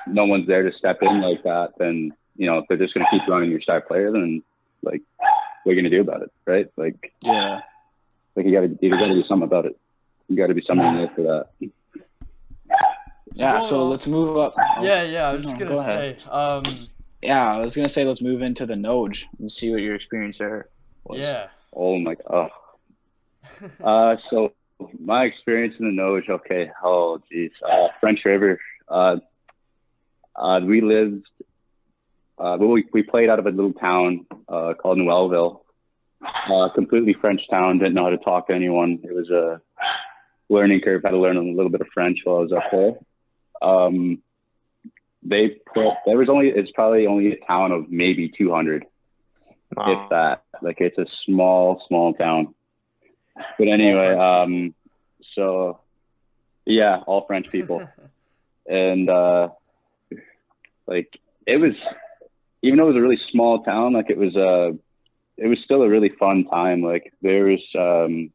no 0.08 0.26
one's 0.26 0.48
there 0.48 0.64
to 0.64 0.78
step 0.78 1.02
in 1.02 1.22
like 1.22 1.44
that, 1.44 1.74
then 1.78 2.14
you 2.36 2.46
know 2.48 2.58
if 2.60 2.68
they're 2.68 2.78
just 2.78 2.94
gonna 2.94 3.08
keep 3.12 3.28
running 3.28 3.52
your 3.52 3.62
star 3.62 3.82
player, 3.82 4.12
then 4.12 4.44
like 4.82 5.02
what 5.64 5.72
are 5.72 5.76
you 5.76 5.82
gonna 5.82 5.90
do 5.90 6.02
about 6.02 6.22
it, 6.24 6.32
right? 6.46 6.68
Like 6.78 7.14
Yeah. 7.24 7.62
like 8.36 8.46
you 8.46 8.52
gotta 8.54 8.78
you 8.82 8.90
gotta 8.90 9.14
do 9.14 9.24
something 9.24 9.44
about 9.48 9.66
it. 9.66 9.78
You 10.28 10.38
gotta 10.38 10.54
be 10.54 10.62
something 10.62 10.94
there 10.96 11.10
for 11.10 11.22
that. 11.24 11.48
Yeah. 13.34 13.52
going 13.60 13.64
So 13.64 13.84
on- 13.84 13.90
let's 13.90 14.08
move 14.08 14.38
up. 14.38 14.54
Yeah, 14.82 15.04
yeah. 15.04 15.30
I 15.30 15.34
was 15.34 15.44
just 15.44 15.58
gonna 15.58 15.74
go 15.76 15.82
say, 15.82 16.18
um, 16.30 16.88
Yeah, 17.22 17.54
I 17.54 17.60
was 17.60 17.76
gonna 17.76 17.90
say 17.90 18.04
let's 18.06 18.22
move 18.22 18.42
into 18.42 18.66
the 18.66 18.74
Noj 18.76 19.26
and 19.40 19.52
see 19.52 19.72
what 19.72 19.82
your 19.82 19.96
experience 19.96 20.38
there 20.40 20.70
was. 21.04 21.20
yeah. 21.20 21.48
Oh 21.74 21.98
my 22.00 22.16
god. 22.16 22.50
Uh, 23.84 24.16
so 24.30 24.54
my 25.00 25.24
experience 25.26 25.76
in 25.80 25.86
the 25.96 26.02
Noj, 26.02 26.30
okay. 26.30 26.72
Oh, 26.84 27.20
geez. 27.32 27.52
Uh, 27.68 27.88
French 28.00 28.24
River. 28.26 28.60
Uh, 28.88 29.18
uh, 30.36 30.60
we 30.64 30.82
lived. 30.82 31.26
Uh, 32.38 32.58
we 32.60 32.84
we 32.92 33.04
played 33.04 33.30
out 33.30 33.38
of 33.40 33.46
a 33.46 33.52
little 33.52 33.74
town 33.74 34.26
uh, 34.50 34.74
called 34.74 34.98
Noelville. 34.98 35.62
Uh, 36.24 36.70
completely 36.70 37.14
French 37.14 37.42
town. 37.50 37.78
Didn't 37.80 37.94
know 37.94 38.04
how 38.06 38.10
to 38.12 38.18
talk 38.18 38.48
to 38.48 38.54
anyone. 38.54 39.00
It 39.04 39.14
was 39.14 39.30
a 39.30 39.62
learning 40.50 40.82
curve. 40.82 41.02
Had 41.04 41.12
to 41.12 41.18
learn 41.20 41.38
a 41.38 41.42
little 41.42 41.70
bit 41.72 41.82
of 41.82 41.88
French 41.94 42.20
while 42.24 42.38
I 42.38 42.40
was 42.40 42.52
up 42.54 42.64
there. 42.72 42.94
Um, 43.62 44.22
they 45.24 45.50
put 45.74 45.96
there 46.06 46.18
was 46.18 46.30
only 46.30 46.50
it's 46.50 46.72
probably 46.72 47.06
only 47.06 47.32
a 47.34 47.46
town 47.46 47.72
of 47.72 47.92
maybe 47.92 48.30
200 48.30 48.86
if 49.78 50.10
that. 50.10 50.44
Like 50.62 50.80
it's 50.80 50.98
a 50.98 51.06
small, 51.26 51.84
small 51.88 52.14
town. 52.14 52.54
But 53.58 53.68
anyway, 53.68 54.16
um, 54.16 54.74
so 55.36 55.80
yeah, 56.66 56.98
all 57.08 57.26
French 57.26 57.50
people, 57.50 57.88
and 58.68 59.10
uh, 59.10 59.50
like 60.86 61.20
it 61.48 61.58
was, 61.58 61.74
even 62.62 62.78
though 62.78 62.86
it 62.86 62.94
was 62.94 62.98
a 62.98 63.02
really 63.02 63.20
small 63.32 63.64
town, 63.64 63.94
like 63.94 64.10
it 64.10 64.18
was 64.18 64.36
uh 64.36 64.72
it 65.38 65.48
was 65.48 65.58
still 65.64 65.82
a 65.82 65.90
really 65.90 66.10
fun 66.10 66.46
time. 66.46 66.84
Like 66.84 67.14
there 67.22 67.46
was, 67.46 67.62
um, 67.76 68.32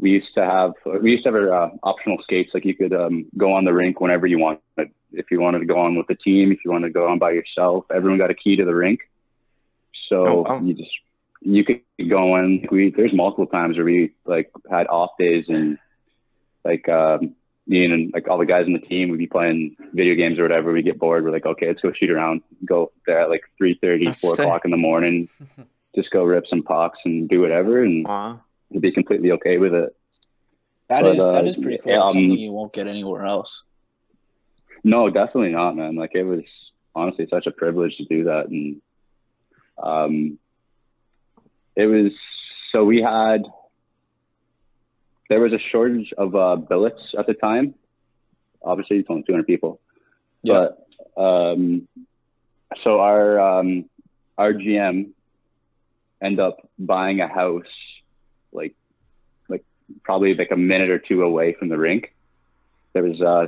we 0.00 0.10
used 0.10 0.34
to 0.34 0.44
have, 0.44 0.72
we 1.02 1.12
used 1.12 1.24
to 1.24 1.32
have 1.32 1.42
uh, 1.48 1.70
optional 1.82 2.18
skates. 2.22 2.50
Like 2.54 2.64
you 2.64 2.74
could 2.74 2.92
um, 2.92 3.26
go 3.36 3.52
on 3.52 3.64
the 3.64 3.72
rink 3.72 4.00
whenever 4.00 4.26
you 4.26 4.38
wanted. 4.38 4.60
If 5.12 5.30
you 5.30 5.40
wanted 5.40 5.60
to 5.60 5.66
go 5.66 5.78
on 5.78 5.96
with 5.96 6.06
the 6.08 6.14
team, 6.16 6.52
if 6.52 6.58
you 6.64 6.70
wanted 6.70 6.88
to 6.88 6.92
go 6.92 7.08
on 7.08 7.18
by 7.18 7.30
yourself, 7.32 7.84
everyone 7.94 8.18
got 8.18 8.30
a 8.30 8.34
key 8.34 8.56
to 8.56 8.64
the 8.64 8.74
rink. 8.74 9.00
So 10.08 10.24
Oh, 10.26 10.42
wow. 10.42 10.60
you 10.60 10.74
just 10.74 10.90
you 11.40 11.64
could 11.64 11.80
go 12.08 12.36
in. 12.36 12.66
We 12.70 12.90
there's 12.90 13.12
multiple 13.14 13.46
times 13.46 13.76
where 13.76 13.84
we 13.84 14.12
like 14.24 14.50
had 14.70 14.86
off 14.88 15.10
days 15.18 15.44
and 15.48 15.78
like 16.64 16.88
um, 16.88 17.34
me 17.66 17.84
and 17.84 18.12
like 18.12 18.28
all 18.28 18.38
the 18.38 18.46
guys 18.46 18.66
in 18.66 18.72
the 18.72 18.78
team 18.80 19.08
would 19.10 19.18
be 19.18 19.26
playing 19.26 19.76
video 19.94 20.14
games 20.14 20.38
or 20.38 20.42
whatever. 20.42 20.72
We 20.72 20.82
get 20.82 20.98
bored. 20.98 21.24
We're 21.24 21.30
like, 21.32 21.46
okay, 21.46 21.68
let's 21.68 21.80
go 21.80 21.92
shoot 21.92 22.10
around. 22.10 22.42
Go 22.64 22.92
there 23.06 23.20
at 23.22 23.30
like 23.30 23.42
3.30, 23.60 24.06
That's 24.06 24.20
4 24.20 24.30
sick. 24.36 24.44
o'clock 24.44 24.64
in 24.64 24.70
the 24.70 24.76
morning. 24.76 25.28
Just 25.94 26.10
go 26.10 26.24
rip 26.24 26.44
some 26.48 26.62
pucks 26.62 26.98
and 27.06 27.26
do 27.28 27.40
whatever, 27.40 27.82
and 27.82 28.06
Wow. 28.06 28.40
We'd 28.70 28.82
be 28.82 28.92
completely 28.92 29.32
okay 29.32 29.58
with 29.58 29.74
it. 29.74 29.90
That 30.88 31.02
But, 31.02 31.12
is 31.16 31.20
uh, 31.20 31.32
that 31.32 31.46
is 31.46 31.56
pretty 31.56 31.78
cool. 31.78 31.92
yeah, 31.92 32.00
um, 32.02 32.08
something 32.08 32.30
you 32.38 32.52
won't 32.52 32.72
get 32.72 32.86
anywhere 32.86 33.24
else. 33.24 33.64
No, 34.84 35.10
definitely 35.10 35.50
not, 35.52 35.74
man. 35.76 35.96
Like 35.96 36.12
it 36.14 36.22
was 36.22 36.42
honestly 36.94 37.26
such 37.28 37.46
a 37.46 37.50
privilege 37.50 37.96
to 37.96 38.04
do 38.04 38.24
that, 38.24 38.46
and 38.48 38.80
um, 39.82 40.38
it 41.74 41.86
was 41.86 42.12
so 42.72 42.84
we 42.84 43.02
had 43.02 43.42
there 45.28 45.40
was 45.40 45.52
a 45.52 45.58
shortage 45.58 46.12
of 46.16 46.36
uh, 46.36 46.54
billets 46.56 47.02
at 47.18 47.26
the 47.26 47.34
time. 47.34 47.74
Obviously, 48.62 48.98
it's 48.98 49.10
only 49.10 49.22
200 49.24 49.44
people, 49.46 49.80
Yeah. 50.42 50.68
but 51.16 51.20
um, 51.20 51.88
so 52.84 53.00
our 53.00 53.40
um, 53.40 53.88
our 54.38 54.52
GM 54.52 55.10
end 56.22 56.38
up 56.40 56.68
buying 56.78 57.20
a 57.20 57.28
house 57.28 57.64
like 58.56 58.74
like 59.48 59.64
probably 60.04 60.34
like 60.34 60.50
a 60.52 60.56
minute 60.56 60.90
or 60.90 60.98
two 60.98 61.22
away 61.22 61.54
from 61.58 61.68
the 61.68 61.78
rink 61.78 62.12
there 62.94 63.02
was 63.04 63.20
uh, 63.20 63.46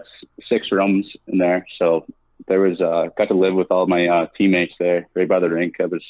six 0.49 0.69
rooms 0.73 1.07
in 1.27 1.39
there, 1.39 1.67
so 1.79 2.07
there 2.49 2.61
was 2.61 2.81
uh, 2.81 3.09
got 3.17 3.29
to 3.29 3.35
live 3.35 3.55
with 3.55 3.71
all 3.71 3.87
my 3.87 4.07
uh, 4.07 4.27
teammates 4.37 4.75
there, 4.79 5.09
right 5.15 5.29
by 5.29 5.41
the 5.41 5.49
rink. 5.49 5.77
That 5.79 5.91
was 5.91 6.05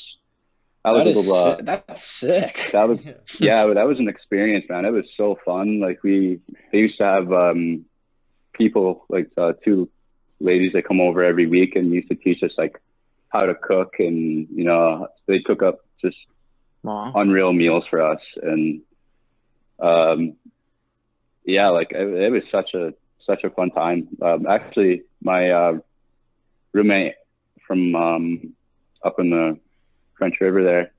that 0.84 0.92
was 0.92 1.04
That 1.04 1.16
a 1.16 1.20
uh, 1.30 1.56
si- 1.56 1.62
that's 1.62 2.02
sick. 2.02 2.70
that 2.72 2.88
was 2.88 2.98
Yeah. 3.40 3.62
yeah, 3.66 3.72
that 3.74 3.87
was 3.87 3.98
an 3.98 4.08
experience, 4.08 4.64
man. 4.68 4.84
It 4.84 4.90
was 4.92 5.06
so 5.16 5.38
fun. 5.44 5.80
Like 5.80 6.02
we 6.02 6.40
they 6.72 6.78
used 6.78 6.98
to 6.98 7.04
have 7.04 7.32
um, 7.32 7.84
people 8.54 9.04
like 9.08 9.28
uh, 9.37 9.52
two 9.64 9.88
ladies 10.40 10.72
that 10.74 10.87
come 10.87 11.00
over 11.00 11.22
every 11.22 11.46
week 11.46 11.76
and 11.76 11.92
used 11.92 12.08
to 12.08 12.14
teach 12.16 12.42
us 12.42 12.52
like 12.58 12.80
how 13.30 13.46
to 13.46 13.54
cook, 13.54 13.94
and 13.98 14.46
you 14.54 14.64
know 14.64 15.08
they 15.26 15.40
cook 15.40 15.62
up 15.62 15.80
just 16.02 16.16
Wow. 16.82 17.12
unreal 17.14 17.52
meals 17.52 17.84
for 17.90 18.00
us 18.02 18.20
and 18.42 18.80
um 19.81 20.35
yeah 21.45 21.69
like 21.69 21.91
it, 21.93 22.09
it 22.09 22.33
was 22.33 22.43
such 22.51 22.75
a 22.75 22.93
such 23.27 23.45
a 23.45 23.51
fun 23.51 23.71
time. 23.71 24.09
Um 24.23 24.47
actually 24.47 25.03
my 25.23 25.51
uh 25.51 25.79
roommate 26.73 27.14
from 27.67 27.95
um 27.95 28.55
up 29.05 29.19
in 29.21 29.31
the 29.31 29.59
french 30.17 30.37
river 30.41 30.62
there 30.64 30.93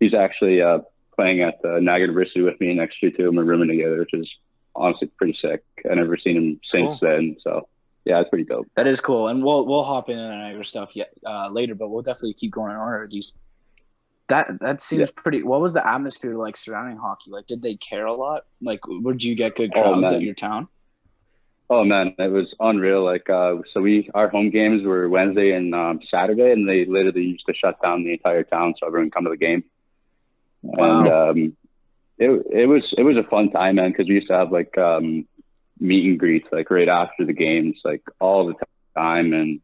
he's 0.00 0.14
actually 0.14 0.62
uh 0.62 0.78
playing 1.14 1.42
at 1.42 1.60
the 1.62 1.80
Niagara 1.80 2.08
University 2.08 2.40
with 2.40 2.58
me 2.60 2.72
next 2.74 3.02
year 3.02 3.12
too. 3.12 3.28
And 3.28 3.36
we're 3.36 3.44
rooming 3.44 3.68
together 3.68 3.98
which 3.98 4.14
is 4.14 4.28
honestly 4.74 5.08
pretty 5.18 5.36
sick. 5.40 5.62
I 5.90 5.94
never 5.94 6.16
seen 6.16 6.36
him 6.36 6.60
since 6.70 6.86
Cool. 6.86 6.98
then 7.02 7.36
so 7.42 7.68
yeah 8.04 8.20
it's 8.20 8.30
pretty 8.30 8.44
dope. 8.44 8.66
That 8.74 8.86
is 8.86 9.00
cool, 9.00 9.28
and 9.28 9.44
we'll 9.44 9.66
we'll 9.66 9.82
hop 9.84 10.08
in 10.08 10.18
on 10.18 10.52
your 10.52 10.64
stuff 10.64 10.96
yet 10.96 11.12
uh, 11.26 11.48
later, 11.50 11.74
but 11.74 11.88
we'll 11.88 12.02
definitely 12.02 12.34
keep 12.34 12.50
going 12.50 12.72
on. 12.72 12.78
Order 12.78 13.04
of 13.04 13.10
these. 13.10 13.34
That 14.32 14.60
that 14.60 14.80
seems 14.80 15.10
pretty. 15.10 15.42
What 15.42 15.60
was 15.60 15.74
the 15.74 15.86
atmosphere 15.86 16.36
like 16.36 16.56
surrounding 16.56 16.96
hockey? 16.96 17.30
Like, 17.30 17.46
did 17.46 17.60
they 17.60 17.74
care 17.74 18.06
a 18.06 18.14
lot? 18.14 18.44
Like, 18.62 18.80
would 18.88 19.22
you 19.22 19.34
get 19.34 19.56
good 19.56 19.72
Oh, 19.76 19.80
crowds 19.82 20.10
man. 20.10 20.14
at 20.14 20.22
your 20.22 20.34
town? 20.34 20.68
Oh 21.68 21.84
man, 21.84 22.14
it 22.18 22.30
was 22.30 22.48
unreal. 22.58 23.04
Like, 23.04 23.28
uh, 23.28 23.56
so 23.72 23.80
we 23.80 24.08
our 24.14 24.28
home 24.28 24.50
games 24.50 24.84
were 24.84 25.08
Wednesday 25.08 25.52
and 25.52 25.74
um, 25.74 26.00
Saturday, 26.10 26.50
and 26.52 26.68
they 26.68 26.84
literally 26.86 27.24
used 27.24 27.46
to 27.46 27.54
shut 27.54 27.80
down 27.82 28.04
the 28.04 28.12
entire 28.12 28.42
town 28.42 28.74
so 28.78 28.86
everyone 28.86 29.10
come 29.10 29.24
to 29.24 29.30
the 29.30 29.36
game. 29.36 29.64
And 30.78 31.08
um, 31.08 31.56
it 32.18 32.30
it 32.62 32.66
was 32.66 32.84
it 32.96 33.02
was 33.02 33.16
a 33.18 33.28
fun 33.28 33.50
time, 33.50 33.76
man, 33.76 33.90
because 33.90 34.08
we 34.08 34.14
used 34.14 34.28
to 34.28 34.38
have 34.40 34.50
like 34.50 34.76
um, 34.78 35.26
meet 35.78 36.06
and 36.06 36.18
greets 36.18 36.48
like 36.52 36.70
right 36.70 36.88
after 36.88 37.26
the 37.26 37.32
games, 37.32 37.80
like 37.84 38.02
all 38.18 38.46
the 38.46 38.54
time, 38.96 39.32
and 39.34 39.60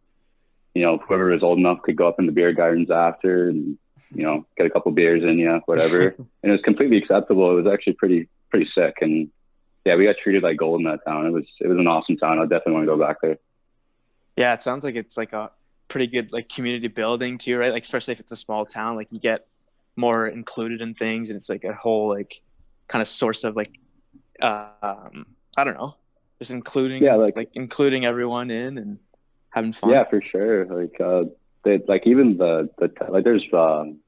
you 0.75 0.83
know 0.83 0.99
whoever 0.99 1.27
was 1.31 1.43
old 1.43 1.59
enough 1.59 1.83
could 1.83 1.97
go 1.97 2.09
up 2.09 2.19
in 2.19 2.27
the 2.27 2.33
beer 2.33 2.53
gardens 2.53 2.91
after, 2.91 3.49
and 3.49 3.79
you 4.12 4.23
know 4.25 4.47
get 4.57 4.66
a 4.66 4.71
couple 4.71 4.90
beers 4.92 5.23
in 5.23 5.38
you, 5.38 5.61
whatever. 5.66 6.09
and 6.18 6.27
it 6.42 6.51
was 6.51 6.61
completely 6.62 6.97
acceptable. 6.99 7.51
It 7.53 7.62
was 7.62 7.73
actually 7.73 7.94
pretty 7.94 8.29
pretty 8.51 8.68
sick, 8.75 8.97
and 9.01 9.31
yeah, 9.85 9.97
we 9.97 10.05
got 10.05 10.16
treated 10.23 10.42
like 10.42 10.57
gold 10.57 10.81
in 10.81 10.87
that 10.87 11.01
town. 11.07 11.27
It 11.27 11.31
was 11.33 11.44
it 11.61 11.68
was 11.68 11.79
an 11.79 11.87
awesome 11.87 12.16
town. 12.16 12.38
I 12.38 12.42
definitely 12.42 12.75
want 12.75 12.83
to 12.85 12.97
go 12.97 12.99
back 12.99 13.21
there. 13.23 13.38
Yeah, 14.37 14.55
it 14.55 14.62
sounds 14.62 14.85
like 14.85 14.94
it's 14.97 15.16
like 15.16 15.33
a 15.33 15.51
pretty 15.88 16.07
good 16.07 16.33
like 16.33 16.49
community 16.49 16.88
building 16.88 17.38
too, 17.38 17.57
right? 17.59 17.73
Like 17.73 17.83
especially 17.85 18.12
if 18.12 18.21
it's 18.21 18.33
a 18.33 18.37
small 18.37 18.64
town, 18.66 18.97
like 18.97 19.09
you 19.11 19.18
get 19.18 19.47
more 19.97 20.29
included 20.29 20.81
in 20.81 20.94
things, 20.94 21.31
and 21.31 21.37
it's 21.37 21.49
like 21.49 21.64
a 21.64 21.73
whole 21.75 22.09
like 22.09 22.40
kind 22.87 23.03
of 23.03 23.09
source 23.09 23.44
of 23.44 23.57
like 23.57 23.73
um 24.40 25.27
I 25.57 25.64
don't 25.64 25.75
know, 25.75 25.97
just 26.38 26.53
including 26.53 27.03
Yeah, 27.03 27.14
like- 27.16 27.37
like 27.37 27.51
including 27.55 28.05
everyone 28.05 28.51
in 28.51 28.79
and 28.79 28.99
having 29.51 29.73
fun. 29.73 29.90
Yeah, 29.90 30.05
for 30.05 30.23
sure. 30.23 30.66
Like 30.66 31.01
uh, 31.01 31.25
they 31.64 31.81
like 31.88 32.07
even 32.07 32.37
the 32.38 32.68
the 32.79 32.90
like 33.09 33.25
there's 33.25 33.44
um, 33.53 33.99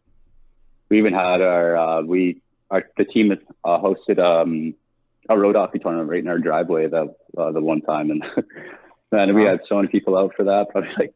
we 0.90 0.98
even 0.98 1.12
had 1.12 1.40
our 1.40 1.76
uh, 1.76 2.02
we 2.02 2.40
our 2.70 2.84
the 2.96 3.04
team 3.04 3.32
uh, 3.64 3.78
hosted 3.78 4.18
um 4.18 4.74
a 5.28 5.38
road 5.38 5.56
hockey 5.56 5.78
tournament 5.78 6.08
right 6.10 6.22
in 6.22 6.28
our 6.28 6.38
driveway 6.38 6.86
that 6.88 7.14
uh, 7.38 7.52
the 7.52 7.60
one 7.60 7.80
time 7.82 8.10
and 8.10 8.24
man 9.12 9.34
we 9.34 9.44
had 9.44 9.60
so 9.68 9.76
many 9.76 9.88
people 9.88 10.16
out 10.16 10.32
for 10.36 10.44
that 10.44 10.68
probably 10.70 10.90
like 10.98 11.14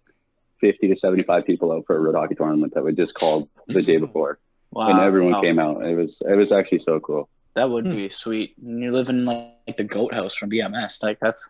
fifty 0.61 0.89
to 0.89 0.97
seventy 1.01 1.23
five 1.23 1.45
people 1.45 1.73
out 1.73 1.85
for 1.87 1.97
a 1.97 2.01
road 2.01 2.15
hockey 2.15 2.35
tournament 2.35 2.73
that 2.75 2.85
we 2.85 2.93
just 2.93 3.15
called 3.15 3.49
the 3.69 3.83
day 3.83 3.99
before 4.07 4.39
Wow, 4.73 4.89
and 4.89 4.99
everyone 4.99 5.35
wow. 5.35 5.41
came 5.41 5.59
out. 5.59 5.85
It 5.85 5.95
was 5.95 6.11
it 6.21 6.35
was 6.37 6.51
actually 6.53 6.83
so 6.85 7.01
cool. 7.01 7.29
That 7.55 7.71
would 7.71 7.85
Hmm. 7.85 7.93
be 7.93 8.09
sweet. 8.09 8.55
And 8.59 8.83
you're 8.83 8.93
living 8.93 9.25
like, 9.25 9.39
like 9.67 9.77
the 9.77 9.85
goat 9.85 10.13
house 10.15 10.35
from 10.35 10.51
BMS. 10.51 11.03
Like 11.03 11.19
that's 11.21 11.49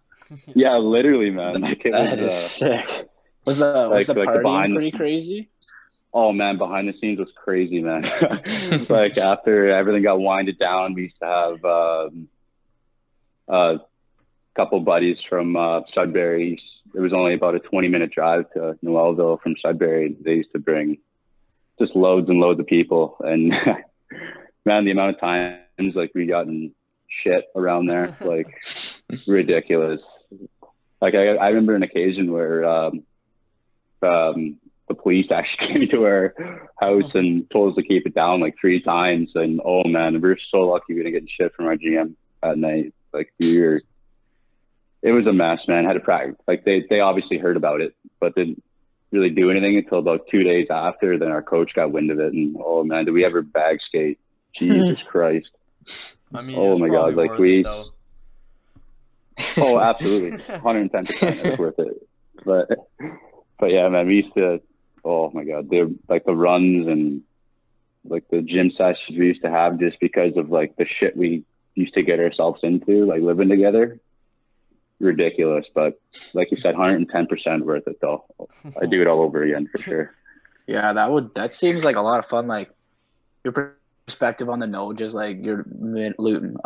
Yeah, 0.54 0.76
literally, 0.76 1.30
man. 1.30 1.60
Like 1.60 1.84
it 1.84 1.92
that 1.92 2.12
was. 2.12 2.20
is 2.20 2.34
Uh, 2.34 2.48
sick. 2.48 3.08
Was 3.44 3.58
the 3.58 3.66
was 3.66 3.90
like- 3.90 4.06
the 4.06 4.14
like 4.14 4.34
the 4.34 4.40
party 4.40 4.72
pretty 4.72 4.90
crazy? 4.90 5.48
Oh 6.12 6.32
man, 6.32 6.58
behind 6.58 6.88
the 6.88 6.94
scenes 7.00 7.18
was 7.18 7.30
crazy, 7.34 7.80
man. 7.80 8.04
It's 8.04 8.88
like 9.00 9.18
after 9.18 9.68
everything 9.68 10.04
got 10.04 10.20
winded 10.20 10.60
down, 10.60 10.94
we 10.94 11.02
used 11.02 11.18
to 11.20 11.26
have 11.26 11.64
um, 11.64 12.28
a 13.48 13.80
couple 14.54 14.78
buddies 14.80 15.18
from 15.28 15.56
uh, 15.56 15.80
Sudbury. 15.92 16.60
It 16.94 17.00
was 17.00 17.12
only 17.12 17.34
about 17.34 17.56
a 17.56 17.58
20 17.58 17.88
minute 17.88 18.12
drive 18.12 18.48
to 18.52 18.78
Noelville 18.84 19.40
from 19.42 19.56
Sudbury. 19.60 20.16
They 20.20 20.34
used 20.34 20.52
to 20.52 20.60
bring 20.60 20.98
just 21.80 21.96
loads 21.96 22.28
and 22.28 22.38
loads 22.38 22.60
of 22.60 22.66
people, 22.66 23.16
and 23.18 23.48
man, 24.64 24.84
the 24.84 24.92
amount 24.92 25.16
of 25.16 25.20
times 25.20 25.96
like 25.96 26.12
we 26.14 26.26
got 26.26 26.46
in 26.46 26.72
shit 27.08 27.46
around 27.56 27.86
there, 27.86 28.16
like 28.20 28.64
ridiculous. 29.26 30.00
Like 31.00 31.14
I, 31.16 31.34
I 31.34 31.48
remember 31.48 31.74
an 31.74 31.82
occasion 31.82 32.32
where 32.32 32.64
um, 32.64 33.02
um, 34.04 34.58
the 34.88 34.94
police 34.94 35.26
actually 35.30 35.68
came 35.68 35.88
to 35.88 36.04
our 36.04 36.34
house 36.80 37.10
and 37.14 37.50
told 37.50 37.70
us 37.70 37.76
to 37.76 37.82
keep 37.82 38.06
it 38.06 38.14
down 38.14 38.40
like 38.40 38.54
three 38.60 38.80
times. 38.80 39.32
And 39.34 39.60
oh 39.64 39.84
man, 39.84 40.14
we 40.14 40.20
were 40.20 40.38
so 40.50 40.60
lucky 40.60 40.94
we 40.94 41.02
didn't 41.02 41.12
get 41.12 41.30
shit 41.30 41.54
from 41.54 41.66
our 41.66 41.76
GM 41.76 42.14
at 42.42 42.58
night. 42.58 42.94
Like 43.12 43.32
we 43.40 43.60
were, 43.60 43.80
it 45.02 45.12
was 45.12 45.26
a 45.26 45.32
mess, 45.32 45.60
man. 45.68 45.84
Had 45.84 45.94
to 45.94 46.00
practice. 46.00 46.36
Like 46.46 46.64
they, 46.64 46.84
they 46.88 47.00
obviously 47.00 47.38
heard 47.38 47.56
about 47.56 47.80
it, 47.80 47.94
but 48.20 48.34
didn't 48.34 48.62
really 49.12 49.30
do 49.30 49.50
anything 49.50 49.76
until 49.76 49.98
about 49.98 50.26
two 50.30 50.42
days 50.42 50.66
after. 50.70 51.18
Then 51.18 51.30
our 51.30 51.42
coach 51.42 51.74
got 51.74 51.92
wind 51.92 52.10
of 52.10 52.18
it, 52.18 52.32
and 52.32 52.56
oh 52.58 52.84
man, 52.84 53.04
did 53.04 53.12
we 53.12 53.24
ever 53.24 53.42
bag 53.42 53.78
skate? 53.86 54.18
Jesus 54.56 55.02
Christ! 55.02 55.50
I 56.32 56.42
mean, 56.42 56.56
Oh 56.56 56.78
my 56.78 56.88
God, 56.88 57.14
like 57.16 57.36
we-. 57.38 57.64
Oh, 59.56 59.80
absolutely, 59.80 60.30
110 60.60 61.06
percent. 61.06 61.44
It's 61.44 61.58
worth 61.58 61.78
it. 61.78 62.06
But 62.44 62.68
but 63.64 63.72
yeah, 63.72 63.88
man, 63.88 64.06
we 64.06 64.16
used 64.16 64.34
to. 64.34 64.60
Oh 65.06 65.30
my 65.30 65.42
god, 65.42 65.70
they're 65.70 65.88
like 66.06 66.26
the 66.26 66.34
runs 66.34 66.86
and 66.86 67.22
like 68.04 68.28
the 68.28 68.42
gym 68.42 68.70
sessions 68.70 69.18
we 69.18 69.28
used 69.28 69.40
to 69.40 69.50
have 69.50 69.80
just 69.80 69.98
because 70.00 70.36
of 70.36 70.50
like 70.50 70.76
the 70.76 70.84
shit 70.84 71.16
we 71.16 71.44
used 71.74 71.94
to 71.94 72.02
get 72.02 72.20
ourselves 72.20 72.60
into, 72.62 73.06
like 73.06 73.22
living 73.22 73.48
together. 73.48 73.98
Ridiculous, 75.00 75.64
but 75.74 75.98
like 76.34 76.50
you 76.50 76.58
said, 76.58 76.74
110 76.74 77.26
percent 77.26 77.64
worth 77.64 77.88
it 77.88 77.98
though. 78.02 78.26
I 78.82 78.84
do 78.84 79.00
it 79.00 79.06
all 79.06 79.22
over 79.22 79.42
again 79.42 79.66
for 79.72 79.78
sure. 79.78 80.14
Yeah, 80.66 80.92
that 80.92 81.10
would 81.10 81.34
that 81.34 81.54
seems 81.54 81.86
like 81.86 81.96
a 81.96 82.02
lot 82.02 82.18
of 82.18 82.26
fun. 82.26 82.46
Like 82.46 82.70
your 83.44 83.78
perspective 84.04 84.50
on 84.50 84.58
the 84.58 84.66
no, 84.66 84.92
just 84.92 85.14
like 85.14 85.38
you're 85.42 85.64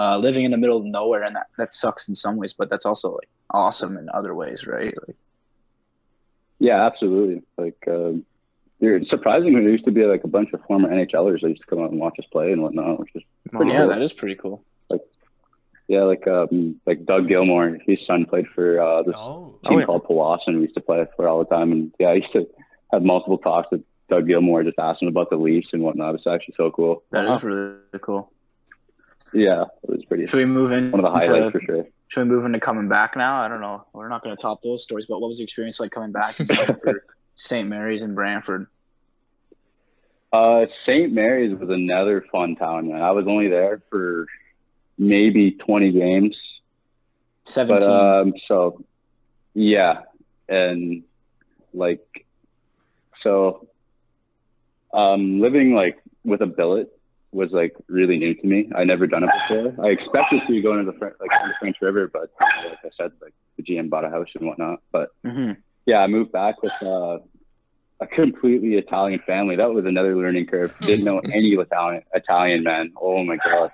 uh, 0.00 0.18
living 0.18 0.44
in 0.44 0.50
the 0.50 0.58
middle 0.58 0.78
of 0.78 0.84
nowhere, 0.84 1.22
and 1.22 1.36
that 1.36 1.46
that 1.58 1.70
sucks 1.70 2.08
in 2.08 2.16
some 2.16 2.38
ways, 2.38 2.54
but 2.54 2.68
that's 2.68 2.86
also 2.86 3.12
like 3.12 3.28
awesome 3.50 3.96
in 3.96 4.08
other 4.12 4.34
ways, 4.34 4.66
right? 4.66 4.92
Like, 5.06 5.16
Yeah, 6.58 6.84
absolutely. 6.86 7.42
Like, 7.56 7.76
um, 7.86 8.24
dude, 8.80 9.06
surprisingly, 9.08 9.60
there 9.60 9.70
used 9.70 9.84
to 9.84 9.92
be 9.92 10.04
like 10.04 10.24
a 10.24 10.28
bunch 10.28 10.52
of 10.52 10.60
former 10.62 10.88
NHLers 10.88 11.40
that 11.42 11.48
used 11.50 11.60
to 11.62 11.66
come 11.68 11.80
out 11.82 11.90
and 11.90 12.00
watch 12.00 12.16
us 12.18 12.24
play 12.32 12.52
and 12.52 12.62
whatnot, 12.62 12.98
which 13.00 13.10
is 13.14 13.22
Pretty 13.52 13.72
yeah, 13.72 13.80
cool. 13.80 13.88
that 13.88 14.02
is 14.02 14.12
pretty 14.12 14.34
cool. 14.34 14.64
Like, 14.90 15.00
yeah, 15.86 16.02
like 16.02 16.26
um, 16.28 16.80
like 16.86 17.04
Doug 17.06 17.28
Gilmour, 17.28 17.78
his 17.86 17.98
son 18.06 18.26
played 18.26 18.46
for 18.54 18.80
uh, 18.80 19.02
this 19.02 19.14
Oh, 19.16 19.58
Oh, 19.64 19.68
team 19.70 19.80
yeah. 19.80 19.86
called 19.86 20.04
Powassan. 20.04 20.54
We 20.56 20.62
used 20.62 20.74
to 20.74 20.80
play 20.80 21.04
for 21.16 21.26
all 21.28 21.38
the 21.38 21.44
time, 21.46 21.72
and 21.72 21.92
yeah, 21.98 22.08
I 22.08 22.14
used 22.14 22.32
to 22.32 22.46
have 22.92 23.02
multiple 23.02 23.38
talks 23.38 23.68
with 23.72 23.82
Doug 24.08 24.26
Gilmour, 24.26 24.64
just 24.64 24.78
asking 24.78 25.08
about 25.08 25.30
the 25.30 25.36
Leafs 25.36 25.68
and 25.72 25.82
whatnot. 25.82 26.14
It's 26.14 26.26
actually 26.26 26.54
so 26.56 26.70
cool. 26.70 27.02
That 27.10 27.24
is 27.26 27.42
Wow. 27.42 27.48
really 27.50 28.00
cool. 28.02 28.32
Yeah, 29.32 29.62
it 29.82 29.90
was 29.90 30.04
pretty 30.04 30.26
Should 30.26 30.38
we 30.38 30.44
move 30.44 30.72
in 30.72 30.90
one 30.90 31.04
of 31.04 31.04
the 31.04 31.10
highlights 31.10 31.46
to 31.46 31.50
for 31.50 31.60
sure. 31.60 31.86
should 32.08 32.28
we 32.28 32.34
move 32.34 32.44
into 32.44 32.60
coming 32.60 32.88
back 32.88 33.16
now? 33.16 33.36
I 33.40 33.48
don't 33.48 33.60
know. 33.60 33.84
We're 33.92 34.08
not 34.08 34.22
going 34.22 34.34
to 34.34 34.40
top 34.40 34.62
those 34.62 34.82
stories, 34.82 35.06
but 35.06 35.20
what 35.20 35.28
was 35.28 35.38
the 35.38 35.44
experience 35.44 35.80
like 35.80 35.90
coming 35.90 36.12
back 36.12 36.34
for 36.82 37.04
St. 37.36 37.68
Mary's 37.68 38.02
and 38.02 38.14
Brantford? 38.14 38.66
Uh, 40.32 40.66
St. 40.84 41.12
Mary's 41.12 41.58
was 41.58 41.70
another 41.70 42.24
fun 42.30 42.56
town, 42.56 42.88
man. 42.88 43.00
I 43.00 43.12
was 43.12 43.26
only 43.26 43.48
there 43.48 43.82
for 43.90 44.26
maybe 44.98 45.52
20 45.52 45.92
games. 45.92 46.36
17. 47.44 47.78
But 47.78 47.88
um, 47.88 48.34
so 48.46 48.84
yeah, 49.54 50.02
and 50.48 51.02
like 51.72 52.26
so, 53.22 53.68
um, 54.92 55.40
living 55.40 55.74
like 55.74 55.98
with 56.24 56.42
a 56.42 56.46
billet 56.46 56.97
was 57.32 57.50
like 57.52 57.74
really 57.88 58.18
new 58.18 58.34
to 58.34 58.46
me. 58.46 58.70
I 58.74 58.84
never 58.84 59.06
done 59.06 59.22
it 59.24 59.30
before. 59.48 59.84
I 59.84 59.90
expected 59.90 60.40
to 60.48 60.60
go 60.62 60.78
into 60.78 60.90
the 60.90 60.98
French, 60.98 61.14
like 61.20 61.30
the 61.30 61.54
French 61.60 61.76
River, 61.82 62.08
but 62.12 62.30
like 62.40 62.78
I 62.84 62.88
said, 62.96 63.12
like 63.20 63.34
the 63.56 63.62
GM 63.62 63.90
bought 63.90 64.04
a 64.04 64.10
house 64.10 64.28
and 64.38 64.46
whatnot. 64.48 64.80
But 64.92 65.10
hmm 65.24 65.52
yeah, 65.86 65.98
I 66.00 66.06
moved 66.06 66.32
back 66.32 66.62
with 66.62 66.72
uh, 66.82 67.18
a 68.00 68.06
completely 68.06 68.74
Italian 68.74 69.20
family. 69.26 69.56
That 69.56 69.72
was 69.72 69.84
another 69.86 70.14
learning 70.16 70.46
curve. 70.46 70.72
Didn't 70.82 71.04
know 71.04 71.20
any 71.32 71.48
Italian 71.52 72.02
Italian 72.14 72.62
man. 72.64 72.92
Oh 73.00 73.22
my 73.24 73.36
god! 73.44 73.70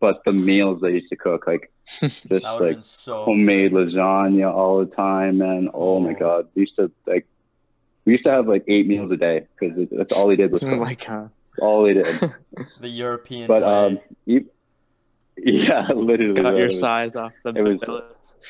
But 0.00 0.20
the 0.24 0.32
meals 0.32 0.80
they 0.80 0.92
used 0.92 1.08
to 1.10 1.16
cook, 1.16 1.46
like 1.46 1.70
just 2.00 2.28
That 2.28 2.60
like 2.60 2.78
so. 2.80 3.24
homemade 3.24 3.72
lasagna 3.72 4.52
all 4.52 4.78
the 4.84 4.94
time, 4.94 5.38
man. 5.38 5.68
Oh 5.74 5.98
my 6.00 6.12
Oh. 6.14 6.18
god, 6.18 6.48
we 6.54 6.60
used 6.62 6.76
to 6.76 6.90
like 7.06 7.26
we 8.04 8.12
used 8.12 8.24
to 8.24 8.30
have 8.30 8.46
like 8.48 8.64
eight 8.68 8.86
meals 8.86 9.10
a 9.12 9.16
day 9.16 9.46
because 9.58 9.88
that's 9.90 10.12
all 10.12 10.28
they 10.28 10.36
did 10.36 10.50
was 10.52 10.62
Oh 10.66 10.70
cook. 10.70 10.80
my 10.80 10.94
god. 10.94 11.30
All 11.60 11.84
they 11.84 11.94
did. 11.94 12.06
The 12.80 12.88
European 12.88 13.46
But 13.46 13.62
way. 13.62 13.68
um, 13.68 13.98
e- 14.26 14.40
yeah, 15.36 15.86
literally. 15.94 16.42
Got 16.42 16.56
your 16.56 16.64
was- 16.66 16.80
size 16.80 17.14
off 17.16 17.34
the 17.44 17.50
it 17.54 17.62
was- 17.62 17.78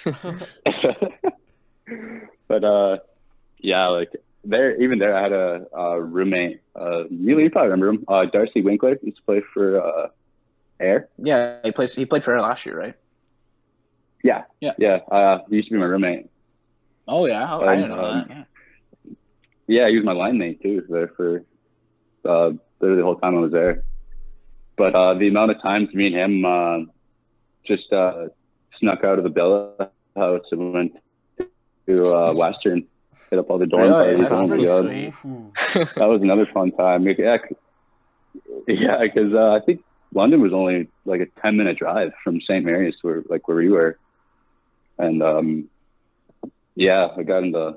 but 2.49 2.64
uh, 2.64 2.99
yeah, 3.59 3.87
like 3.88 4.11
there, 4.44 4.81
even 4.81 4.99
there, 4.99 5.16
I 5.16 5.23
had 5.23 5.33
a, 5.33 5.66
a 5.75 6.01
roommate. 6.01 6.61
Uh, 6.79 7.05
you, 7.11 7.38
you 7.38 7.51
probably 7.51 7.71
remember 7.71 7.88
him, 7.88 8.05
uh, 8.09 8.25
Darcy 8.27 8.62
Winkler. 8.62 8.99
Used 9.03 9.16
to 9.18 9.23
play 9.25 9.42
for 9.53 9.83
uh, 9.83 10.09
Ayr. 10.81 11.09
Yeah, 11.18 11.59
he 11.64 11.73
plays. 11.73 11.94
He 11.94 12.07
played 12.07 12.25
for 12.25 12.35
Ayr 12.35 12.40
last 12.40 12.64
year, 12.66 12.79
right? 12.79 12.94
Yeah, 14.25 14.44
Yeah. 14.61 14.73
yeah. 14.79 14.97
Uh, 15.11 15.38
he 15.49 15.57
used 15.57 15.68
to 15.68 15.75
be 15.75 15.79
my 15.79 15.87
roommate. 15.87 16.27
Oh 17.07 17.27
yeah, 17.27 17.55
oh, 17.55 17.64
I 17.66 17.77
didn't 17.77 17.90
know 17.90 17.99
Um, 18.01 18.27
that. 18.29 18.31
Yeah. 18.31 18.44
Yeah, 19.71 19.88
he 19.90 19.97
was 19.97 20.05
my 20.05 20.12
line 20.12 20.38
mate 20.38 20.62
too 20.62 20.83
there 20.88 21.09
for 21.09 21.44
uh, 22.25 22.53
literally 22.81 23.01
the 23.01 23.05
whole 23.05 23.17
time 23.17 23.37
I 23.37 23.41
was 23.41 23.53
there. 23.53 23.85
But 24.77 24.95
uh, 24.95 25.14
the 25.14 25.29
amount 25.29 25.51
of 25.51 25.61
times 25.61 25.93
me 25.93 26.07
and 26.07 26.14
him 26.14 26.45
uh, 26.45 26.79
just 27.67 27.93
uh, 27.93 28.29
snuck 28.79 29.05
out 29.05 29.19
of 29.19 29.25
the 29.25 29.31
billet 29.31 29.91
house 30.17 30.45
and 30.53 30.73
went 30.73 30.93
to 31.87 32.14
uh, 32.14 32.35
Western, 32.35 32.87
hit 33.31 33.38
up 33.38 33.51
all 33.51 33.59
the 33.59 33.67
dorm 33.67 33.83
Really? 33.83 34.25
parties. 34.25 34.29
That's 34.29 34.49
pretty 34.53 34.67
sweet. 34.67 35.95
That 35.97 36.09
was 36.09 36.23
another 36.23 36.47
fun 36.47 36.71
time. 36.73 37.07
Yeah, 37.07 37.38
because 39.03 39.35
uh, 39.35 39.53
I 39.53 39.61
think 39.64 39.83
London 40.14 40.41
was 40.41 40.53
only 40.53 40.88
like 41.05 41.21
a 41.21 41.27
ten 41.41 41.57
minute 41.57 41.79
drive 41.79 42.12
from 42.23 42.41
St. 42.41 42.64
Mary's 42.64 42.95
to 43.01 43.07
where, 43.07 43.23
like 43.29 43.49
where 43.49 43.57
we 43.57 43.69
were, 43.69 43.99
and 44.99 45.23
um, 45.23 45.69
yeah, 46.75 47.09
I 47.17 47.23
got 47.23 47.43
into 47.43 47.77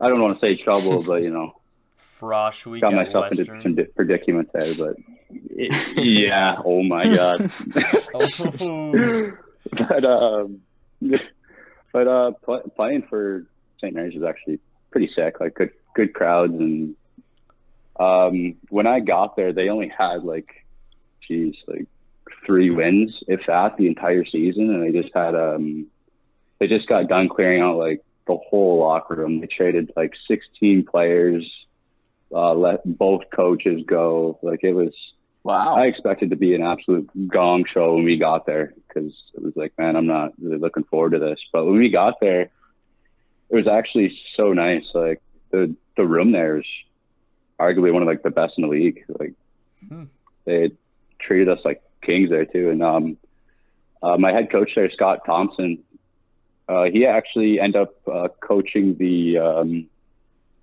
I 0.00 0.08
don't 0.08 0.20
want 0.20 0.38
to 0.38 0.46
say 0.46 0.56
trouble, 0.62 1.02
but 1.02 1.22
you 1.22 1.30
know, 1.30 1.56
Frosh 1.98 2.66
week 2.66 2.82
got 2.82 2.94
at 2.94 3.06
myself 3.06 3.30
into 3.30 3.52
Western. 3.52 3.76
some 3.76 3.86
predicament 3.94 4.50
there. 4.52 4.74
But 4.78 4.96
yeah, 5.96 6.56
oh 6.64 6.82
my 6.82 7.04
god. 7.04 7.50
Oh. 8.14 9.32
but 9.88 10.04
um, 10.04 10.60
but 11.92 12.06
uh, 12.06 12.30
pl- 12.44 12.72
playing 12.76 13.02
for 13.10 13.44
St. 13.78 13.94
Mary's 13.94 14.14
was 14.14 14.22
actually 14.22 14.60
pretty 14.90 15.10
sick. 15.14 15.40
Like 15.40 15.54
good 15.54 15.70
good 15.94 16.14
crowds, 16.14 16.52
and 16.52 16.94
um, 17.98 18.56
when 18.68 18.86
I 18.86 19.00
got 19.00 19.36
there, 19.36 19.52
they 19.52 19.68
only 19.68 19.88
had 19.88 20.22
like, 20.22 20.64
geez, 21.26 21.56
like 21.66 21.86
three 22.44 22.70
wins, 22.70 23.22
if 23.26 23.40
that, 23.46 23.76
the 23.76 23.88
entire 23.88 24.24
season, 24.24 24.72
and 24.72 24.82
they 24.82 24.98
just 24.98 25.12
had 25.14 25.34
um, 25.34 25.86
they 26.58 26.68
just 26.68 26.88
got 26.88 27.08
done 27.08 27.28
clearing 27.28 27.62
out 27.62 27.76
like 27.76 28.04
the 28.26 28.36
whole 28.36 28.78
locker 28.80 29.14
room. 29.14 29.40
They 29.40 29.46
traded 29.46 29.92
like 29.96 30.14
16 30.28 30.84
players, 30.84 31.44
uh, 32.32 32.54
let 32.54 32.80
both 32.84 33.22
coaches 33.34 33.82
go. 33.86 34.38
Like 34.42 34.60
it 34.62 34.72
was. 34.72 34.92
Wow. 35.42 35.76
I 35.76 35.84
expected 35.86 36.30
to 36.30 36.36
be 36.36 36.56
an 36.56 36.62
absolute 36.62 37.08
gong 37.28 37.66
show 37.72 37.94
when 37.94 38.04
we 38.04 38.16
got 38.16 38.46
there 38.46 38.74
because 38.88 39.12
it 39.34 39.42
was 39.42 39.52
like, 39.54 39.72
man, 39.78 39.94
I'm 39.94 40.08
not 40.08 40.32
really 40.42 40.58
looking 40.58 40.82
forward 40.82 41.12
to 41.12 41.20
this. 41.20 41.38
But 41.52 41.66
when 41.66 41.76
we 41.78 41.88
got 41.88 42.14
there, 42.20 42.50
it 43.48 43.54
was 43.54 43.68
actually 43.68 44.18
so 44.36 44.52
nice. 44.52 44.84
Like 44.92 45.22
the 45.50 45.74
the 45.96 46.04
room 46.04 46.32
there 46.32 46.58
is 46.58 46.66
arguably 47.60 47.92
one 47.92 48.02
of 48.02 48.08
like 48.08 48.24
the 48.24 48.30
best 48.30 48.54
in 48.58 48.62
the 48.62 48.68
league. 48.68 49.04
Like 49.08 49.34
Hmm. 49.88 50.04
they 50.44 50.72
treated 51.20 51.48
us 51.48 51.60
like 51.64 51.82
kings 52.02 52.30
there 52.30 52.44
too. 52.44 52.70
And 52.70 52.82
um, 52.82 53.16
uh, 54.02 54.16
my 54.16 54.32
head 54.32 54.50
coach 54.50 54.72
there, 54.74 54.90
Scott 54.90 55.20
Thompson, 55.24 55.84
uh, 56.68 56.84
he 56.84 57.06
actually 57.06 57.60
ended 57.60 57.82
up 57.82 58.08
uh, 58.08 58.28
coaching 58.40 58.96
the 58.96 59.38
um, 59.38 59.86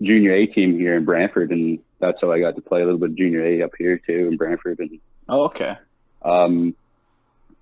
junior 0.04 0.34
A 0.34 0.46
team 0.46 0.78
here 0.78 0.96
in 0.96 1.06
Brantford, 1.06 1.52
and 1.52 1.80
that's 2.00 2.20
how 2.22 2.32
I 2.32 2.40
got 2.40 2.56
to 2.56 2.62
play 2.62 2.82
a 2.82 2.86
little 2.86 3.00
bit 3.00 3.12
of 3.12 3.16
junior 3.16 3.46
A 3.46 3.64
up 3.64 3.72
here 3.78 3.98
too 3.98 4.28
in 4.32 4.38
Brantford. 4.38 4.80
And 4.80 5.00
oh, 5.30 5.46
okay. 5.46 5.78
um, 6.24 6.76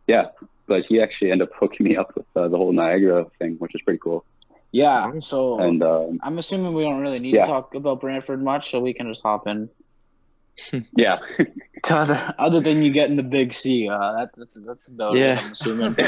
yeah, 0.08 0.28
but 0.68 0.84
he 0.88 1.02
actually 1.02 1.32
ended 1.32 1.48
up 1.50 1.54
hooking 1.58 1.86
me 1.86 1.96
up 1.96 2.16
with 2.16 2.26
uh, 2.36 2.48
the 2.48 2.58
whole 2.58 2.72
Niagara 2.74 3.26
thing, 3.40 3.56
which 3.60 3.76
is 3.76 3.82
pretty 3.82 4.00
cool. 4.00 4.26
Yeah. 4.72 5.12
So 5.20 5.60
And 5.60 5.84
um, 5.84 6.20
I'm 6.24 6.38
assuming 6.38 6.74
we 6.74 6.84
don't 6.84 7.02
really 7.02 7.20
need 7.20 7.36
Yeah. 7.36 7.44
to 7.44 7.50
talk 7.50 7.76
about 7.76 8.02
Brantford 8.02 8.42
much, 8.42 8.72
so 8.72 8.80
we 8.80 8.94
can 8.94 9.08
just 9.08 9.22
hop 9.22 9.48
in. 9.48 9.70
yeah, 10.98 11.18
To 11.84 11.96
other, 11.98 12.34
other 12.38 12.60
than 12.60 12.82
you 12.82 12.92
getting 12.92 13.16
the 13.18 13.24
big 13.24 13.54
C, 13.54 13.90
uh, 13.90 14.14
that's 14.14 14.38
that's 14.40 14.60
that's 14.66 14.88
about 14.88 15.16
Yeah. 15.16 15.34
it. 15.34 15.44
I'm 15.46 15.52
assuming. 15.52 15.96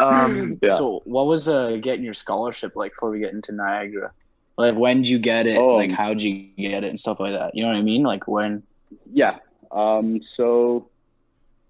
Um, 0.00 0.58
Yeah. 0.62 0.76
So, 0.78 1.02
what 1.04 1.26
was 1.26 1.46
uh, 1.48 1.76
getting 1.82 2.04
your 2.04 2.14
scholarship 2.14 2.72
like 2.74 2.92
before 2.92 3.10
we 3.10 3.18
get 3.20 3.34
into 3.34 3.52
Niagara? 3.52 4.12
Like, 4.56 4.74
when 4.74 4.98
did 4.98 5.08
you 5.08 5.18
get 5.18 5.46
it? 5.46 5.56
Oh. 5.56 5.76
like, 5.76 5.90
how'd 5.90 6.20
you 6.20 6.50
get 6.56 6.84
it 6.84 6.88
and 6.88 6.98
stuff 6.98 7.20
like 7.20 7.32
that? 7.32 7.54
You 7.54 7.62
know 7.62 7.68
what 7.68 7.78
I 7.78 7.82
mean? 7.82 8.02
Like, 8.02 8.28
when? 8.28 8.62
yeah. 9.12 9.38
Um, 9.70 10.20
so 10.36 10.90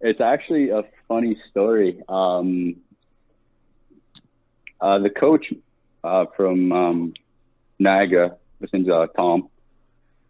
it's 0.00 0.20
actually 0.20 0.70
a 0.70 0.84
funny 1.06 1.36
story. 1.50 2.00
Um, 2.08 2.76
uh, 4.80 4.98
the 4.98 5.10
coach 5.10 5.52
uh, 6.02 6.26
from 6.36 6.72
um, 6.72 7.14
Niagara, 7.78 8.36
his 8.60 8.72
name's 8.72 8.88
uh, 8.88 9.06
Tom. 9.16 9.48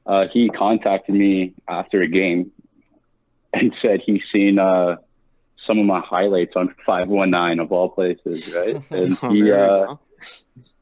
Uh, 0.07 0.27
he 0.33 0.49
contacted 0.49 1.15
me 1.15 1.55
after 1.69 2.03
a 2.03 2.09
game 2.09 2.51
and 3.53 3.73
said 3.83 4.01
he's 4.05 4.23
seen 4.33 4.59
uh, 4.59 4.97
some 5.67 5.79
of 5.79 5.87
my 5.87 6.01
highlights 6.01 6.57
on 6.57 6.75
519 6.85 7.61
of 7.61 7.71
all 7.71 7.91
places, 7.91 8.53
right? 8.55 8.83
And 8.91 9.17
Oh, 9.23 9.31
he, 9.31 9.53
uh, 9.53 9.57
go. 9.57 10.01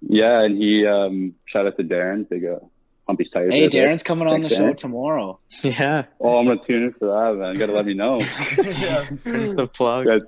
Yeah, 0.00 0.40
and 0.42 0.56
he 0.56 0.86
um, 0.86 1.34
shout 1.46 1.66
out 1.66 1.76
to 1.76 1.84
Darren, 1.84 2.28
big 2.28 2.44
uh, 2.44 2.58
Humpy's 3.06 3.30
Tires. 3.30 3.52
Hey, 3.52 3.66
there. 3.68 3.88
Darren's 3.88 4.02
coming 4.02 4.28
on 4.28 4.42
the 4.42 4.48
show 4.48 4.70
Darren. 4.72 4.76
tomorrow. 4.76 5.38
yeah, 5.62 6.04
Oh, 6.20 6.38
I'm 6.38 6.46
gonna 6.46 6.60
tune 6.66 6.84
in 6.84 6.92
for 6.92 7.06
that, 7.06 7.38
man. 7.38 7.52
You 7.54 7.58
gotta 7.58 7.72
let 7.72 7.86
me 7.86 7.94
know. 7.94 8.20
yeah. 8.58 9.06
that's 9.24 9.54
the 9.54 9.66
plug. 9.66 10.06
Good. 10.06 10.26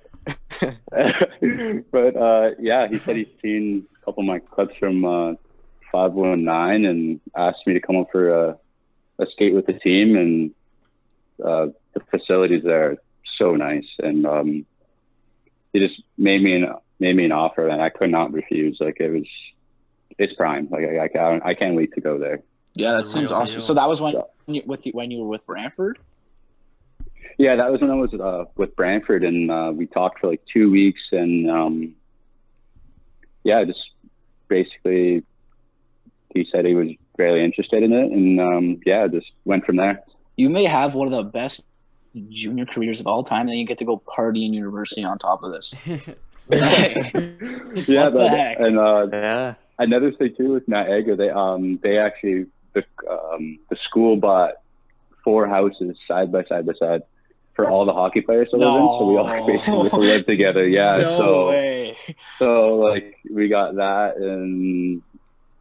but 1.92 2.16
uh, 2.16 2.50
yeah, 2.58 2.88
he 2.88 2.98
said 2.98 3.16
he's 3.16 3.26
seen 3.42 3.86
a 4.00 4.04
couple 4.04 4.22
of 4.22 4.26
my 4.26 4.38
clips 4.38 4.76
from 4.78 5.04
uh, 5.04 5.34
519 5.92 6.84
and 6.84 7.20
asked 7.36 7.66
me 7.66 7.74
to 7.74 7.80
come 7.80 7.96
up 7.96 8.08
for 8.12 8.30
a, 8.30 8.58
a 9.18 9.26
skate 9.32 9.54
with 9.54 9.66
the 9.66 9.72
team. 9.74 10.16
And 10.16 10.50
uh, 11.44 11.68
the 11.94 12.00
facilities 12.10 12.62
there 12.62 12.90
are 12.90 12.96
so 13.38 13.56
nice, 13.56 13.86
and 13.98 14.26
um, 14.26 14.66
he 15.72 15.78
just 15.80 16.02
made 16.18 16.42
me 16.42 16.54
an 16.56 16.74
made 17.00 17.16
me 17.16 17.24
an 17.24 17.32
offer, 17.32 17.68
and 17.68 17.82
I 17.82 17.88
could 17.88 18.10
not 18.10 18.32
refuse. 18.32 18.78
Like 18.80 18.98
it 19.00 19.10
was, 19.10 19.26
it's 20.18 20.34
prime. 20.34 20.68
Like 20.70 20.84
I, 20.84 21.04
I 21.04 21.08
can't 21.08 21.44
I 21.44 21.54
can't 21.54 21.74
wait 21.74 21.94
to 21.94 22.00
go 22.00 22.18
there. 22.18 22.42
Yeah, 22.74 22.92
that 22.92 23.06
seems 23.06 23.32
awesome. 23.32 23.56
deal. 23.56 23.62
So 23.62 23.74
that 23.74 23.88
was 23.88 24.00
when 24.00 24.14
you, 24.46 24.62
with 24.66 24.86
you, 24.86 24.92
when 24.92 25.10
you 25.10 25.20
were 25.20 25.28
with 25.28 25.46
Brantford. 25.46 25.98
Yeah, 27.38 27.56
that 27.56 27.72
was 27.72 27.80
when 27.80 27.90
I 27.90 27.94
was 27.94 28.12
uh, 28.12 28.44
with 28.56 28.76
Brantford, 28.76 29.24
and 29.24 29.50
uh, 29.50 29.72
we 29.74 29.86
talked 29.86 30.20
for 30.20 30.28
like 30.28 30.42
two 30.52 30.70
weeks, 30.70 31.00
and 31.10 31.50
um, 31.50 31.94
yeah, 33.44 33.64
just 33.64 33.80
basically 34.48 35.24
he 36.34 36.46
said 36.52 36.64
he 36.64 36.74
was 36.74 36.88
really 37.16 37.42
interested 37.42 37.82
in 37.82 37.92
it, 37.92 38.12
and 38.12 38.40
um, 38.40 38.80
yeah, 38.84 39.06
just 39.06 39.30
went 39.44 39.64
from 39.64 39.76
there. 39.76 40.02
You 40.36 40.50
may 40.50 40.64
have 40.64 40.94
one 40.94 41.12
of 41.12 41.16
the 41.16 41.30
best 41.30 41.64
junior 42.28 42.66
careers 42.66 43.00
of 43.00 43.06
all 43.06 43.22
time, 43.22 43.42
and 43.42 43.50
then 43.50 43.56
you 43.56 43.66
get 43.66 43.78
to 43.78 43.84
go 43.84 43.96
party 43.96 44.44
in 44.44 44.52
university 44.52 45.04
on 45.04 45.18
top 45.18 45.42
of 45.42 45.52
this. 45.52 45.74
yeah, 46.52 48.04
What 48.04 48.12
the 48.12 48.12
but- 48.12 48.30
heck? 48.30 48.60
and 48.60 48.78
uh, 48.78 49.06
Yeah, 49.12 49.54
another 49.78 50.12
thing 50.12 50.34
too 50.36 50.52
with 50.54 50.66
Niagara, 50.68 51.16
they 51.16 51.30
um 51.30 51.78
they 51.82 51.98
actually 51.98 52.46
the 52.72 52.84
um 53.10 53.58
the 53.70 53.76
school 53.88 54.16
bought 54.16 54.54
four 55.24 55.46
houses 55.46 55.96
side 56.08 56.32
by 56.32 56.44
side 56.44 56.66
by 56.66 56.72
side, 56.74 57.02
for 57.54 57.68
all 57.68 57.84
the 57.84 57.92
hockey 57.92 58.20
players 58.22 58.48
to 58.50 58.56
live 58.56 58.68
in. 58.68 58.74
So 58.74 59.10
we 59.10 59.16
all 59.18 59.26
No. 59.26 59.46
basically 59.46 59.82
get 59.82 59.90
to 59.90 59.96
live 59.96 60.26
together. 60.26 60.66
Yeah. 60.68 60.96
no 61.02 61.18
so 61.18 61.48
way. 61.48 61.96
so 62.38 62.74
like 62.76 63.16
we 63.30 63.48
got 63.48 63.74
that 63.76 64.16
and 64.16 65.02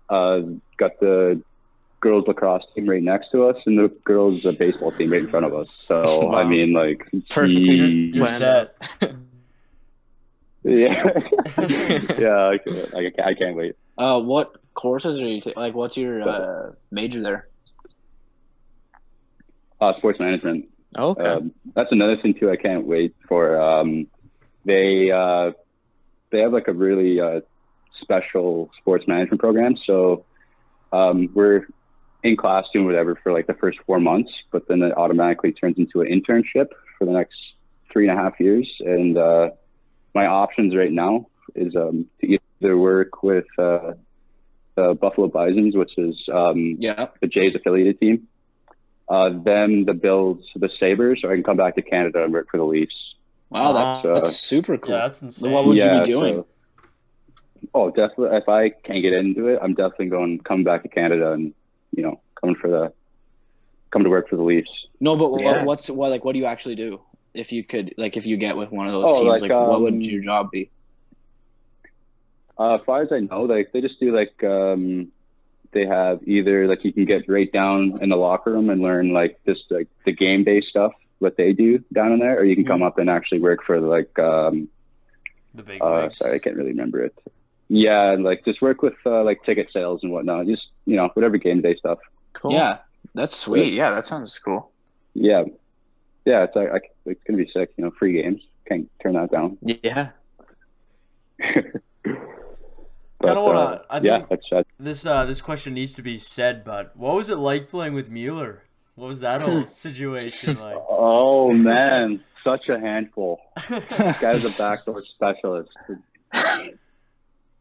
uh, 0.09 0.39
got 0.77 0.99
the 0.99 1.41
girls 2.01 2.25
lacrosse 2.27 2.63
team 2.73 2.89
right 2.89 3.03
next 3.03 3.29
to 3.31 3.43
us 3.45 3.57
and 3.65 3.77
the 3.77 3.89
girls 4.05 4.45
uh, 4.45 4.53
baseball 4.53 4.91
team 4.93 5.11
right 5.11 5.21
in 5.23 5.29
front 5.29 5.45
of 5.45 5.53
us. 5.53 5.69
So 5.69 6.33
I 6.33 6.45
mean 6.45 6.71
like 6.73 7.05
Perfectly 7.29 8.11
he- 8.11 8.13
Planned 8.15 8.69
set. 9.01 9.15
Yeah 10.63 11.03
yeah 12.19 12.47
I, 12.47 12.57
can't- 12.57 12.95
I, 12.95 13.01
can't- 13.11 13.19
I 13.27 13.33
can't 13.33 13.55
wait. 13.55 13.75
Uh, 13.97 14.19
what 14.19 14.55
courses 14.73 15.21
are 15.21 15.27
you 15.27 15.41
taking? 15.41 15.61
Like, 15.61 15.73
what's 15.75 15.97
your 15.97 16.21
uh, 16.27 16.71
major 16.91 17.21
there? 17.21 17.47
Uh, 19.81 19.93
sports 19.97 20.19
management. 20.19 20.65
okay. 20.97 21.23
Um, 21.23 21.51
that's 21.75 21.91
another 21.91 22.17
thing 22.17 22.33
too. 22.33 22.49
I 22.51 22.55
can't 22.57 22.85
wait 22.85 23.15
for. 23.27 23.59
Um, 23.61 24.07
they 24.65 25.09
uh, 25.11 25.51
they 26.31 26.39
have 26.41 26.51
like 26.53 26.67
a 26.67 26.73
really 26.73 27.19
uh, 27.19 27.41
special 28.01 28.69
sports 28.79 29.07
management 29.07 29.39
program. 29.39 29.75
So 29.85 30.25
um, 30.91 31.29
we're 31.33 31.67
in 32.23 32.35
class 32.35 32.65
doing 32.73 32.85
whatever 32.85 33.17
for 33.23 33.31
like 33.31 33.47
the 33.47 33.53
first 33.53 33.79
four 33.85 33.99
months, 34.01 34.31
but 34.51 34.67
then 34.67 34.81
it 34.81 34.95
automatically 34.97 35.53
turns 35.53 35.77
into 35.77 36.01
an 36.01 36.07
internship 36.07 36.67
for 36.97 37.05
the 37.05 37.11
next 37.11 37.37
three 37.91 38.07
and 38.09 38.17
a 38.17 38.21
half 38.21 38.37
years. 38.39 38.69
And 38.81 39.17
uh, 39.17 39.51
my 40.15 40.25
options 40.25 40.75
right 40.75 40.91
now 40.91 41.27
is 41.55 41.75
um, 41.75 42.07
to 42.21 42.37
either 42.61 42.77
work 42.77 43.23
with 43.23 43.45
uh, 43.57 43.93
the 44.75 44.93
Buffalo 44.99 45.27
Bisons, 45.27 45.75
which 45.75 45.97
is 45.97 46.15
um, 46.33 46.75
Yeah. 46.79 47.07
the 47.21 47.27
Jays 47.27 47.55
affiliated 47.55 47.99
team. 47.99 48.27
Uh, 49.07 49.31
then 49.43 49.85
the 49.85 49.93
Bills, 49.93 50.45
the 50.55 50.69
Sabres, 50.79 51.21
or 51.23 51.31
I 51.31 51.35
can 51.35 51.43
come 51.43 51.57
back 51.57 51.75
to 51.75 51.81
Canada 51.81 52.23
and 52.23 52.31
work 52.31 52.47
for 52.51 52.57
the 52.57 52.63
Leafs. 52.63 52.93
Wow, 53.49 53.73
that's, 53.73 54.05
Uh, 54.05 54.13
that's 54.15 54.37
super 54.37 54.77
cool. 54.77 54.93
Yeah, 54.93 55.01
that's 55.07 55.21
insane. 55.23 55.51
What 55.51 55.65
would 55.65 55.77
you 55.77 55.83
be 55.89 55.95
Yeah, 55.95 56.03
doing? 56.03 56.33
so- 56.35 56.45
oh, 57.73 57.89
definitely. 57.89 58.37
If 58.37 58.47
I 58.47 58.69
can't 58.69 59.01
get 59.01 59.13
into 59.13 59.47
it, 59.47 59.59
I'm 59.61 59.73
definitely 59.73 60.07
going 60.07 60.39
coming 60.39 60.63
back 60.63 60.83
to 60.83 60.89
Canada 60.89 61.31
and 61.31 61.53
you 61.95 62.03
know 62.03 62.21
coming 62.39 62.55
for 62.55 62.69
the 62.69 62.93
come 63.91 64.03
to 64.03 64.09
work 64.11 64.29
for 64.29 64.35
the 64.35 64.43
Leafs. 64.43 64.69
no, 64.99 65.15
but 65.15 65.41
Yeah. 65.41 65.63
what's 65.63 65.89
what 65.89 66.11
like? 66.11 66.23
What 66.23 66.33
do 66.33 66.39
you 66.39 66.45
actually 66.45 66.75
do 66.75 67.01
if 67.33 67.51
you 67.51 67.63
could 67.63 67.93
like 67.97 68.17
if 68.17 68.25
you 68.25 68.37
get 68.37 68.57
with 68.57 68.71
one 68.71 68.87
of 68.87 68.93
those 68.93 69.11
Oh, 69.11 69.13
teams? 69.13 69.41
like, 69.41 69.41
Like, 69.41 69.51
what 69.51 69.77
um, 69.77 69.83
would 69.83 70.05
your 70.05 70.21
job 70.21 70.51
be? 70.51 70.71
Uh, 72.57 72.75
as 72.75 72.81
far 72.85 73.01
as 73.01 73.11
I 73.11 73.19
know, 73.21 73.43
like 73.43 73.71
they 73.71 73.81
just 73.81 73.99
do 73.99 74.15
like 74.15 74.43
um, 74.43 75.11
they 75.71 75.85
have 75.85 76.19
either 76.27 76.67
like 76.67 76.83
you 76.83 76.91
can 76.91 77.05
get 77.05 77.29
right 77.29 77.51
down 77.51 77.99
in 78.01 78.09
the 78.09 78.17
locker 78.17 78.51
room 78.51 78.69
and 78.69 78.81
learn 78.81 79.13
like 79.13 79.39
just 79.45 79.63
like 79.69 79.87
the 80.05 80.11
game 80.11 80.43
day 80.43 80.61
stuff 80.61 80.91
what 81.19 81.37
they 81.37 81.53
do 81.53 81.79
down 81.93 82.11
in 82.13 82.19
there, 82.19 82.37
or 82.39 82.43
you 82.45 82.55
can 82.55 82.65
come 82.65 82.81
up 82.83 82.97
and 82.97 83.09
actually 83.09 83.39
work 83.39 83.63
for 83.65 83.79
like 83.79 84.17
um, 84.19 84.69
the 85.53 85.63
big 85.63 85.81
uh, 85.81 86.09
sorry, 86.11 86.35
I 86.35 86.39
can't 86.39 86.55
really 86.57 86.71
remember 86.71 87.01
it. 87.03 87.15
Yeah, 87.69 88.15
like 88.19 88.43
just 88.45 88.61
work 88.61 88.81
with 88.81 88.95
uh, 89.05 89.23
like 89.23 89.43
ticket 89.43 89.69
sales 89.71 90.01
and 90.03 90.11
whatnot. 90.11 90.47
Just 90.47 90.67
you 90.85 90.95
know 90.97 91.09
whatever 91.13 91.37
game 91.37 91.61
day 91.61 91.75
stuff. 91.75 91.99
cool. 92.33 92.51
Yeah, 92.51 92.79
that's 93.15 93.35
sweet. 93.35 93.73
Yeah, 93.73 93.91
that 93.91 94.05
sounds 94.05 94.37
cool. 94.39 94.71
Yeah, 95.13 95.43
yeah, 96.25 96.43
it's 96.43 96.55
like 96.55 96.69
I- 96.71 96.89
it's 97.09 97.23
gonna 97.25 97.37
be 97.37 97.49
sick. 97.53 97.71
You 97.77 97.85
know, 97.85 97.91
free 97.97 98.21
games 98.21 98.41
can't 98.67 98.89
turn 99.01 99.13
that 99.13 99.31
down. 99.31 99.57
Yeah. 99.61 100.09
But, 103.21 103.27
Kinda 103.35 103.41
wanna- 103.41 103.59
uh, 103.59 103.81
I 103.89 103.99
yeah, 103.99 104.19
think- 104.25 104.41
that's. 104.49 104.67
This 104.79 105.05
uh 105.05 105.25
this 105.25 105.41
question 105.41 105.73
needs 105.73 105.93
to 105.95 106.01
be 106.01 106.17
said, 106.17 106.63
but 106.63 106.95
what 106.95 107.15
was 107.17 107.29
it 107.29 107.35
like 107.35 107.69
playing 107.69 107.93
with 107.93 108.09
Mueller? 108.09 108.63
What 108.95 109.07
was 109.07 109.19
that 109.19 109.41
whole 109.41 109.65
situation 109.85 110.55
like? 110.57 110.77
Oh 110.89 111.51
man, 111.51 112.21
such 112.45 112.69
a 112.69 112.79
handful. 112.79 113.41
This 113.67 113.85
guy's 114.21 114.45
a 114.45 114.57
backdoor 114.57 115.01
specialist. 115.01 115.69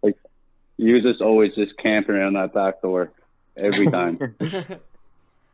Like 0.00 0.16
he 0.76 0.92
was 0.92 1.02
just 1.02 1.20
always 1.20 1.52
just 1.56 1.76
camping 1.78 2.14
around 2.14 2.34
that 2.34 2.54
back 2.54 2.80
door 2.80 3.10
every 3.60 3.90
time. 3.90 4.36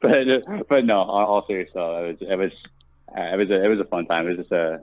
but 0.03 0.69
but 0.69 0.85
no, 0.85 0.99
all, 0.99 1.25
all 1.27 1.47
serious 1.47 1.71
though, 1.73 2.05
it 2.05 2.21
was 2.21 2.29
it 2.31 2.37
was 2.39 2.53
uh, 2.53 2.69
it 3.17 3.37
was 3.39 3.51
a, 3.51 3.65
it 3.65 3.69
was 3.69 3.81
a 3.81 3.85
fun 3.85 4.07
time. 4.07 4.27
It 4.27 4.31
was 4.31 4.39
just 4.39 4.53
a 4.53 4.81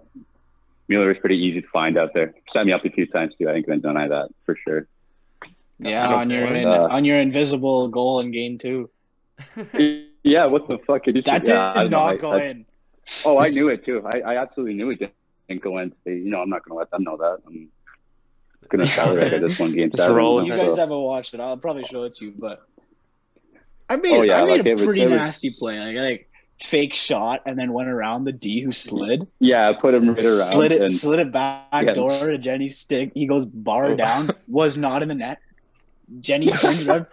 Mueller 0.87 1.07
was 1.07 1.17
pretty 1.19 1.37
easy 1.37 1.61
to 1.61 1.67
find 1.69 1.97
out 1.97 2.13
there. 2.13 2.33
Set 2.51 2.65
me 2.65 2.73
up 2.73 2.83
a 2.85 2.89
few 2.89 3.05
times 3.05 3.33
too. 3.37 3.49
I 3.49 3.53
think 3.53 3.69
I've 3.69 3.81
done 3.81 3.95
that 3.95 4.29
for 4.45 4.55
sure. 4.55 4.87
Yeah, 5.79 6.07
on 6.13 6.29
your 6.29 6.45
awesome. 6.45 6.55
in, 6.57 6.65
Uh, 6.67 6.87
on 6.91 7.05
your 7.05 7.17
invisible 7.17 7.87
goal 7.87 8.19
in 8.19 8.31
game 8.31 8.57
two. 8.57 8.89
Yeah, 10.23 10.45
what 10.45 10.67
the 10.67 10.77
fuck? 10.85 11.03
Did 11.05 11.15
you 11.15 11.21
That 11.23 11.47
yeah, 11.47 11.71
I 11.75 11.83
did 11.83 11.89
don't 11.89 11.91
know, 11.91 12.05
I- 12.05 12.15
go 12.17 12.31
I- 12.33 12.43
in. 12.43 12.65
Oh, 13.25 13.39
I 13.39 13.47
knew 13.55 13.69
it 13.69 13.83
too. 13.83 14.05
I, 14.05 14.19
I 14.19 14.37
absolutely 14.37 14.75
knew 14.75 14.91
it 14.91 14.99
didn't 14.99 15.63
go 15.63 15.79
in. 15.79 15.91
You 16.05 16.29
know, 16.29 16.41
I'm 16.43 16.49
not 16.49 16.63
going 16.63 16.75
to 16.75 16.79
let 16.79 16.91
them 16.91 17.03
know 17.03 17.17
that. 17.17 17.39
I'm 17.47 17.67
going 18.69 18.83
to 18.85 18.85
celebrate 18.85 19.33
it 19.33 19.41
this 19.41 19.57
one 19.57 19.71
game. 19.73 19.89
Just 19.89 19.97
Saturday, 20.03 20.15
roll 20.19 20.45
You 20.45 20.51
guys 20.55 20.75
so- 20.75 20.81
haven't 20.81 20.99
watched 21.01 21.33
it. 21.33 21.39
I'll 21.39 21.57
probably 21.57 21.85
show 21.85 22.03
it 22.03 22.13
to 22.17 22.25
you, 22.25 22.33
but 22.37 22.67
I 23.89 23.95
made 23.95 24.11
Oh, 24.13 24.21
yeah, 24.21 24.41
I 24.41 24.45
made 24.45 24.57
like, 24.57 24.65
a 24.67 24.69
it 24.69 24.73
was- 24.73 24.83
pretty 24.85 25.07
was- 25.07 25.19
nasty 25.19 25.55
play. 25.57 25.79
Like, 25.79 25.95
like 25.95 26.29
fake 26.61 26.93
shot 26.93 27.41
and 27.45 27.57
then 27.57 27.73
went 27.73 27.89
around 27.89 28.23
the 28.25 28.31
D 28.31 28.61
who 28.61 28.71
slid, 28.71 29.27
Yeah, 29.39 29.73
put 29.73 29.93
him 29.93 30.07
right 30.09 30.17
around. 30.17 30.51
slid 30.53 30.71
it, 30.71 30.89
slid 30.91 31.19
it 31.19 31.31
back 31.31 31.65
Yeah. 31.73 31.93
door 31.93 32.11
to 32.11 32.37
Jenny's 32.37 32.77
stick. 32.77 33.11
He 33.15 33.25
goes 33.25 33.45
bar 33.45 33.91
Oh. 33.91 33.95
down, 33.95 34.29
was 34.47 34.77
not 34.77 35.01
in 35.01 35.09
the 35.09 35.15
net. 35.15 35.39
Jenny 36.19 36.51
turns 36.51 36.85
around, 36.87 37.07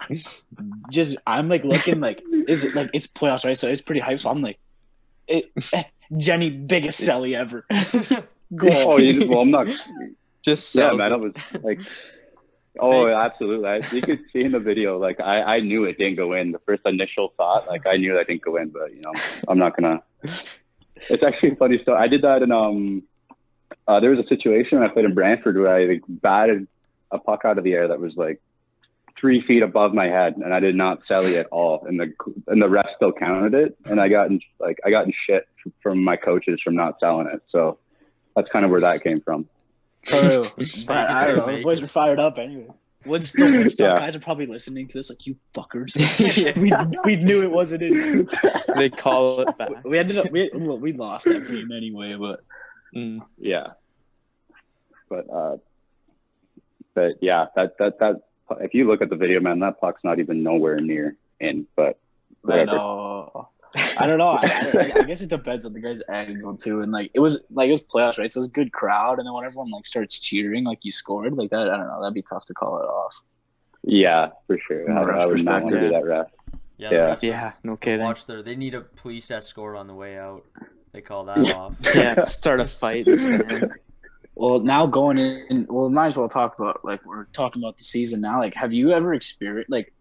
just 0.91 1.17
I'm 1.27 1.49
like 1.49 1.65
looking 1.65 2.01
like 2.01 2.23
is 2.49 2.65
it 2.65 2.75
like 2.75 2.91
it's 2.93 3.07
playoffs 3.07 3.45
right? 3.45 3.57
So 3.57 3.69
it's 3.69 3.81
pretty 3.81 4.01
hype. 4.01 4.19
So 4.21 4.29
I'm 4.31 4.43
like, 4.43 4.59
it, 5.29 5.51
eh, 5.73 5.85
Jenny 6.19 6.51
biggest 6.51 7.01
celly 7.01 7.35
ever. 7.37 7.65
Goal. 8.55 8.71
oh, 8.73 8.99
you 8.99 9.13
just, 9.15 9.29
well, 9.29 9.41
I'm 9.41 9.51
not. 9.51 9.69
Just 10.43 10.75
Yeah, 10.75 10.93
man. 10.93 11.13
I 11.13 11.17
was 11.17 11.33
like, 11.63 11.81
oh, 12.79 13.09
absolutely. 13.09 13.69
I, 13.69 13.77
you 13.93 14.03
could 14.03 14.21
see 14.33 14.43
in 14.43 14.53
the 14.53 14.59
video, 14.59 14.99
like, 14.99 15.21
I, 15.21 15.43
I 15.57 15.61
knew 15.61 15.85
it 15.85 15.99
didn't 15.99 16.17
go 16.17 16.33
in. 16.33 16.53
The 16.53 16.59
first 16.61 16.83
initial 16.85 17.33
thought, 17.37 17.67
like, 17.67 17.87
I 17.87 17.97
knew 17.97 18.15
that 18.15 18.27
didn't 18.27 18.43
go 18.43 18.57
in, 18.57 18.69
but, 18.71 18.97
you 18.97 19.03
know, 19.03 19.13
I'm 19.49 19.59
not 19.59 19.77
going 19.77 20.01
to. 20.25 20.33
It's 21.11 21.23
actually 21.23 21.51
a 21.51 21.57
funny 21.57 21.79
story. 21.79 21.99
I 21.99 22.09
did 22.09 22.23
that 22.23 22.43
in, 22.43 22.51
um, 22.53 23.03
uh, 23.87 24.01
there 24.01 24.11
was 24.11 24.19
a 24.19 24.29
situation 24.29 24.79
when 24.79 24.89
I 24.89 24.93
played 24.93 25.05
in 25.05 25.15
Brantford 25.15 25.57
where 25.57 25.75
I 25.75 25.85
like, 25.85 26.03
batted 26.09 26.69
a 27.11 27.19
puck 27.19 27.45
out 27.45 27.59
of 27.59 27.65
the 27.65 27.73
air 27.73 27.89
that 27.89 28.01
was 28.01 28.15
like 28.17 28.41
three 29.19 29.41
feet 29.41 29.63
above 29.63 29.95
my 29.95 30.07
head, 30.07 30.37
and 30.37 30.53
I 30.55 30.61
did 30.61 30.75
not 30.75 31.01
celly 31.11 31.39
at 31.39 31.47
all, 31.47 31.85
and 31.87 31.99
the 31.99 32.13
and 32.47 32.63
the 32.63 32.69
rest 32.69 32.91
still 32.97 33.13
counted 33.13 33.55
it, 33.55 33.77
and 33.85 34.01
I 34.01 34.09
got 34.09 34.31
in, 34.31 34.41
like 34.61 34.79
I 34.85 34.91
got 34.91 35.07
in 35.07 35.13
shit 35.27 35.49
from 35.83 36.03
my 36.03 36.17
coaches 36.17 36.61
from 36.63 36.77
not 36.77 37.01
selling 37.01 37.27
it. 37.27 37.43
So 37.51 37.79
that's 38.37 38.49
kind 38.51 38.65
of 38.65 38.71
where 38.71 38.81
that 38.81 39.03
came 39.03 39.21
from. 39.21 39.49
True. 40.09 40.45
but 40.87 41.11
I 41.11 41.27
don't 41.27 41.37
know. 41.39 41.57
The 41.57 41.63
boys 41.63 41.83
are 41.83 41.87
fired 41.89 42.19
up 42.19 42.39
anyway. 42.39 42.67
Woods, 43.05 43.33
the 43.33 43.45
Woodstock 43.51 43.95
Yeah. 43.95 44.01
guys 44.01 44.17
are 44.17 44.21
probably 44.21 44.47
listening 44.47 44.89
to 44.89 44.99
this 44.99 45.09
like, 45.09 45.27
you 45.27 45.37
fuckers. 45.55 45.95
we, 46.57 46.73
we 47.05 47.17
knew 47.23 47.43
it 47.43 47.51
wasn't 47.51 47.83
in. 47.83 48.29
they 48.75 48.91
call 48.91 49.41
it 49.41 49.57
back. 49.57 49.85
We 49.85 49.99
ended 49.99 50.19
up, 50.19 50.31
we, 50.31 50.51
well, 50.53 50.79
we 50.79 50.93
lost 50.93 51.27
that 51.27 51.47
game 51.47 51.71
anyway, 51.73 52.15
but 52.15 52.41
Mm. 52.95 53.21
Yeah. 53.39 53.67
But 55.11 55.29
uh 55.31 55.57
but 56.95 57.17
yeah, 57.21 57.47
that 57.55 57.77
that 57.79 57.99
that 57.99 58.17
if 58.61 58.73
you 58.75 58.87
look 58.87 59.03
at 59.03 59.11
the 59.11 59.17
video, 59.17 59.41
man, 59.41 59.59
that 59.61 59.79
puck's 59.81 60.03
not 60.05 60.19
even 60.19 60.43
nowhere 60.43 60.77
near 60.79 61.17
in. 61.39 61.67
But 61.77 61.99
I 62.47 62.65
Whatever. 62.65 62.67
know. 62.77 63.49
I 63.99 64.07
don't 64.07 64.19
know. 64.19 64.31
I, 64.31 64.47
I, 64.97 65.01
I 65.01 65.03
guess 65.03 65.21
it 65.21 65.29
depends 65.29 65.65
on 65.65 65.73
the 65.73 65.81
guy's 65.81 66.01
angle 66.09 66.57
too. 66.57 66.81
And 66.83 66.91
like 66.93 67.11
it 67.15 67.21
was 67.21 67.45
like 67.51 67.69
it 67.69 67.73
was 67.73 67.83
playoffs, 67.83 68.19
right? 68.19 68.33
So 68.33 68.39
it 68.39 68.43
was 68.43 68.49
a 68.49 68.53
good 68.53 68.73
crowd, 68.73 69.19
and 69.19 69.27
then 69.27 69.33
when 69.35 69.45
everyone 69.45 69.71
like 69.71 69.87
starts 69.87 70.19
cheering, 70.19 70.65
like 70.65 70.79
you 70.83 70.93
scored, 70.93 71.35
like 71.35 71.51
that. 71.51 71.69
I 71.71 71.77
don't 71.77 71.87
know. 71.87 72.01
That'd 72.01 72.15
be 72.15 72.23
tough 72.23 72.45
to 72.47 72.55
call 72.55 72.79
it 72.79 72.85
off. 72.87 73.15
yeah, 73.85 74.31
for 74.47 74.59
sure. 74.59 74.85
From 74.87 74.97
a 74.97 75.01
I, 75.01 75.05
ref's 75.05 75.23
I 75.23 75.27
would 75.27 75.45
not 75.45 75.63
want 75.65 75.75
to 75.77 75.81
be 75.81 75.89
that 75.89 76.05
ref. 76.05 76.27
Yeah, 76.79 76.91
Yeah. 76.91 77.07
the 77.07 77.13
refs 77.17 77.23
Yeah, 77.23 77.53
no 77.65 77.77
kidding. 77.77 78.05
Watch 78.05 78.27
their. 78.27 78.43
They 78.43 78.57
need 78.57 78.75
a 78.75 78.81
police 78.83 79.31
escort 79.31 79.77
on 79.77 79.87
the 79.87 79.95
way 79.95 80.19
out. 80.19 80.45
They 80.93 81.01
call 81.01 81.25
that 81.27 81.39
off. 81.39 81.77
Yeah, 81.95 82.25
start 82.25 82.61
a 82.61 82.65
fight. 82.65 83.07
in 83.07 83.17
the 83.17 83.19
stands. 83.19 83.75
Well, 84.35 84.61
now 84.61 84.87
going 84.87 85.19
in, 85.19 85.67
well, 85.69 85.91
might 85.91 86.07
as 86.07 86.17
well 86.17 86.29
talk 86.29 86.57
about 86.59 86.85
like 86.85 87.05
we're 87.05 87.25
talking 87.27 87.61
about 87.63 87.77
the 87.77 87.85
season 87.85 88.21
now. 88.21 88.39
Like, 88.39 88.55
have 88.55 88.73
you 88.73 88.93
ever 88.93 89.13
experienced 89.15 89.71
like? 89.71 89.93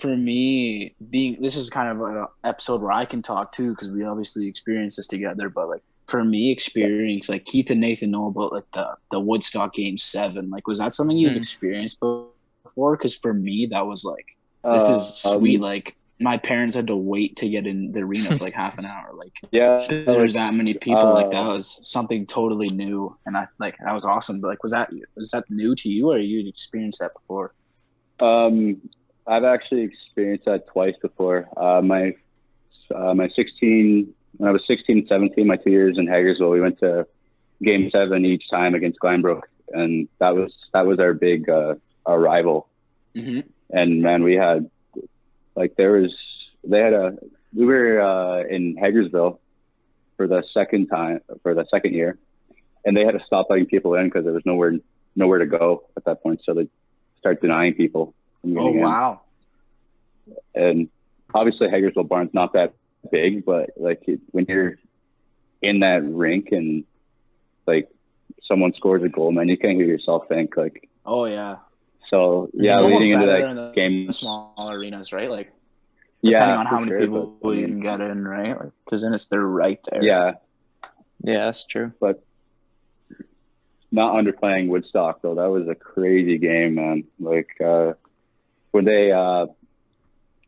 For 0.00 0.16
me, 0.16 0.94
being 1.10 1.40
this 1.42 1.56
is 1.56 1.68
kind 1.70 1.88
of 1.88 2.00
an 2.08 2.26
episode 2.44 2.80
where 2.82 2.92
I 2.92 3.04
can 3.04 3.22
talk 3.22 3.52
too 3.52 3.70
because 3.70 3.90
we 3.90 4.04
obviously 4.04 4.48
experienced 4.48 4.96
this 4.96 5.06
together. 5.06 5.48
But 5.50 5.68
like 5.68 5.82
for 6.08 6.24
me, 6.24 6.50
experience 6.50 7.28
like 7.28 7.44
Keith 7.44 7.70
and 7.70 7.80
Nathan 7.80 8.10
know 8.10 8.26
about 8.28 8.52
like 8.52 8.64
the 8.72 8.86
the 9.10 9.20
Woodstock 9.20 9.74
Game 9.74 9.98
Seven. 9.98 10.48
Like, 10.50 10.66
was 10.66 10.78
that 10.78 10.94
something 10.94 11.16
you've 11.16 11.32
Hmm. 11.32 11.38
experienced 11.38 11.98
before? 12.00 12.96
Because 12.96 13.16
for 13.16 13.34
me, 13.34 13.68
that 13.70 13.86
was 13.86 14.04
like 14.04 14.26
this 14.72 14.88
Uh, 14.88 14.92
is 14.92 15.14
sweet. 15.16 15.56
um, 15.56 15.62
like 15.62 15.94
my 16.18 16.36
parents 16.36 16.74
had 16.76 16.86
to 16.86 16.96
wait 16.96 17.36
to 17.36 17.48
get 17.48 17.66
in 17.66 17.92
the 17.92 18.00
arena 18.00 18.30
for 18.36 18.44
like 18.44 18.54
half 18.54 18.78
an 18.78 18.84
hour. 18.92 19.12
Like 19.14 19.32
yeah, 19.52 19.86
there's 19.88 20.34
that 20.34 20.54
many 20.54 20.74
people 20.74 21.12
like 21.12 21.30
that 21.30 21.46
Uh, 21.46 21.56
was 21.56 21.78
something 21.82 22.26
totally 22.26 22.68
new 22.68 23.16
and 23.26 23.36
i 23.36 23.46
like 23.58 23.74
that 23.84 23.92
was 23.94 24.04
awesome 24.04 24.40
but 24.40 24.48
like 24.48 24.62
was 24.62 24.72
that 24.72 24.90
was 25.16 25.30
that 25.30 25.44
new 25.50 25.74
to 25.74 25.88
you 25.88 26.10
or 26.10 26.18
you 26.18 26.46
experienced 26.48 27.00
that 27.00 27.12
before 27.18 27.52
Um, 28.20 28.80
I've 29.30 29.44
actually 29.44 29.82
experienced 29.82 30.46
that 30.46 30.66
twice 30.66 30.96
before. 31.00 31.48
Uh, 31.56 31.80
my 31.80 32.14
uh, 32.94 33.14
my 33.14 33.28
16 33.28 34.12
when 34.36 34.48
I 34.48 34.52
was 34.52 34.62
16, 34.66 35.06
17, 35.08 35.46
my 35.46 35.56
two 35.56 35.70
years 35.70 35.98
in 35.98 36.06
Hagersville, 36.06 36.50
we 36.50 36.60
went 36.60 36.80
to 36.80 37.06
game 37.62 37.90
seven 37.92 38.24
each 38.24 38.48
time 38.50 38.74
against 38.74 38.98
Glanbrook, 38.98 39.42
and 39.68 40.08
that 40.18 40.34
was 40.34 40.52
that 40.72 40.86
was 40.86 40.98
our 40.98 41.14
big 41.14 41.48
uh, 41.48 41.74
our 42.06 42.18
rival. 42.18 42.68
hmm 43.14 43.40
And 43.70 44.02
man, 44.02 44.24
we 44.24 44.34
had 44.34 44.68
like 45.54 45.76
there 45.76 45.92
was 45.92 46.12
they 46.64 46.80
had 46.80 46.92
a 46.92 47.16
we 47.54 47.66
were 47.66 48.00
uh, 48.00 48.42
in 48.48 48.76
Hagersville 48.76 49.38
for 50.16 50.26
the 50.26 50.42
second 50.52 50.88
time 50.88 51.20
for 51.42 51.54
the 51.54 51.66
second 51.70 51.94
year, 51.94 52.18
and 52.84 52.96
they 52.96 53.04
had 53.04 53.12
to 53.12 53.24
stop 53.24 53.46
letting 53.50 53.66
people 53.66 53.94
in 53.94 54.06
because 54.06 54.24
there 54.24 54.32
was 54.32 54.46
nowhere 54.46 54.72
nowhere 55.14 55.38
to 55.38 55.46
go 55.46 55.84
at 55.96 56.04
that 56.04 56.22
point. 56.22 56.40
So 56.44 56.54
they 56.54 56.68
start 57.18 57.40
denying 57.40 57.74
people. 57.74 58.14
From 58.42 58.54
Oh 58.56 58.72
getting 58.72 58.80
in. 58.80 58.82
wow. 58.82 59.20
And 60.54 60.88
obviously 61.34 61.68
Hagersville 61.68 62.08
Barn's 62.08 62.34
not 62.34 62.52
that 62.54 62.74
big, 63.10 63.44
but 63.44 63.70
like 63.76 64.02
it, 64.08 64.20
when 64.30 64.46
you're 64.48 64.78
in 65.62 65.80
that 65.80 66.02
rink 66.04 66.48
and 66.52 66.84
like 67.66 67.88
someone 68.42 68.72
scores 68.74 69.02
a 69.02 69.08
goal, 69.08 69.32
man, 69.32 69.48
you 69.48 69.56
can't 69.58 69.76
hear 69.76 69.86
yourself 69.86 70.28
think 70.28 70.56
like. 70.56 70.88
Oh 71.06 71.24
yeah. 71.26 71.56
So 72.08 72.50
yeah, 72.54 72.72
It's 72.72 72.82
almost 72.82 73.02
leading 73.02 73.14
into 73.14 73.26
that 73.26 73.40
in 73.50 73.56
the, 73.56 73.72
game, 73.72 74.06
the 74.06 74.12
small 74.12 74.54
arenas, 74.70 75.12
right? 75.12 75.30
Like 75.30 75.52
yeah, 76.22 76.40
depending 76.40 76.58
on 76.58 76.66
how 76.66 76.78
many 76.80 76.90
sure, 76.90 77.00
people 77.00 77.36
but, 77.42 77.50
you 77.50 77.66
can 77.66 77.80
get 77.80 78.00
in, 78.00 78.26
right? 78.26 78.56
Because 78.84 79.02
then 79.02 79.14
it's 79.14 79.26
they're 79.26 79.40
right 79.46 79.78
there. 79.90 80.02
yeah, 80.02 80.32
Yeah, 81.22 81.44
that's 81.46 81.64
true. 81.64 81.92
but 82.00 82.22
not 83.92 84.14
underplaying 84.14 84.68
Woodstock 84.68 85.22
though. 85.22 85.34
That 85.34 85.46
was 85.50 85.68
a 85.68 85.74
crazy 85.74 86.38
game, 86.38 86.74
man. 86.74 87.04
Like 87.18 87.48
uh, 87.64 87.92
when 88.72 88.84
they 88.84 89.12
uh, 89.12 89.46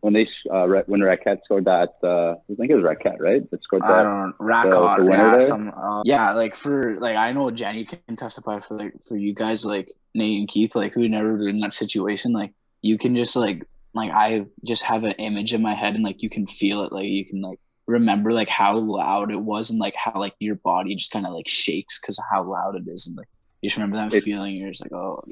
when 0.01 0.13
they 0.15 0.29
uh, 0.51 0.67
when 0.87 1.01
Raquette 1.01 1.45
scored 1.45 1.65
that, 1.67 1.91
uh, 2.03 2.33
I 2.33 2.55
think 2.57 2.71
it 2.71 2.75
was 2.75 2.85
Raquette, 2.85 3.21
right? 3.21 3.49
That 3.51 3.63
scored 3.63 3.83
I 3.83 3.89
that. 3.89 4.03
don't 4.03 4.39
Rackot, 4.39 4.99
the 4.99 5.05
winner 5.05 5.39
yeah, 5.39 5.47
some, 5.47 5.73
uh, 5.77 6.03
yeah, 6.05 6.33
like 6.33 6.55
for 6.55 6.97
like 6.97 7.17
I 7.17 7.33
know 7.33 7.51
Jenny 7.51 7.85
can 7.85 8.17
testify 8.17 8.61
for 8.61 8.75
like 8.75 8.95
for 9.07 9.17
you 9.17 9.33
guys 9.33 9.65
like 9.65 9.93
Nate 10.15 10.41
and 10.41 10.49
Keith 10.49 10.75
like 10.75 10.93
who 10.93 11.09
never 11.09 11.37
been 11.37 11.49
in 11.49 11.61
that 11.61 11.75
situation 11.75 12.33
like 12.33 12.53
you 12.83 12.99
can 12.99 13.15
just 13.15 13.37
like 13.37 13.65
like 13.95 14.11
I 14.11 14.47
just 14.65 14.83
have 14.83 15.05
an 15.05 15.13
image 15.13 15.55
in 15.55 15.63
my 15.63 15.75
head 15.75 15.95
and 15.95 16.03
like 16.05 16.23
you 16.23 16.31
can 16.31 16.47
feel 16.47 16.83
it 16.83 16.93
like 16.93 17.07
you 17.07 17.25
can 17.25 17.41
like 17.41 17.61
remember 17.87 18.33
like 18.33 18.49
how 18.49 18.77
loud 18.79 19.31
it 19.31 19.41
was 19.41 19.71
and 19.71 19.79
like 19.79 19.95
how 19.95 20.19
like 20.19 20.35
your 20.41 20.57
body 20.57 20.95
just 20.97 21.13
kind 21.13 21.27
of 21.27 21.33
like 21.33 21.49
shakes 21.49 22.01
because 22.01 22.19
of 22.19 22.25
how 22.31 22.43
loud 22.43 22.75
it 22.75 22.91
is 22.91 23.07
and 23.07 23.17
like 23.17 23.29
you 23.61 23.69
just 23.69 23.77
remember 23.77 23.97
that 23.99 24.13
It- 24.13 24.25
feeling 24.25 24.57
you're 24.57 24.71
just 24.71 24.83
like 24.83 24.93
oh. 24.93 25.23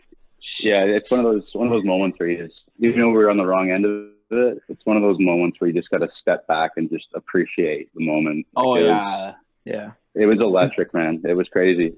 Yeah, 0.61 0.85
it's 0.85 1.11
one 1.11 1.21
of 1.21 1.25
those 1.27 1.49
one 1.53 1.67
of 1.67 1.73
those 1.73 1.85
moments 1.85 2.19
where 2.19 2.29
you 2.29 2.47
just 2.47 2.61
even 2.79 3.01
though 3.01 3.11
we're 3.11 3.31
on 3.31 3.37
the 3.37 3.47
wrong 3.47 3.71
end 3.71 3.85
of 3.85 4.09
it, 4.31 4.63
it's 4.69 4.85
one 4.87 4.97
of 4.97 5.03
those 5.03 5.19
moments 5.19 5.61
where 5.61 5.69
you 5.69 5.75
just 5.75 5.91
got 5.91 6.01
to 6.01 6.09
step 6.21 6.47
back 6.47 6.73
and 6.77 6.89
just 6.91 7.09
appreciate 7.15 7.91
the 7.95 8.05
moment. 8.05 8.47
oh 8.57 8.71
Like, 8.71 8.85
yeah 8.85 9.35
Yeah. 9.65 9.91
it 10.15 10.27
was 10.27 10.39
electric, 10.41 10.95
man. 10.95 11.21
It 11.25 11.35
was 11.35 11.49
crazy. 11.49 11.95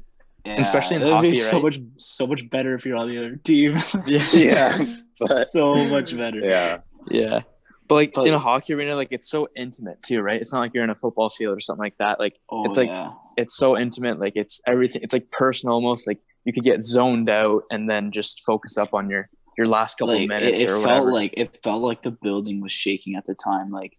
yeah 0.46 0.60
Especially 0.60 0.96
in 0.96 1.02
It'd 1.02 1.20
be 1.22 1.28
hockey, 1.28 1.34
so 1.36 1.56
right? 1.56 1.62
much 1.62 1.78
so 1.98 2.26
much 2.26 2.48
better 2.50 2.74
if 2.74 2.84
you're 2.86 2.96
on 2.96 3.08
the 3.08 3.18
other 3.18 3.36
team 3.36 3.76
Yeah, 4.32 4.84
but- 5.20 5.46
so 5.48 5.74
much 5.86 6.16
better 6.16 6.40
yeah, 6.40 6.78
Yeah. 7.08 7.40
But 7.88 7.94
like 7.96 8.12
But- 8.14 8.26
in 8.28 8.34
a 8.34 8.38
hockey 8.38 8.72
arena, 8.74 8.96
like 8.96 9.08
it's 9.10 9.28
so 9.28 9.48
intimate 9.54 10.02
too, 10.02 10.20
right? 10.22 10.40
It's 10.40 10.52
not 10.52 10.60
like 10.60 10.72
you're 10.74 10.84
in 10.84 10.90
a 10.90 10.94
football 10.94 11.28
field 11.28 11.56
or 11.56 11.60
something 11.60 11.82
like 11.82 11.98
that. 11.98 12.18
Like 12.18 12.36
oh 12.50 12.64
It's 12.64 12.76
like- 12.78 12.88
yeah. 12.88 13.10
it's 13.36 13.54
so 13.56 13.76
intimate, 13.78 14.18
like 14.18 14.32
it's 14.36 14.60
everything 14.66 15.02
it's 15.02 15.12
like 15.12 15.30
personal 15.30 15.74
almost. 15.74 16.06
Like 16.06 16.18
you 16.44 16.52
could 16.52 16.64
get 16.64 16.82
zoned 16.82 17.28
out 17.30 17.62
and 17.70 17.88
then 17.88 18.10
just 18.10 18.42
focus 18.44 18.76
up 18.76 18.94
on 18.94 19.08
your 19.10 19.28
your 19.58 19.66
last 19.66 19.98
couple 19.98 20.14
like 20.14 20.28
minutes 20.28 20.60
it, 20.60 20.68
it 20.68 20.70
or 20.70 20.76
felt 20.76 20.84
whatever. 21.04 21.12
like 21.12 21.34
it 21.36 21.58
felt 21.62 21.82
like 21.82 22.02
the 22.02 22.10
building 22.10 22.60
was 22.60 22.72
shaking 22.72 23.16
at 23.16 23.26
the 23.26 23.34
time 23.34 23.70
like 23.70 23.96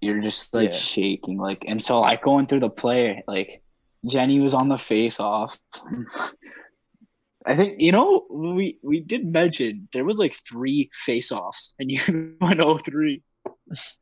you're 0.00 0.20
just 0.20 0.52
like 0.52 0.72
Yeah. 0.72 0.76
shaking 0.76 1.38
like 1.38 1.64
and 1.66 1.80
so 1.82 2.00
like 2.00 2.22
going 2.22 2.46
through 2.46 2.60
the 2.60 2.68
play 2.70 3.22
like 3.28 3.62
jenny 4.08 4.40
was 4.40 4.54
on 4.54 4.68
the 4.68 4.78
face 4.78 5.20
off 5.20 5.56
i 7.46 7.54
think 7.54 7.80
you 7.80 7.92
know 7.92 8.26
we 8.30 8.78
we 8.82 9.00
did 9.00 9.24
mention 9.26 9.88
there 9.92 10.04
was 10.04 10.18
like 10.18 10.34
three 10.48 10.90
face 10.92 11.30
offs 11.32 11.74
and 11.78 11.90
you 11.90 12.36
went 12.40 12.60
oh 12.60 12.78
three 12.78 13.22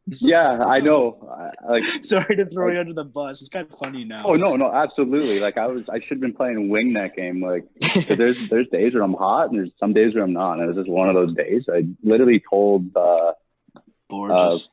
yeah. 0.07 0.61
I 0.65 0.81
know. 0.81 1.29
I, 1.39 1.73
like, 1.73 1.83
sorry 2.03 2.37
to 2.37 2.47
throw 2.47 2.71
you 2.71 2.81
under 2.81 2.93
the 2.93 3.05
bus 3.05 3.41
it's 3.41 3.49
kind 3.49 3.67
of 3.71 3.79
funny 3.79 4.05
now 4.05 4.23
oh 4.25 4.35
no, 4.35 4.57
no, 4.57 4.73
absolutely. 4.73 5.41
Like 5.41 5.57
I 5.59 5.67
was, 5.67 5.89
I 5.89 6.01
should 6.01 6.11
have 6.17 6.21
been 6.21 6.35
playing 6.35 6.69
wing 6.69 6.93
that 6.95 7.17
game. 7.17 7.43
Like 7.43 7.65
there's 8.09 8.49
there's 8.51 8.69
days 8.69 8.95
where 8.95 9.03
I'm 9.03 9.15
hot 9.15 9.51
and 9.51 9.59
there's 9.59 9.73
some 9.79 9.93
days 9.93 10.15
where 10.15 10.25
I'm 10.25 10.33
not. 10.33 10.55
And 10.55 10.63
it 10.63 10.67
was 10.67 10.77
just 10.77 10.91
one 10.91 11.09
of 11.09 11.15
those 11.15 11.35
days. 11.35 11.65
I 11.73 11.87
literally 12.03 12.43
told. 12.49 12.97
uh 12.97 13.33
gorgeous 14.11 14.69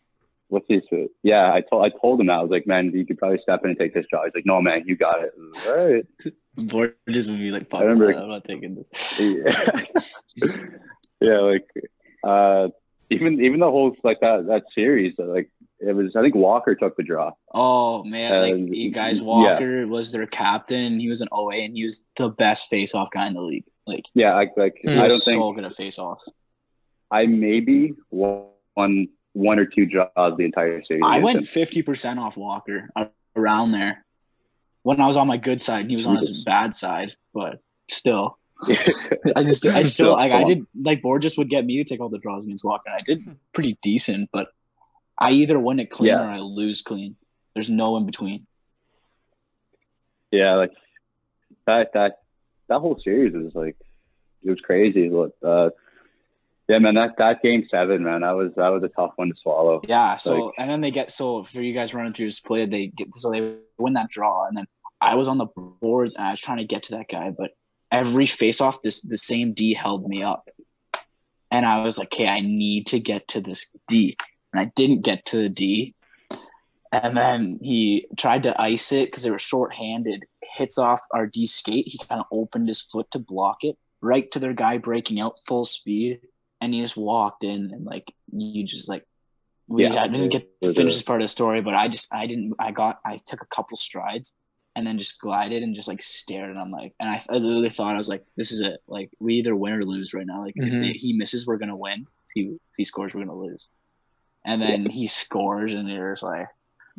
what's 0.50 0.66
his 0.70 0.82
yeah 1.24 1.52
i 1.54 1.62
told 1.62 1.86
i 1.86 1.90
told 2.02 2.20
him 2.20 2.28
that 2.28 2.34
i 2.34 2.42
was 2.42 2.50
like 2.50 2.66
man 2.66 2.92
you 2.94 3.06
could 3.06 3.18
probably 3.18 3.38
step 3.40 3.62
in 3.64 3.72
and 3.72 3.80
take 3.80 3.94
this 3.94 4.06
job 4.10 4.24
he's 4.26 4.34
like 4.34 4.46
no 4.46 4.62
man 4.62 4.84
you 4.86 4.96
got 4.96 5.22
it 5.22 5.34
like, 5.38 5.68
all 5.68 5.88
right 5.88 6.06
Borges 6.56 7.30
would 7.30 7.38
be 7.38 7.52
like 7.52 7.70
fuck 7.70 7.82
I 7.82 7.84
remember- 7.84 8.14
i'm 8.14 8.30
not 8.30 8.44
taking 8.44 8.76
this 8.76 8.90
yeah, 9.20 9.84
yeah 11.22 11.40
like 11.40 11.68
uh 12.24 12.70
even 13.10 13.42
even 13.44 13.60
the 13.60 13.70
whole 13.70 13.96
like 14.04 14.20
that 14.20 14.46
that 14.48 14.64
series 14.74 15.14
like 15.18 15.50
it 15.80 15.94
was 15.94 16.16
i 16.16 16.22
think 16.22 16.36
walker 16.36 16.76
took 16.76 16.96
the 16.98 17.04
draw 17.04 17.32
Oh 17.54 18.04
man, 18.04 18.42
like 18.42 18.54
Um, 18.54 18.74
you 18.74 18.92
guys, 18.92 19.20
yeah. 19.20 19.26
Walker 19.26 19.88
was 19.88 20.12
their 20.12 20.28
captain, 20.28 20.84
and 20.84 21.02
he 21.02 21.10
was 21.10 21.22
an 21.22 21.30
OA, 21.32 21.56
and 21.56 21.76
he 21.76 21.84
was 21.84 22.04
the 22.16 22.30
best 22.30 22.70
face-off 22.70 23.10
guy 23.12 23.28
in 23.28 23.34
the 23.34 23.42
league. 23.42 23.66
Like 23.86 24.06
yeah 24.14 24.34
i 24.36 24.50
like 24.58 24.76
he 24.82 24.90
He 24.92 24.96
i 24.98 25.08
don't 25.08 25.20
think 25.22 25.40
so 25.40 25.52
good 25.54 25.64
at 25.66 25.74
face-offs. 25.76 26.30
i 27.12 27.26
maybe 27.26 27.94
won 28.12 29.08
one 29.34 29.60
or 29.60 29.66
two 29.66 29.86
draws 29.86 30.38
the 30.38 30.44
entire 30.46 30.84
series 30.84 31.04
I 31.06 31.20
went 31.20 31.40
him. 31.40 31.44
fifty 31.46 31.82
percent 31.84 32.20
off 32.20 32.36
Walker 32.38 32.90
around 33.36 33.72
there 33.72 34.04
when 34.84 35.00
I 35.00 35.06
was 35.06 35.18
on 35.18 35.28
my 35.28 35.38
good 35.38 35.62
side, 35.62 35.82
and 35.82 35.90
he 35.92 35.96
was 35.96 36.06
on 36.08 36.16
his 36.16 36.32
bad 36.44 36.76
side. 36.76 37.16
But 37.34 37.60
still, 37.90 38.40
I 39.36 39.44
just, 39.44 39.66
I 39.66 39.84
still, 39.96 40.14
like, 40.14 40.32
I 40.32 40.44
did 40.44 40.66
like 40.82 41.02
Borges 41.02 41.38
would 41.38 41.50
get 41.50 41.66
me 41.66 41.78
to 41.78 41.84
take 41.84 42.00
all 42.00 42.10
the 42.10 42.18
draws 42.18 42.46
against 42.46 42.66
Walker. 42.66 42.84
and 42.88 42.96
I 42.96 43.02
did 43.06 43.38
pretty 43.54 43.78
decent, 43.82 44.30
but 44.34 44.50
I 45.18 45.32
either 45.32 45.60
win 45.60 45.80
it 45.80 45.90
clean 45.90 46.10
Yeah. 46.10 46.22
or 46.24 46.30
I 46.30 46.40
lose 46.40 46.82
clean. 46.82 47.16
There's 47.54 47.70
no 47.70 47.98
in 47.98 48.06
between. 48.06 48.46
yeah 50.32 50.56
like 50.56 50.72
that 51.66 51.94
that 51.94 52.20
that 52.68 52.80
whole 52.80 53.00
series 53.00 53.34
was 53.34 53.56
like 53.56 53.78
it 54.44 54.50
was 54.50 54.60
crazy 54.60 55.10
Look, 55.10 55.34
uh 55.44 55.70
yeah 56.68 56.80
man 56.80 56.96
that 56.96 57.18
that 57.18 57.42
game 57.42 57.66
seven 57.72 58.04
man 58.04 58.22
that 58.22 58.32
was 58.36 58.52
that 58.56 58.70
was 58.70 58.84
a 58.84 58.90
tough 58.90 59.14
one 59.16 59.30
to 59.30 59.36
swallow 59.42 59.82
Yeah. 59.88 60.18
So 60.18 60.46
Like- 60.48 60.56
and 60.58 60.70
then 60.70 60.82
they 60.82 60.92
get 60.92 61.12
so 61.12 61.44
for 61.44 61.62
you 61.62 61.74
guys 61.74 61.94
running 61.94 62.14
through 62.14 62.28
this 62.28 62.40
play, 62.40 62.66
they 62.66 62.88
get 62.88 63.14
so 63.16 63.32
they 63.32 63.56
win 63.78 63.94
that 63.94 64.10
draw, 64.10 64.46
and 64.46 64.58
then 64.58 64.66
I 65.00 65.16
was 65.16 65.28
on 65.28 65.38
the 65.38 65.46
boards 65.82 66.16
and 66.16 66.26
I 66.28 66.32
was 66.32 66.42
trying 66.42 66.58
to 66.58 66.64
get 66.66 66.84
to 66.84 66.96
that 66.98 67.08
guy, 67.10 67.30
but 67.32 67.52
every 67.92 68.26
face 68.26 68.62
off, 68.62 68.82
this 68.82 69.02
the 69.02 69.18
same 69.18 69.54
D 69.54 69.74
held 69.74 70.08
me 70.08 70.24
up, 70.24 70.50
and 71.52 71.66
I 71.66 71.84
was 71.84 71.98
like, 71.98 72.14
okay, 72.14 72.28
I 72.28 72.42
need 72.42 72.88
to 72.88 73.00
get 73.00 73.28
to 73.30 73.42
this 73.42 73.72
D, 73.88 74.18
and 74.54 74.60
I 74.60 74.72
didn't 74.76 75.02
get 75.02 75.26
to 75.28 75.38
the 75.38 75.50
D, 75.50 75.96
and 76.92 77.18
then 77.18 77.60
he 77.62 78.08
tried 78.18 78.44
to 78.44 78.62
ice 78.62 78.92
it 78.92 79.08
because 79.08 79.24
they 79.24 79.32
were 79.32 79.40
short-handed. 79.40 80.26
Hits 80.42 80.78
off 80.78 81.02
our 81.14 81.28
D 81.28 81.46
skate. 81.46 81.88
He 81.88 81.98
kind 81.98 82.22
of 82.22 82.28
opened 82.32 82.68
his 82.68 82.82
foot 82.82 83.10
to 83.12 83.20
block 83.20 83.64
it, 83.64 83.78
right 84.02 84.30
to 84.32 84.40
their 84.40 84.54
guy 84.54 84.78
breaking 84.78 85.20
out 85.20 85.40
full 85.46 85.66
speed, 85.66 86.22
and 86.62 86.74
he 86.74 86.82
just 86.82 86.98
walked 86.98 87.44
in 87.44 87.72
and 87.74 87.86
like 87.86 88.14
you 88.32 88.64
just 88.64 88.90
like 88.90 89.06
we 89.68 89.84
Yeah, 89.84 90.04
I 90.04 90.08
didn't 90.08 90.30
get 90.30 90.62
to 90.62 90.74
finish 90.74 90.96
this 90.96 91.04
part 91.04 91.22
of 91.22 91.26
the 91.26 91.30
story, 91.30 91.62
but 91.62 91.74
I 91.74 91.88
just 91.88 92.14
I 92.14 92.28
didn't 92.28 92.54
I 92.60 92.72
got 92.72 93.00
I 93.06 93.18
took 93.18 93.42
a 93.42 93.48
couple 93.48 93.78
strides 93.78 94.36
and 94.78 94.86
then 94.86 95.00
just 95.00 95.20
glided 95.20 95.64
and 95.64 95.74
just 95.74 95.88
like 95.88 96.04
stared 96.04 96.52
and 96.52 96.60
I'm 96.60 96.70
like 96.70 96.94
and 97.00 97.10
I, 97.10 97.20
I 97.32 97.34
literally 97.34 97.72
thought 97.72 97.96
I 97.96 97.98
was 97.98 98.08
like 98.10 98.24
this 98.38 98.52
is 98.52 98.62
it. 98.62 98.80
Like 98.88 99.10
we 99.20 99.34
either 99.34 99.56
win 99.56 99.74
or 99.74 99.82
lose 99.82 100.14
right 100.14 100.26
now. 100.26 100.44
Like 100.44 100.54
if 100.56 100.72
Mhm. 100.72 100.82
they, 100.82 100.92
he 100.92 101.14
misses 101.14 101.48
we're 101.48 101.58
gonna 101.58 101.76
win. 101.76 102.02
If 102.26 102.32
he 102.36 102.42
if 102.52 102.76
he 102.78 102.84
scores 102.84 103.16
we're 103.16 103.26
gonna 103.26 103.36
lose. 103.36 103.68
And 104.46 104.62
then 104.62 104.86
he 104.86 105.08
scores 105.08 105.74
and 105.74 105.90
there's 105.90 106.22
like 106.22 106.48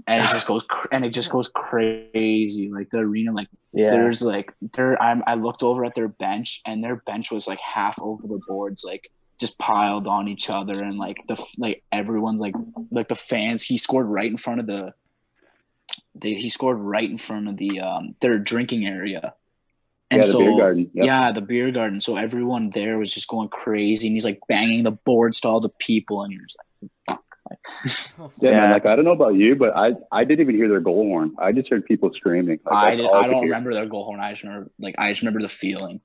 and 0.09 0.19
it 0.19 0.29
just 0.29 0.47
goes 0.49 0.65
cr- 0.69 0.89
and 0.91 1.05
it 1.05 1.11
just 1.11 1.31
goes 1.31 1.49
crazy. 1.55 2.69
Like 2.69 2.91
the 2.91 2.99
arena 2.99 3.33
like 3.33 3.49
yeah. 3.73 3.91
there's 3.91 4.23
like 4.23 4.53
there 4.75 5.01
I'm, 5.01 5.23
i 5.29 5.35
looked 5.35 5.63
over 5.63 5.85
at 5.85 5.95
their 5.95 6.09
bench 6.09 6.61
and 6.67 6.83
their 6.83 6.97
bench 6.97 7.31
was 7.31 7.47
like 7.47 7.61
half 7.61 7.97
over 8.03 8.27
the 8.27 8.41
boards 8.49 8.83
like 8.85 9.09
just 9.39 9.57
piled 9.61 10.09
on 10.09 10.27
each 10.27 10.51
other 10.51 10.83
and 10.83 10.99
like 10.99 11.19
the 11.29 11.37
like 11.59 11.85
everyone's 11.93 12.41
like 12.41 12.55
like 12.91 13.07
the 13.07 13.15
fans 13.15 13.63
he 13.63 13.79
scored 13.79 14.07
right 14.07 14.29
in 14.29 14.37
front 14.37 14.59
of 14.59 14.67
the 14.67 14.93
they, 16.21 16.35
he 16.35 16.49
scored 16.49 16.79
right 16.79 17.09
in 17.09 17.19
front 17.19 17.49
of 17.49 17.57
the 17.57 17.81
um 17.81 18.15
their 18.21 18.39
drinking 18.39 18.87
area 18.87 19.35
and 20.11 20.19
yeah 20.21 20.25
the 20.27 20.31
so 20.33 20.39
beer 20.39 20.57
garden 20.57 20.91
Yep. 20.95 21.05
yeah 21.07 21.33
the 21.33 21.41
beer 21.43 21.71
garden 21.71 22.01
so 22.01 22.17
everyone 22.17 22.71
there 22.71 22.99
was 22.99 23.13
just 23.13 23.29
going 23.29 23.49
crazy 23.49 24.07
and 24.09 24.17
he's 24.17 24.25
like 24.25 24.41
banging 24.49 24.83
the 24.85 24.93
boards 24.93 25.41
to 25.41 25.49
all 25.49 25.61
the 25.61 25.69
people 25.79 26.23
and 26.23 26.33
you're 26.33 26.45
just 26.47 26.59
like 26.59 26.91
fuck 27.09 27.25
like, 27.51 28.31
Yeah, 28.41 28.51
man. 28.61 28.71
Like 28.73 28.87
I 28.87 28.95
don't 28.97 29.05
know 29.07 29.13
about 29.13 29.35
you, 29.35 29.57
but 29.57 29.75
I 29.77 29.93
I 30.13 30.25
didn't 30.25 30.41
even 30.41 30.55
hear 30.55 30.69
their 30.69 30.81
goal 30.81 31.05
horn. 31.07 31.35
I 31.39 31.53
just 31.53 31.69
heard 31.71 31.87
people 31.87 32.13
screaming. 32.15 32.61
Like, 32.65 32.75
I, 32.75 32.97
did, 32.97 33.07
all 33.07 33.15
I 33.15 33.27
don't 33.27 33.37
hear. 33.37 33.45
remember 33.45 33.73
their 33.75 33.87
goal 33.87 34.05
horn 34.05 34.21
i 34.21 34.31
just 34.33 34.43
remember 34.43 34.71
like 34.79 34.95
i 34.99 35.09
just 35.11 35.23
remember 35.23 35.41
the 35.41 35.49
feeling 35.49 36.01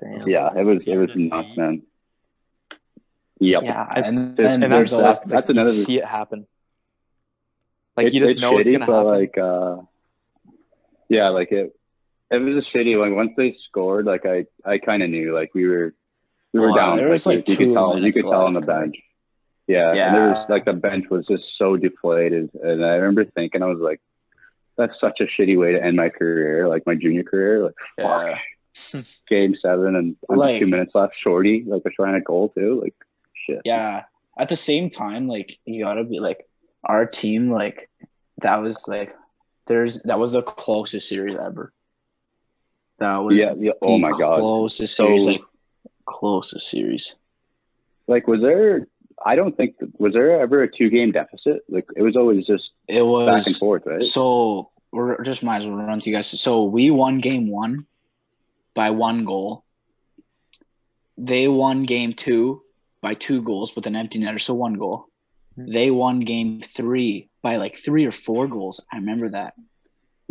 Damn. 0.00 0.26
Yeah, 0.28 0.50
it 0.56 0.64
was 0.64 0.82
it 0.86 0.96
was 0.96 1.08
Defeat. 1.10 1.30
nuts, 1.32 1.56
man. 1.56 1.82
Yep. 3.40 3.62
Yeah, 3.64 3.86
I- 3.90 4.00
and 4.00 4.36
Dude, 4.36 4.44
then 4.44 4.62
and 4.64 4.72
there's 4.72 4.90
that's 4.90 5.02
always 5.02 5.16
that's- 5.20 5.30
like, 5.30 5.32
that's 5.46 5.50
another- 5.50 5.72
you 5.72 5.84
see 5.84 5.98
it 5.98 6.04
happen. 6.04 6.46
Like 7.96 8.12
you 8.12 8.18
It's- 8.18 8.32
just 8.32 8.40
know 8.40 8.52
what's 8.52 8.68
shitty, 8.68 8.78
gonna 8.78 8.86
but, 8.86 8.96
happen. 9.06 9.20
Like, 9.20 9.38
uh, 9.38 9.82
yeah, 11.08 11.28
like 11.28 11.52
it. 11.52 11.74
It 12.30 12.38
was 12.38 12.64
a 12.64 12.76
shitty. 12.76 12.98
Like 12.98 13.14
once 13.14 13.32
they 13.36 13.56
scored, 13.68 14.06
like 14.06 14.26
I, 14.26 14.46
I 14.64 14.78
kind 14.78 15.02
of 15.02 15.10
knew. 15.10 15.34
Like 15.34 15.54
we 15.54 15.66
were, 15.68 15.94
we 16.52 16.60
were 16.60 16.70
Wow, 16.70 16.76
down. 16.76 16.96
there 16.96 17.08
was, 17.10 17.26
like, 17.26 17.48
you 17.48 17.56
two 17.56 17.66
could 17.66 17.74
tell. 17.74 17.98
You 17.98 18.12
could 18.12 18.22
tell 18.22 18.46
on 18.46 18.52
the 18.54 18.60
bench. 18.60 18.96
Yeah, 19.66 19.90
and 19.90 20.14
there 20.16 20.28
was 20.30 20.46
like 20.50 20.64
the 20.64 20.72
bench 20.72 21.06
was 21.10 21.26
just 21.26 21.44
so 21.56 21.76
deflated, 21.76 22.50
and 22.62 22.84
I 22.84 22.94
remember 22.96 23.24
thinking, 23.24 23.62
I 23.62 23.66
was 23.66 23.78
like, 23.78 24.00
"That's 24.76 24.98
such 25.00 25.20
a 25.20 25.24
shitty 25.24 25.58
way 25.58 25.72
to 25.72 25.82
end 25.82 25.96
my 25.96 26.08
career, 26.10 26.68
like 26.68 26.84
my 26.86 26.94
junior 26.96 27.22
career." 27.22 27.64
Like, 27.64 27.74
fuck, 27.98 28.36
Yeah. 28.92 29.02
game 29.28 29.54
seven 29.62 29.94
and 29.96 30.16
Like- 30.28 30.60
two 30.60 30.66
minutes 30.66 30.94
left, 30.94 31.14
shorty, 31.22 31.64
like 31.66 31.82
a 31.86 31.90
trying 31.90 32.14
a 32.16 32.20
goal 32.20 32.48
too. 32.50 32.80
Like, 32.82 32.94
shit. 33.46 33.60
yeah 33.64 34.04
at 34.36 34.48
the 34.48 34.56
same 34.56 34.88
time 34.90 35.28
like 35.28 35.58
you 35.64 35.84
gotta 35.84 36.02
be 36.02 36.18
like 36.18 36.44
our 36.86 37.06
team 37.06 37.50
like 37.50 37.88
that 38.38 38.56
was 38.56 38.86
like 38.88 39.14
there's 39.66 40.02
that 40.02 40.18
was 40.18 40.32
the 40.32 40.42
closest 40.42 41.08
series 41.08 41.36
ever 41.36 41.72
that 42.98 43.16
was 43.18 43.38
yeah, 43.38 43.54
yeah. 43.58 43.72
Oh 43.82 43.98
my 43.98 44.10
god. 44.10 44.38
closest 44.38 44.96
So- 44.96 45.04
series 45.04 45.26
like 45.26 45.42
closest 46.06 46.68
series 46.68 47.16
Like, 48.06 48.26
was 48.28 48.40
there? 48.42 48.86
I 49.24 49.36
don't 49.36 49.56
think 49.56 49.76
was 49.98 50.12
there 50.12 50.38
ever 50.40 50.62
a 50.62 50.70
two 50.70 50.90
game 50.90 51.12
deficit. 51.12 51.62
Like, 51.70 51.86
it 51.96 52.02
was 52.02 52.14
always 52.16 52.46
just 52.46 52.72
it 52.88 53.00
was 53.06 53.26
back 53.26 53.46
and 53.46 53.56
forth, 53.56 53.82
right? 53.86 54.04
so 54.04 54.70
we're 54.92 55.22
just 55.24 55.42
might 55.42 55.56
as 55.56 55.66
well 55.66 55.76
run 55.76 56.00
through 56.00 56.10
you 56.12 56.16
guys 56.16 56.28
so 56.28 56.64
we 56.64 56.90
won 56.90 57.18
game 57.18 57.48
one 57.48 57.86
by 58.74 58.90
one 58.90 59.24
goal 59.24 59.64
they 61.16 61.48
won 61.48 61.84
game 61.84 62.12
two 62.12 62.62
by 63.00 63.14
two 63.14 63.40
goals 63.42 63.74
with 63.74 63.86
an 63.86 63.96
empty 63.96 64.18
netter 64.18 64.40
so 64.40 64.52
one 64.54 64.74
goal. 64.74 65.08
Mm-hmm. 65.58 65.70
they 65.70 65.90
won 65.90 66.20
game 66.20 66.60
three 66.60 67.28
by 67.42 67.56
like 67.56 67.76
three 67.76 68.04
or 68.06 68.10
four 68.10 68.48
goals 68.48 68.84
i 68.92 68.96
remember 68.96 69.28
that 69.28 69.54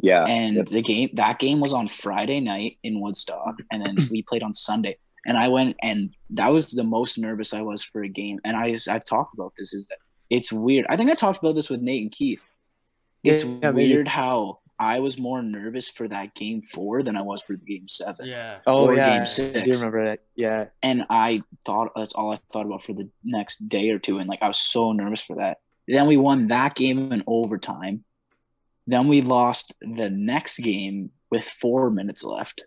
yeah. 0.02 0.26
and 0.26 0.56
Yep. 0.58 0.66
the 0.68 0.82
game 0.82 1.10
that 1.14 1.40
game 1.40 1.60
was 1.62 1.72
on 1.74 1.88
Friday 1.88 2.40
night 2.42 2.78
in 2.84 3.00
Woodstock, 3.00 3.56
and 3.72 3.86
then 3.86 3.96
we 4.12 4.22
played 4.24 4.44
on 4.44 4.52
Sunday. 4.52 4.98
And 5.26 5.38
I 5.38 5.48
went, 5.48 5.78
and 5.82 6.10
that 6.32 6.52
was 6.52 6.72
the 6.72 6.84
most 6.84 7.18
nervous 7.18 7.54
I 7.54 7.62
was 7.62 7.82
for 7.84 8.04
a 8.04 8.10
game. 8.10 8.40
And 8.44 8.58
I 8.58 8.72
just, 8.72 8.90
I've 8.90 9.06
talked 9.06 9.34
about 9.34 9.54
this 9.58 9.74
is 9.74 9.88
that 9.88 10.00
it's 10.30 10.52
weird. 10.52 10.86
I 10.90 10.98
think 10.98 11.10
I 11.10 11.14
talked 11.14 11.40
about 11.40 11.56
this 11.56 11.70
with 11.70 11.80
Nate 11.82 12.02
and 12.02 12.12
Keith. 12.12 12.44
It's 13.24 13.46
Yeah, 13.46 13.72
maybe. 13.72 13.94
weird 13.94 14.08
how 14.10 14.60
I 14.84 15.00
was 15.00 15.18
more 15.18 15.42
nervous 15.42 15.88
for 15.90 16.08
that 16.10 16.36
game 16.36 16.62
four 16.62 17.02
than 17.04 17.16
I 17.16 17.22
was 17.22 17.42
for 17.42 17.56
the 17.56 17.66
game 17.66 17.88
seven. 17.88 18.26
Yeah. 18.28 18.60
oh 18.68 18.88
or 18.88 18.96
yeah, 18.96 19.24
game 19.26 19.56
I 19.56 19.62
do 19.64 19.72
remember 19.72 20.06
that. 20.06 20.20
Yeah, 20.36 20.66
And 20.82 21.06
I 21.10 21.42
thought 21.66 21.92
that's 21.96 22.14
all 22.14 22.32
I 22.34 22.40
thought 22.52 22.66
about 22.66 22.84
for 22.84 22.94
the 22.94 23.10
next 23.24 23.68
day 23.70 23.90
or 23.92 24.00
two. 24.00 24.20
And 24.20 24.28
like 24.30 24.42
I 24.42 24.48
was 24.48 24.58
so 24.60 24.92
nervous 24.92 25.24
for 25.24 25.38
that. 25.38 25.60
Then 25.88 26.08
we 26.08 26.18
won 26.18 26.48
that 26.48 26.76
game 26.76 27.12
in 27.12 27.24
overtime. 27.28 28.04
Then 28.88 29.08
we 29.08 29.22
lost 29.22 29.74
the 29.82 30.10
next 30.10 30.60
game 30.60 31.12
with 31.32 31.46
four 31.46 31.90
minutes 31.90 32.24
left. 32.24 32.66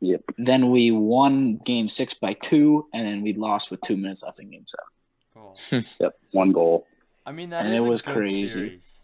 Yep. 0.00 0.22
Then 0.38 0.70
we 0.70 0.90
won 0.90 1.58
game 1.58 1.86
six 1.88 2.14
by 2.14 2.32
two, 2.34 2.86
and 2.92 3.06
then 3.06 3.22
we 3.22 3.34
lost 3.34 3.70
with 3.70 3.80
two 3.82 3.96
minutes 3.96 4.22
left 4.22 4.40
in 4.40 4.50
game 4.50 4.64
seven. 4.66 4.88
Cool. 5.34 5.82
Yep. 6.00 6.14
One 6.32 6.52
goal. 6.52 6.86
I 7.24 7.32
mean 7.32 7.50
that 7.50 7.64
And 7.66 7.74
is 7.74 7.84
it 7.84 7.86
a 7.86 7.90
was 7.90 8.02
good 8.02 8.16
crazy. 8.16 8.46
series. 8.46 9.01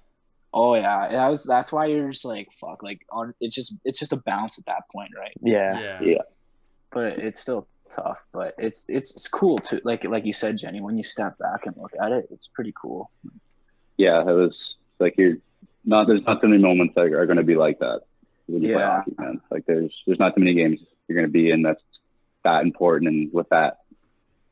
Oh 0.52 0.74
yeah, 0.74 1.08
that 1.10 1.28
was 1.28 1.44
that's 1.44 1.72
why 1.72 1.86
you're 1.86 2.10
just 2.10 2.24
like 2.24 2.50
fuck, 2.52 2.82
like 2.82 3.02
on 3.10 3.34
it's 3.40 3.54
just 3.54 3.76
it's 3.84 3.98
just 3.98 4.12
a 4.12 4.16
bounce 4.16 4.58
at 4.58 4.66
that 4.66 4.84
point, 4.90 5.10
right? 5.16 5.32
yeah, 5.42 5.80
Yeah. 5.80 6.00
Yeah. 6.00 6.22
But 6.90 7.18
it's 7.18 7.40
still 7.40 7.66
tough, 7.90 8.24
but 8.32 8.54
it's 8.58 8.86
it's 8.88 9.12
it's 9.12 9.28
cool 9.28 9.58
too. 9.58 9.80
Like 9.84 10.04
like 10.04 10.24
you 10.24 10.32
said, 10.32 10.56
Jenny, 10.56 10.80
when 10.80 10.96
you 10.96 11.02
step 11.02 11.36
back 11.38 11.66
and 11.66 11.76
look 11.76 11.92
at 12.00 12.12
it, 12.12 12.28
it's 12.30 12.48
pretty 12.48 12.72
cool. 12.80 13.10
Yeah, 13.96 14.20
it 14.20 14.32
was 14.32 14.56
like 14.98 15.16
you're 15.18 15.36
not. 15.84 16.06
There's 16.06 16.24
not 16.24 16.40
too 16.40 16.48
many 16.48 16.62
moments 16.62 16.94
that 16.94 17.02
are 17.12 17.26
going 17.26 17.36
to 17.36 17.42
be 17.42 17.56
like 17.56 17.78
that 17.80 18.02
when 18.46 18.62
you 18.62 18.74
play 18.74 18.82
hockey, 18.82 19.14
man. 19.18 19.40
Like 19.50 19.66
there's 19.66 19.92
there's 20.06 20.18
not 20.18 20.34
too 20.34 20.40
many 20.40 20.54
games 20.54 20.80
you're 21.08 21.16
going 21.16 21.28
to 21.28 21.32
be 21.32 21.50
in 21.50 21.62
that's 21.62 21.82
that 22.44 22.62
important 22.62 23.08
and 23.08 23.32
with 23.32 23.48
that 23.50 23.78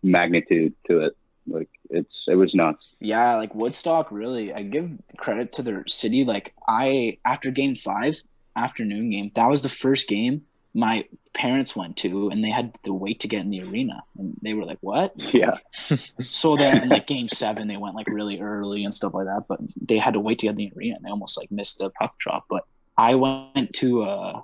magnitude 0.03 0.75
to 0.89 1.01
it. 1.01 1.17
Like 1.47 1.69
it's 1.91 2.25
it 2.29 2.35
was 2.35 2.55
nuts. 2.55 2.85
Yeah, 3.01 3.37
like 3.37 3.55
Woodstock 3.55 4.11
really 4.11 4.53
I 4.53 4.63
give 4.63 4.91
credit 5.17 5.53
to 5.55 5.63
their 5.63 5.87
city. 5.87 6.25
Like 6.25 6.55
I 6.69 7.19
after 7.25 7.51
game 7.51 7.75
five, 7.75 8.21
afternoon 8.57 9.11
game, 9.11 9.31
that 9.35 9.49
was 9.49 9.63
the 9.63 9.69
first 9.69 10.09
game 10.09 10.43
my 10.77 11.03
parents 11.33 11.75
went 11.75 11.97
to 11.97 12.29
and 12.29 12.45
they 12.45 12.51
had 12.51 12.79
to 12.83 12.93
wait 12.93 13.21
to 13.21 13.29
get 13.29 13.41
in 13.41 13.51
the 13.51 13.63
arena. 13.63 14.03
And 14.19 14.37
they 14.43 14.53
were 14.53 14.65
like, 14.65 14.79
What? 14.83 15.15
Yeah. 15.17 15.57
So 16.21 16.57
then 16.57 16.89
like 16.91 17.07
game 17.07 17.29
seven 17.29 17.67
they 17.67 17.79
went 17.79 17.95
like 17.95 18.09
really 18.09 18.41
early 18.41 18.85
and 18.85 18.93
stuff 18.93 19.15
like 19.15 19.25
that, 19.25 19.45
but 19.49 19.59
they 19.81 19.97
had 19.97 20.15
to 20.15 20.21
wait 20.21 20.39
to 20.41 20.47
get 20.47 20.51
in 20.51 20.57
the 20.57 20.73
arena 20.77 20.97
and 20.97 21.05
they 21.05 21.11
almost 21.11 21.39
like 21.39 21.51
missed 21.51 21.79
the 21.79 21.89
puck 21.91 22.19
drop. 22.19 22.45
But 22.51 22.65
I 22.99 23.15
went 23.15 23.73
to 23.77 24.03
uh 24.03 24.43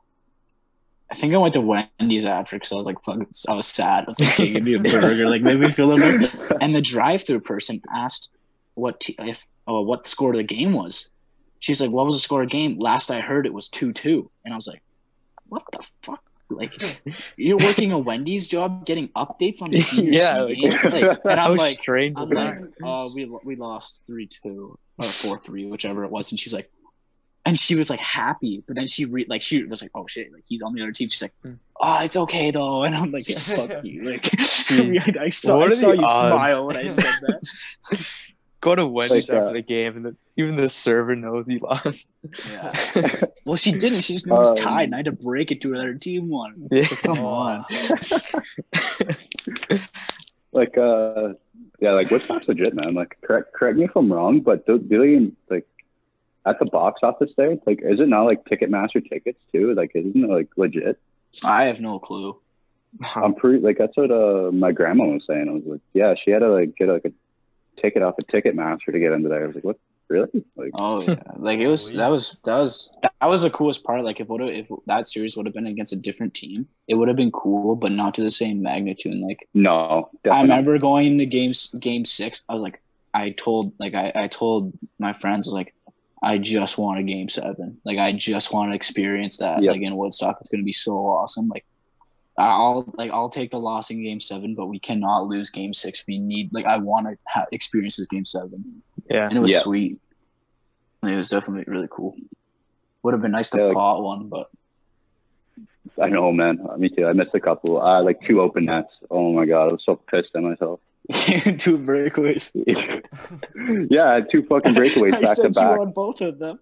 I 1.13 1.15
think 1.15 1.35
I 1.35 1.37
went 1.37 1.53
to 1.55 1.61
Wendy's 1.61 2.25
after 2.25 2.57
because 2.57 2.73
I 2.73 2.77
was 2.77 2.87
like, 2.87 2.97
fuck, 3.05 3.19
I 3.47 3.55
was 3.55 3.67
sad. 3.67 4.05
I 4.05 4.07
was 4.07 4.19
like, 4.19 4.31
hey, 4.31 4.53
give 4.55 4.63
me 4.63 4.73
a 4.75 4.79
burger, 5.01 5.29
like 5.29 5.43
made 5.43 5.61
me 5.61 5.71
feel 5.71 5.93
a 5.93 5.99
bit 5.99 6.35
and 6.63 6.75
the 6.75 6.81
drive-through 6.81 7.41
person 7.41 7.83
asked 7.95 8.33
what 8.75 8.99
t- 9.01 9.15
if 9.19 9.47
uh, 9.69 9.75
what 9.81 10.05
the 10.05 10.09
score 10.09 10.31
of 10.31 10.37
the 10.39 10.43
game 10.43 10.73
was. 10.73 11.11
She's 11.61 11.81
like, 11.81 11.91
"What 11.93 12.07
was 12.07 12.15
the 12.17 12.21
score 12.21 12.43
of 12.43 12.49
the 12.49 12.53
game?" 12.53 12.79
Last 12.81 13.11
I 13.11 13.21
heard, 13.21 13.47
it 13.47 13.53
was 13.55 13.69
two-two, 13.69 14.29
and 14.45 14.53
I 14.53 14.57
was 14.57 14.67
like, 14.67 14.83
"What 15.49 15.63
the 15.71 15.87
fuck? 16.03 16.21
Like, 16.51 17.01
you're 17.37 17.57
working 17.59 17.93
a 17.93 17.99
Wendy's 17.99 18.49
job, 18.49 18.85
getting 18.85 19.09
updates 19.11 19.63
on 19.63 19.71
the 19.71 19.79
Yeah, 20.03 20.41
like- 20.43 20.57
game? 20.57 20.73
Like, 20.83 21.21
and 21.25 21.39
I'm 21.41 21.55
like, 21.57 21.79
strange 21.79 22.17
I'm 22.19 22.31
like, 22.31 22.59
uh, 22.83 23.09
we 23.15 23.27
we 23.45 23.55
lost 23.55 24.03
three-two 24.09 24.77
or 24.99 25.05
four-three, 25.05 25.67
whichever 25.67 26.03
it 26.05 26.11
was, 26.11 26.33
and 26.33 26.41
she's 26.41 26.53
like, 26.55 26.69
and 27.45 27.59
she 27.59 27.75
was 27.75 27.91
like 27.91 28.01
happy, 28.01 28.63
but 28.67 28.77
then 28.77 28.87
she 28.87 29.05
re- 29.05 29.27
like 29.29 29.43
she 29.43 29.65
was 29.65 29.83
like, 29.83 29.91
"Oh 29.95 30.07
shit!" 30.07 30.33
Like 30.33 30.45
he's 30.47 30.63
on 30.63 30.75
the 30.75 30.83
other 30.83 30.93
team. 30.93 31.09
She's 31.09 31.23
like, 31.23 31.35
Hmm. 31.43 31.55
"Oh, 31.81 31.99
it's 32.05 32.17
okay 32.17 32.51
though," 32.51 32.85
and 32.85 32.95
I'm 32.95 33.11
like, 33.11 33.29
"Yeah, 33.29 33.39
fuck 33.41 33.85
you!" 33.85 34.03
Like, 34.03 34.29
I 35.19 35.29
saw, 35.29 35.61
I 35.65 35.69
saw 35.71 35.93
you 35.93 36.03
odds? 36.05 36.29
smile 36.29 36.67
when 36.67 36.77
I 36.77 36.89
said 36.89 37.05
that. 37.23 38.17
Go 38.61 38.77
to 38.77 38.87
Wendy's 38.87 39.29
Like, 39.29 39.37
uh, 39.37 39.43
after 39.43 39.55
the 39.55 39.63
game, 39.63 39.97
and 39.97 40.05
the, 40.05 40.17
even 40.37 40.55
the 40.55 40.69
server 40.69 41.17
knows 41.17 41.49
he 41.49 41.59
lost. 41.59 42.15
Yeah. 42.49 42.73
Well, 43.45 43.57
she 43.57 43.73
didn't. 43.73 44.03
She 44.03 44.13
just 44.15 44.25
knew 44.29 44.35
it 44.37 44.39
was 44.39 44.51
Um, 44.51 44.57
tied, 44.57 44.85
and 44.85 44.95
I 44.95 44.99
had 44.99 45.07
to 45.07 45.13
break 45.13 45.51
it 45.51 45.61
to 45.63 45.73
another 45.73 45.95
team 45.95 46.29
one. 46.29 46.69
Yeah. 46.71 46.85
So 46.85 46.95
come 46.97 47.19
on. 47.25 47.65
like 50.53 50.77
uh 50.79 51.33
yeah, 51.81 51.93
like 51.93 52.11
Woodstock's 52.11 52.47
legit, 52.47 52.75
man. 52.75 52.95
Like 52.95 53.17
correct 53.25 53.53
correct 53.53 53.77
me 53.79 53.85
if 53.85 53.97
I'm 53.97 54.13
wrong, 54.13 54.41
but 54.41 54.65
do, 54.67 54.79
do 54.79 54.99
they 55.01 55.33
like 55.55 55.67
at 56.47 56.59
the 56.59 56.67
box 56.67 57.01
office 57.03 57.31
there? 57.37 57.57
Like, 57.67 57.81
is 57.83 58.01
it 58.01 58.09
not 58.09 58.25
like 58.25 58.45
Ticketmaster 58.45 59.09
tickets 59.09 59.41
too? 59.53 59.75
Like, 59.75 59.93
isn't 59.95 60.25
it 60.25 60.31
like 60.31 60.49
legit? 60.57 60.99
I 61.45 61.65
have 61.65 61.81
no 61.81 61.99
clue. 61.99 62.39
I'm 63.17 63.35
pretty 63.35 63.59
like 63.61 63.79
that's 63.79 63.97
what 63.97 64.11
uh 64.11 64.51
my 64.53 64.73
grandma 64.73 65.05
was 65.05 65.25
saying. 65.27 65.49
I 65.49 65.53
was 65.53 65.65
like, 65.65 65.81
yeah, 65.95 66.15
she 66.23 66.31
had 66.31 66.41
to 66.41 66.49
like 66.49 66.77
get 66.77 66.89
like 66.89 67.05
a 67.05 67.13
ticket 67.81 68.03
off 68.03 68.19
of 68.19 68.27
Ticketmaster 68.27 68.93
to 68.93 68.99
get 68.99 69.13
into 69.13 69.29
there. 69.29 69.45
I 69.45 69.47
was 69.47 69.55
like, 69.55 69.65
what? 69.65 69.79
Really? 70.09 70.45
Like, 70.57 70.73
Oh 70.79 71.01
yeah, 71.09 71.23
like 71.37 71.59
it 71.59 71.69
was 71.69 71.91
that 71.93 72.11
was 72.11 72.39
that 72.45 72.57
was 72.57 72.93
that 73.03 73.13
was 73.23 73.43
the 73.43 73.51
coolest 73.51 73.83
part. 73.83 74.05
Like 74.05 74.21
if 74.21 74.29
would 74.29 74.43
if 74.43 74.69
that 74.87 75.07
series 75.07 75.37
would 75.37 75.47
have 75.47 75.55
been 75.55 75.67
against 75.67 75.95
a 75.95 75.97
different 75.97 76.35
team, 76.35 76.69
it 76.87 76.97
would 76.97 77.09
have 77.09 77.17
been 77.17 77.33
cool, 77.33 77.77
but 77.77 77.93
not 77.93 78.13
to 78.15 78.23
the 78.23 78.31
same 78.31 78.61
magnitude. 78.61 79.13
And 79.13 79.23
like 79.23 79.49
no, 79.55 80.11
I 80.31 80.43
remember 80.43 80.77
going 80.79 81.17
to 81.19 81.25
games 81.25 81.75
game 81.81 82.05
six, 82.05 82.45
I 82.49 82.53
was 82.53 82.63
like, 82.63 82.83
I 83.15 83.31
told 83.31 83.73
like 83.79 83.95
I 83.95 84.13
I 84.15 84.27
told 84.27 84.75
my 84.99 85.13
friends 85.13 85.49
I 85.49 85.51
was 85.51 85.55
like. 85.55 85.75
I 86.23 86.39
just 86.39 86.79
want 86.79 87.01
a 87.01 87.03
game 87.03 87.29
seven. 87.29 87.79
Like 87.85 87.99
I 87.99 88.13
just 88.13 88.53
want 88.53 88.71
to 88.71 88.77
experience 88.77 89.39
that. 89.39 89.63
Yep. 89.63 89.73
Like 89.73 89.83
in 89.83 89.97
Woodstock, 89.97 90.39
it's 90.41 90.49
gonna 90.51 90.63
be 90.63 90.73
so 90.73 90.93
awesome. 90.97 91.49
Like 91.49 91.65
I'll 92.39 92.85
like 92.97 93.13
I'll 93.13 93.29
take 93.29 93.51
the 93.51 93.59
loss 93.59 93.91
in 93.91 94.03
game 94.03 94.21
seven, 94.21 94.55
but 94.55 94.67
we 94.67 94.79
cannot 94.79 95.27
lose 95.27 95.51
game 95.51 95.75
six. 95.75 96.05
We 96.07 96.19
need 96.19 96.51
like 96.53 96.65
I 96.65 96.77
want 96.79 97.07
to 97.09 97.17
ha- 97.29 97.47
experience 97.53 97.97
this 97.97 98.07
game 98.07 98.25
seven, 98.25 98.83
yeah. 99.11 99.27
and 99.29 99.37
it 99.37 99.41
was 99.41 99.53
Yeah. 99.53 99.59
sweet. 99.59 99.99
It 101.03 101.17
was 101.17 101.29
definitely 101.29 101.65
really 101.73 101.89
cool. 101.91 102.15
Would 103.03 103.13
have 103.15 103.21
been 103.23 103.33
nice 103.33 103.51
to 103.51 103.59
Yeah, 103.59 103.65
like- 103.65 103.75
pot 103.75 104.03
one, 104.03 104.29
but 104.29 104.49
I 106.01 106.09
know, 106.09 106.33
man. 106.33 106.65
Me 106.79 106.89
too. 106.89 107.07
I 107.07 107.13
missed 107.13 107.35
a 107.35 107.41
couple. 107.41 107.83
Uh, 107.83 108.03
like 108.03 108.21
two 108.21 108.41
open 108.41 108.65
nets. 108.67 108.95
Oh 109.11 109.33
my 109.33 109.45
god, 109.45 109.69
I 109.69 109.73
was 109.73 109.85
so 109.85 109.97
pissed 109.97 110.31
at 110.37 110.43
myself. 110.43 110.81
two 111.59 111.79
breakaways. 111.79 112.51
yeah, 113.91 114.05
I 114.11 114.15
had 114.15 114.27
two 114.31 114.43
fucking 114.45 114.75
breakaways 114.75 115.13
I 115.15 115.21
back 115.21 115.21
to 115.23 115.35
sent 115.37 115.57
you 115.57 115.63
back. 115.63 115.81
on 115.81 115.93
both 115.93 116.21
of 116.21 116.39
them. 116.39 116.59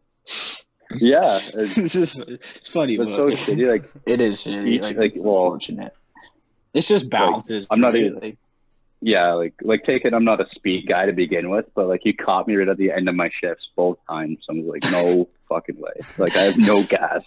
Yeah, 0.99 1.39
it's, 1.55 1.75
this 1.75 1.95
is 1.95 2.19
it's 2.19 2.69
funny, 2.69 2.95
it's 2.95 3.05
but 3.05 3.17
so 3.17 3.31
shitty. 3.53 3.69
Like, 3.71 3.91
it 4.07 4.21
is 4.21 4.39
shitty. 4.39 4.81
Like, 4.81 4.97
like, 4.97 5.11
it's 5.11 5.25
well- 5.25 5.45
unfortunate. 5.45 5.95
It's 6.73 6.87
just 6.89 7.11
bounces. 7.11 7.67
I'm 7.71 7.81
not 7.81 7.97
even- 7.97 8.15
like, 8.21 8.39
yeah, 9.03 9.33
like, 9.33 9.55
like 9.63 9.85
take 9.85 10.05
it. 10.05 10.13
I'm 10.15 10.25
not 10.25 10.41
a 10.41 10.47
speed 10.55 10.87
guy 10.89 11.07
to 11.07 11.13
begin 11.13 11.51
with, 11.51 11.67
but 11.75 11.87
like, 11.89 12.05
you 12.05 12.15
caught 12.15 12.47
me 12.47 12.55
right 12.57 12.69
at 12.69 12.77
the 12.77 12.93
end 12.93 13.09
of 13.09 13.15
my 13.15 13.31
shifts 13.41 13.69
both 13.77 13.99
times. 14.09 14.39
So 14.45 14.53
I 14.55 14.59
was 14.61 14.67
like, 14.67 14.93
no 14.93 15.29
fucking 15.49 15.81
way. 15.81 15.93
Like, 16.19 16.37
I 16.37 16.43
have 16.43 16.57
no 16.59 16.83
gas. 16.85 17.23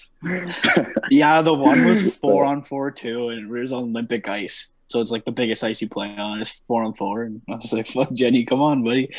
Yeah, 1.10 1.42
the 1.42 1.54
one 1.54 1.86
was 1.86 2.04
So- 2.06 2.12
four 2.12 2.46
on 2.46 2.64
four 2.64 2.92
too, 2.92 3.30
and 3.30 3.50
it 3.50 3.60
was 3.60 3.72
on 3.72 3.84
Olympic 3.84 4.28
ice. 4.28 4.73
So 4.88 5.02
it's 5.02 5.12
like 5.12 5.26
the 5.26 5.32
biggest 5.32 5.64
ice 5.64 5.82
you 5.82 5.90
play 5.90 6.16
on 6.16 6.42
is 6.42 6.62
four 6.68 6.84
on 6.84 6.94
four. 6.94 7.24
And 7.24 7.42
I 7.50 7.56
was 7.56 7.74
like, 7.74 7.88
fuck 7.88 8.14
Jenny, 8.14 8.44
come 8.44 8.62
on, 8.62 8.84
buddy. 8.84 9.10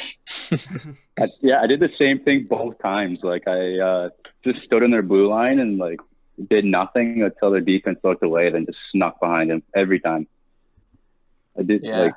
I, 1.19 1.27
yeah, 1.41 1.61
I 1.63 1.67
did 1.67 1.81
the 1.81 1.91
same 1.99 2.21
thing 2.21 2.47
both 2.49 2.79
times. 2.81 3.21
Like 3.23 3.49
I 3.49 3.79
uh, 3.79 4.09
just 4.45 4.63
stood 4.65 4.83
in 4.83 4.91
their 4.91 5.03
blue 5.03 5.29
line 5.29 5.59
and 5.59 5.79
like 5.79 6.01
did 6.51 6.65
nothing 6.65 7.23
until 7.23 7.51
their 7.51 7.61
defense 7.61 7.99
looked 8.05 8.23
away, 8.23 8.51
then 8.51 8.67
just 8.67 8.79
snuck 8.93 9.21
behind 9.21 9.51
him 9.51 9.63
every 9.75 10.01
time. 10.01 10.27
I 11.59 11.63
did 11.63 11.83
Yeah. 11.83 11.99
like, 11.99 12.15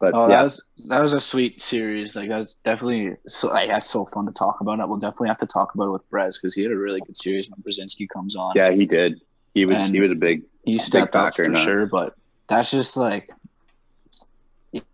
but 0.00 0.12
Oh, 0.14 0.28
yeah, 0.28 0.36
that 0.36 0.42
was 0.44 0.64
that 0.86 1.00
was 1.00 1.12
a 1.12 1.20
sweet 1.20 1.60
series. 1.60 2.14
Like 2.14 2.28
that's 2.28 2.54
definitely 2.64 3.16
so. 3.26 3.48
Like, 3.48 3.68
that's 3.68 3.90
so 3.90 4.06
fun 4.06 4.26
to 4.26 4.32
talk 4.32 4.60
about. 4.60 4.78
It. 4.78 4.88
We'll 4.88 4.98
definitely 4.98 5.28
have 5.28 5.38
to 5.38 5.46
talk 5.46 5.74
about 5.74 5.88
it 5.88 5.90
with 5.90 6.08
Brez 6.10 6.40
because 6.40 6.54
he 6.54 6.62
had 6.62 6.70
a 6.70 6.76
really 6.76 7.00
good 7.00 7.16
series 7.16 7.50
when 7.50 7.60
Brzezinski 7.62 8.08
comes 8.08 8.36
on. 8.36 8.52
yeah, 8.54 8.70
he 8.70 8.86
did. 8.86 9.20
He 9.54 9.64
was 9.66 9.76
And- 9.78 9.94
he 9.94 10.00
was 10.00 10.10
a 10.10 10.14
big 10.14 10.44
he 10.64 10.76
stepped 10.78 11.16
up 11.16 11.34
for 11.34 11.44
in 11.44 11.56
sure. 11.56 11.86
But 11.86 12.14
that's 12.46 12.70
just 12.70 12.96
like, 12.96 13.30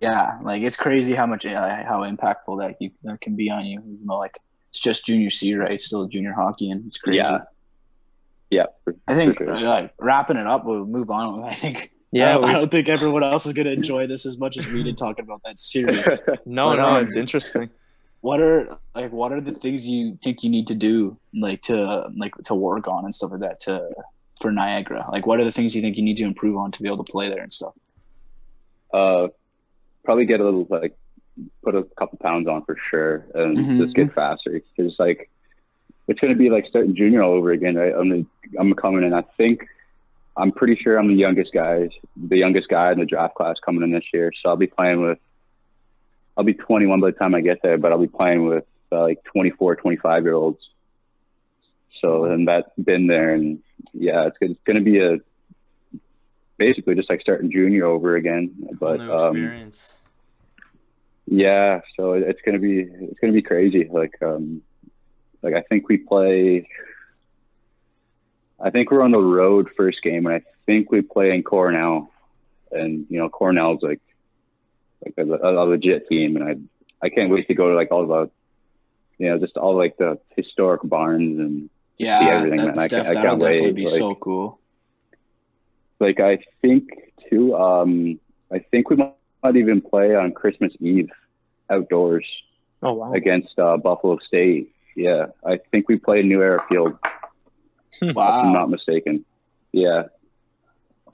yeah, 0.00 0.38
like 0.42 0.62
it's 0.62 0.76
crazy 0.76 1.14
how 1.14 1.26
much 1.26 1.44
uh, 1.46 1.82
how 1.84 2.02
impactful 2.02 2.61
that 2.61 2.76
you 2.80 2.90
that 3.02 3.20
can 3.20 3.34
be 3.34 3.50
on 3.50 3.64
you. 3.66 3.82
You 3.84 3.98
know, 4.05 4.18
like 4.18 4.38
it's 4.70 4.78
just 4.80 5.05
junior 5.05 5.30
C, 5.30 5.55
right? 5.55 5.72
It's 5.72 5.86
still 5.86 6.07
junior 6.07 6.32
hockey, 6.32 6.70
and 6.70 6.86
it's 6.86 6.98
crazy. 6.98 7.18
yeah. 7.18 7.38
Yeah, 8.50 8.66
for- 8.84 8.94
I 9.09 9.14
think 9.14 9.36
for 9.38 9.46
sure. 9.46 9.66
uh, 9.66 9.88
wrapping 9.98 10.36
it 10.36 10.46
up, 10.46 10.64
we'll 10.64 10.84
move 10.86 11.11
on. 11.11 11.42
I 11.50 11.55
think. 11.55 11.90
Yeah, 12.12 12.30
I 12.30 12.32
don't, 12.34 12.44
I 12.44 12.52
don't 12.52 12.70
think 12.70 12.88
everyone 12.88 13.24
else 13.24 13.44
is 13.44 13.52
going 13.52 13.66
to 13.66 13.72
enjoy 13.72 14.07
this 14.07 14.24
as 14.24 14.38
much 14.38 14.57
as 14.57 14.68
we 14.68 14.84
did 14.84 14.96
talking 14.96 15.24
about 15.24 15.42
that 15.42 15.59
series. 15.59 16.07
no, 16.46 16.68
But, 16.68 16.76
no, 16.76 16.86
um, 16.90 17.05
it's 17.05 17.16
interesting. 17.16 17.68
what 18.20 18.38
are 18.40 18.78
like 18.94 19.11
what 19.11 19.32
are 19.32 19.40
the 19.40 19.50
things 19.52 19.88
you 19.88 20.16
think 20.22 20.44
you 20.44 20.50
need 20.50 20.68
to 20.68 20.76
do 20.76 21.18
like 21.34 21.61
to 21.62 22.05
like 22.16 22.32
to 22.44 22.55
work 22.55 22.86
on 22.86 23.05
and 23.05 23.12
stuff 23.12 23.32
like 23.32 23.40
that 23.40 23.59
to 23.61 23.90
for 24.41 24.51
Niagara? 24.53 25.07
Like 25.11 25.26
what 25.26 25.41
are 25.41 25.45
the 25.45 25.53
things 25.53 25.74
you 25.74 25.82
think 25.82 25.97
you 25.97 26.03
need 26.03 26.16
to 26.18 26.24
improve 26.24 26.57
on 26.57 26.70
to 26.72 26.82
be 26.82 26.89
able 26.89 27.05
to 27.05 27.11
play 27.12 27.28
there 27.28 27.43
and 27.43 27.53
stuff? 27.53 27.74
uh, 28.93 29.26
probably 30.05 30.24
get 30.24 30.39
a 30.39 30.45
little 30.45 30.66
like 30.70 30.95
put 31.64 31.74
a 31.74 31.82
couple 31.99 32.16
pounds 32.22 32.47
on 32.47 32.64
for 32.64 32.76
sure, 32.91 33.26
and 33.35 33.57
Mhm. 33.59 33.78
just 33.85 33.97
get 33.97 34.14
faster. 34.14 34.53
Because 34.76 34.95
like 35.01 35.28
it's 36.07 36.20
gonna 36.20 36.37
be 36.37 36.49
like 36.49 36.64
starting 36.66 36.95
junior 36.95 37.22
all 37.22 37.32
over 37.32 37.51
again, 37.51 37.74
right? 37.74 37.93
I'm 37.93 38.09
gonna, 38.09 38.24
I'm 38.59 38.72
coming 38.74 39.03
in. 39.03 39.12
I 39.12 39.22
think 39.37 39.66
I'm 40.37 40.53
pretty 40.53 40.76
sure 40.76 40.97
I'm 40.97 41.09
the 41.09 41.14
youngest 41.14 41.53
guy, 41.53 41.89
the 42.28 42.37
youngest 42.37 42.68
guy 42.68 42.93
in 42.93 43.01
the 43.01 43.05
draft 43.07 43.35
class 43.35 43.57
coming 43.64 43.82
in 43.82 43.91
this 43.91 44.05
year. 44.12 44.30
So 44.41 44.51
I'll 44.51 44.57
be 44.57 44.68
playing 44.68 45.01
with. 45.01 45.18
I'll 46.37 46.45
be 46.45 46.55
21 46.55 47.01
by 47.01 47.11
the 47.11 47.16
time 47.16 47.35
I 47.35 47.41
get 47.41 47.59
there, 47.62 47.78
but 47.78 47.91
I'll 47.91 47.99
be 47.99 48.07
playing 48.07 48.45
with 48.47 48.64
uh, 48.93 49.01
like 49.03 49.18
24, 49.24 49.74
25 49.76 50.22
year 50.24 50.35
olds. 50.35 50.59
So 52.01 52.26
and 52.26 52.47
that's 52.47 52.68
been 52.78 53.09
there, 53.09 53.35
and 53.35 53.61
yeah, 53.93 54.26
it's, 54.26 54.37
it's 54.41 54.59
going 54.64 54.76
to 54.76 54.82
be 54.82 54.99
a 55.01 55.18
basically 56.57 56.95
just 56.95 57.11
like 57.11 57.20
starting 57.20 57.51
junior 57.51 57.85
over 57.87 58.16
again. 58.16 58.53
But 58.78 59.01
um, 59.01 59.37
experience. 59.37 59.99
yeah, 61.26 61.80
so 61.97 62.12
it- 62.12 62.22
it's 62.24 62.41
gonna 62.43 62.59
be 62.59 62.80
it's 62.80 63.18
gonna 63.20 63.32
be 63.32 63.43
crazy. 63.43 63.89
Like 63.91 64.14
um, 64.22 64.62
like 65.43 65.55
I 65.55 65.62
think 65.62 65.89
we 65.89 65.99
play. 65.99 66.68
I 68.61 68.70
think 68.70 68.91
we're 68.91 69.03
on 69.03 69.11
the 69.11 69.18
road 69.18 69.68
first 69.76 70.01
game, 70.03 70.26
and 70.26 70.35
I 70.37 70.43
think 70.66 70.91
we 70.91 71.03
play 71.03 71.35
in 71.35 71.43
Cornell, 71.43 72.11
and 72.70 73.05
you 73.11 73.18
know 73.18 73.28
Cornell's 73.28 73.82
like 73.82 74.01
like 75.05 75.14
a, 75.18 75.22
a 75.22 75.51
legit 75.66 76.09
team, 76.09 76.37
and 76.37 76.45
I 76.49 77.07
I 77.07 77.09
can't 77.11 77.30
wait 77.30 77.49
to 77.49 77.55
go 77.55 77.70
to 77.70 77.74
like 77.74 77.91
all 77.91 78.07
the 78.07 78.30
you 79.18 79.28
know 79.28 79.39
just 79.39 79.57
all 79.57 79.76
like 79.76 79.97
the 79.99 80.18
historic 80.37 80.80
barns 80.85 81.39
and 81.39 81.68
Yeah, 81.99 82.20
everything, 82.38 82.64
that's 82.66 82.78
I 82.78 82.88
def- 82.88 82.90
can't- 82.90 83.07
I 83.09 83.14
that'll 83.14 83.30
can't 83.30 83.40
definitely 83.40 83.66
wait, 83.68 83.74
be 83.76 83.84
like- 83.86 83.95
so 83.95 84.14
cool. 84.16 84.59
like 86.01 86.20
I 86.20 86.38
think 86.62 86.88
too. 87.30 87.55
Um, 87.57 88.20
I 88.53 88.59
think 88.59 88.90
we 88.90 88.97
might 88.97 89.57
even 89.57 89.80
play 89.80 90.14
on 90.14 90.32
Christmas 90.32 90.72
Eve 90.80 91.11
outdoors. 91.70 92.26
Oh 92.82 92.92
wow. 92.92 93.12
against 93.14 93.59
uh, 93.59 93.76
Buffalo 93.78 94.18
State. 94.18 94.74
Yeah, 94.95 95.26
I 95.47 95.57
think 95.70 95.88
we 95.88 95.97
played 95.97 96.26
New 96.26 96.42
Era 96.42 96.62
Field. 96.68 96.99
If 98.03 98.16
I'm 98.18 98.53
not 98.53 98.68
mistaken. 98.70 99.24
Yeah, 99.72 100.05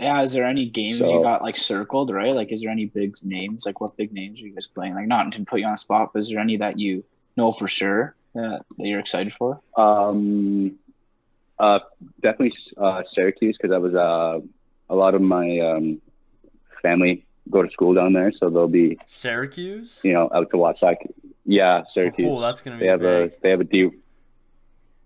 Yeah, 0.01 0.20
is 0.22 0.33
there 0.33 0.45
any 0.47 0.68
games 0.68 1.09
So- 1.09 1.18
you 1.18 1.22
got 1.22 1.43
like 1.43 1.57
circled, 1.57 2.11
right? 2.11 2.35
Like 2.35 2.51
is 2.53 2.62
there 2.62 2.70
any 2.70 2.87
big 2.87 3.14
names? 3.22 3.64
Like 3.66 3.81
what 3.81 3.97
big 3.97 4.12
names 4.12 4.43
are 4.43 4.47
you 4.47 4.53
guys 4.55 4.66
playing? 4.66 4.95
Like 4.95 5.07
not 5.07 5.31
to 5.33 5.45
put 5.45 5.61
you 5.61 5.66
on 5.66 5.74
a 5.74 5.76
spot, 5.76 6.11
but 6.12 6.18
is 6.20 6.31
there 6.31 6.41
any 6.41 6.57
that 6.57 6.78
you 6.78 7.05
know 7.37 7.51
for 7.53 7.68
sure 7.68 8.16
uh, 8.37 8.59
that 8.78 8.87
you're 8.87 9.01
excited 9.01 9.33
for? 9.33 9.61
um, 9.76 10.76
uh, 11.59 11.78
definitely 12.22 12.53
uh, 12.78 13.03
Syracuse 13.14 13.57
because 13.61 13.74
I 13.74 13.78
was 13.78 13.95
uh, 13.95 14.41
a 14.89 14.95
lot 14.95 15.14
of 15.14 15.20
my 15.20 15.59
um, 15.61 16.01
family 16.83 17.26
go 17.51 17.62
to 17.62 17.70
school 17.70 17.93
down 17.95 18.12
there, 18.14 18.33
so 18.33 18.49
they'll 18.49 18.68
be 18.68 18.99
Syracuse. 19.07 20.01
you 20.05 20.12
know 20.14 20.31
out 20.35 20.51
to 20.51 20.57
watch 20.57 20.78
like 20.83 20.99
Yeah, 21.45 21.83
Syracuse. 21.93 22.28
Oh, 22.31 22.41
that's 22.41 22.62
gonna 22.62 22.76
be 22.78 22.85
they 22.85 22.91
have 22.91 23.01
big. 23.01 23.33
a 23.33 23.37
they 23.43 23.51
have 23.51 23.61
a 23.61 23.64
D. 23.64 23.91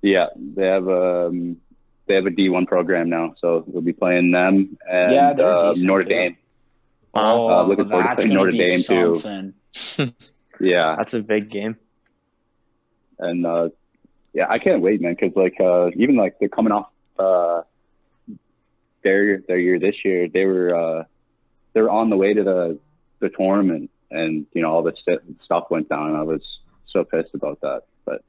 Yeah, 0.02 0.26
they 0.36 0.66
have 0.66 0.88
um 0.88 1.56
they 2.06 2.14
have 2.14 2.26
a 2.26 2.30
D 2.30 2.48
one 2.50 2.66
program 2.66 3.08
now, 3.08 3.34
so 3.40 3.64
we'll 3.66 3.82
be 3.82 3.92
playing 3.94 4.30
them 4.30 4.76
and 4.88 5.12
Yeah, 5.12 5.32
they're 5.32 5.56
uh, 5.56 5.72
decent, 5.72 5.86
Notre 5.88 6.02
too. 6.04 6.08
Dame. 6.10 6.36
Wow. 7.14 7.48
Uh, 7.48 7.66
looking 7.66 7.88
forward 7.88 8.02
to 8.02 8.08
that's 8.08 8.24
playing 8.26 8.36
gonna 8.36 8.50
Notre 8.50 8.52
be 8.52 8.64
Dame, 8.64 8.82
too. 8.82 9.14
something. 9.16 10.12
Yeah, 10.60 10.94
That's 10.96 11.14
a 11.14 11.20
big 11.20 11.50
game. 11.50 11.76
And 13.18 13.46
uh, 13.46 13.68
yeah, 14.32 14.46
I 14.48 14.58
can't 14.58 14.82
wait, 14.82 15.00
man. 15.00 15.16
Because 15.18 15.36
like 15.36 15.60
uh, 15.60 15.90
even 15.96 16.16
like 16.16 16.38
they're 16.38 16.48
coming 16.48 16.72
off 16.72 16.88
uh, 17.18 17.62
their 19.02 19.38
their 19.38 19.58
year 19.58 19.78
this 19.78 20.04
year, 20.04 20.28
they 20.28 20.44
were 20.44 20.74
uh, 20.74 21.04
they 21.72 21.80
were 21.80 21.90
on 21.90 22.10
the 22.10 22.16
way 22.16 22.34
to 22.34 22.42
the 22.42 22.78
the 23.20 23.28
tournament, 23.30 23.90
and 24.10 24.46
you 24.52 24.62
know 24.62 24.72
all 24.72 24.90
st- 24.96 25.42
stuff 25.44 25.70
went 25.70 25.88
down. 25.88 26.06
And 26.08 26.16
I 26.16 26.22
was 26.22 26.42
so 26.88 27.04
pissed 27.04 27.34
about 27.34 27.60
that, 27.60 27.82
but 28.04 28.24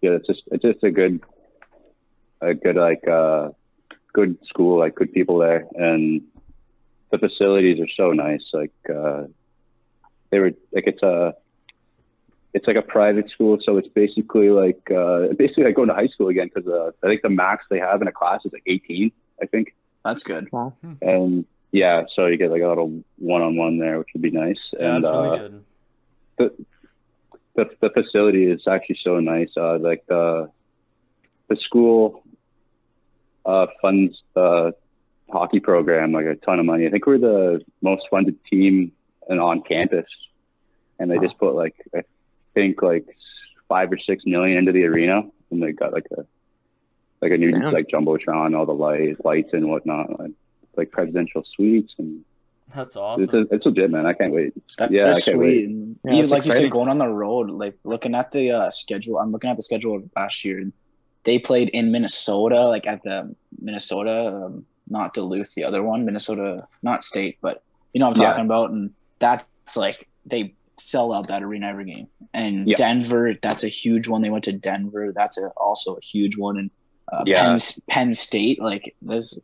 yeah, 0.00 0.12
it's 0.12 0.26
just 0.26 0.42
it's 0.50 0.62
just 0.62 0.82
a 0.82 0.90
good 0.90 1.20
a 2.40 2.54
good 2.54 2.76
like 2.76 3.06
uh, 3.06 3.50
good 4.12 4.38
school, 4.46 4.78
like 4.78 4.94
good 4.94 5.12
people 5.12 5.38
there, 5.38 5.66
and 5.74 6.22
the 7.10 7.18
facilities 7.18 7.80
are 7.80 7.88
so 7.96 8.12
nice. 8.12 8.44
Like 8.52 8.72
uh, 8.88 9.24
they 10.30 10.38
were 10.38 10.52
like 10.72 10.86
it's 10.86 11.02
a 11.02 11.34
it's 12.54 12.68
like 12.68 12.76
a 12.76 12.82
private 12.82 13.28
school, 13.30 13.58
so 13.62 13.76
it's 13.76 13.88
basically 13.88 14.48
like 14.48 14.88
uh, 14.90 15.26
basically 15.36 15.64
like 15.64 15.74
going 15.74 15.88
to 15.88 15.94
high 15.94 16.06
school 16.06 16.28
again 16.28 16.50
because 16.54 16.70
uh, 16.70 16.92
I 17.02 17.08
think 17.08 17.22
the 17.22 17.28
max 17.28 17.64
they 17.68 17.80
have 17.80 18.00
in 18.00 18.06
a 18.06 18.12
class 18.12 18.40
is 18.44 18.52
like 18.52 18.62
18, 18.66 19.10
I 19.42 19.46
think, 19.46 19.74
That's 20.04 20.22
good. 20.22 20.48
and 21.02 21.44
yeah, 21.72 22.04
so 22.14 22.26
you 22.26 22.36
get 22.36 22.52
like 22.52 22.62
a 22.62 22.68
little 22.68 23.02
one-on-one 23.18 23.78
there, 23.78 23.98
which 23.98 24.08
would 24.14 24.22
be 24.22 24.30
nice. 24.30 24.60
Yeah, 24.72 24.94
and 24.94 25.04
that's 25.04 25.12
really 25.12 25.28
uh, 25.28 25.48
good. 26.38 26.66
the 27.56 27.70
the 27.80 27.90
facility 27.90 28.46
is 28.46 28.62
actually 28.68 28.98
so 29.02 29.18
nice. 29.18 29.50
Uh, 29.56 29.78
like 29.78 30.06
the 30.06 30.48
the 31.48 31.56
school 31.56 32.22
uh, 33.44 33.66
funds 33.82 34.22
the 34.34 34.76
hockey 35.28 35.58
program 35.58 36.12
like 36.12 36.26
a 36.26 36.36
ton 36.36 36.60
of 36.60 36.66
money. 36.66 36.86
I 36.86 36.90
think 36.90 37.06
we're 37.06 37.18
the 37.18 37.64
most 37.82 38.04
funded 38.08 38.38
team 38.44 38.92
and 39.28 39.40
on 39.40 39.62
campus, 39.62 40.06
and 41.00 41.10
they 41.10 41.18
just 41.18 41.36
put 41.38 41.56
like 41.56 41.74
I 41.92 42.02
think 42.54 42.82
like 42.82 43.04
five 43.68 43.90
or 43.92 43.98
six 43.98 44.24
million 44.26 44.58
into 44.58 44.72
the 44.72 44.84
arena, 44.84 45.22
and 45.50 45.62
they 45.62 45.72
got 45.72 45.92
like 45.92 46.06
a 46.16 46.22
like 47.22 47.32
a 47.32 47.38
new 47.38 47.48
Damn. 47.48 47.72
like 47.72 47.86
jumbotron, 47.88 48.56
all 48.56 48.66
the 48.66 48.72
lights, 48.72 49.20
lights 49.24 49.50
and 49.52 49.68
whatnot, 49.70 50.18
like, 50.18 50.32
like 50.76 50.90
presidential 50.90 51.42
suites, 51.56 51.94
and 51.98 52.22
That's 52.74 52.96
awesome. 52.96 53.24
it's 53.24 53.34
a, 53.34 53.54
it's 53.54 53.64
legit, 53.66 53.90
man. 53.90 54.04
I 54.06 54.12
can't 54.12 54.32
wait. 54.32 54.52
That, 54.78 54.90
Yeah, 54.90 55.04
that's 55.04 55.26
I 55.26 55.30
can't 55.30 55.40
sweet. 55.42 55.68
wait. 55.68 55.96
Yeah, 56.04 56.12
even 56.12 56.24
it's 56.24 56.32
like 56.32 56.44
you 56.44 56.52
said, 56.52 56.70
going 56.70 56.88
on 56.88 56.98
the 56.98 57.08
road, 57.08 57.50
like 57.50 57.76
looking 57.84 58.14
at 58.14 58.30
the 58.30 58.50
uh, 58.50 58.70
schedule. 58.70 59.18
I'm 59.18 59.30
looking 59.30 59.48
at 59.50 59.56
the 59.56 59.62
schedule 59.62 59.96
of 59.96 60.10
last 60.16 60.44
year, 60.44 60.70
they 61.24 61.38
played 61.38 61.70
in 61.70 61.90
Minnesota, 61.92 62.66
like 62.68 62.86
at 62.86 63.02
the 63.04 63.34
Minnesota, 63.58 64.26
um, 64.46 64.66
not 64.90 65.14
Duluth, 65.14 65.54
the 65.54 65.64
other 65.64 65.82
one, 65.82 66.04
Minnesota, 66.04 66.66
not 66.82 67.02
state, 67.02 67.38
but 67.40 67.62
you 67.94 68.00
know 68.00 68.08
what 68.08 68.18
I'm 68.18 68.22
Yeah. 68.22 68.28
talking 68.30 68.44
about. 68.44 68.70
And 68.70 68.90
that's 69.18 69.46
like 69.76 70.06
they 70.26 70.54
sell 70.76 71.12
out 71.12 71.28
that 71.28 71.42
arena 71.42 71.68
every 71.68 71.84
game. 71.84 72.08
And 72.32 72.66
Yeah. 72.68 72.76
Denver, 72.76 73.34
that's 73.40 73.64
a 73.64 73.68
huge 73.68 74.08
one. 74.08 74.22
They 74.22 74.30
went 74.30 74.44
to 74.44 74.52
Denver. 74.52 75.12
That's 75.14 75.38
a, 75.38 75.50
also 75.56 75.94
a 75.96 76.00
huge 76.00 76.36
one. 76.36 76.58
And 76.58 76.70
uh, 77.12 77.24
Yeah. 77.26 77.42
Penn, 77.42 77.58
Penn 77.88 78.14
State, 78.14 78.60
like 78.60 78.94
there's. 79.02 79.38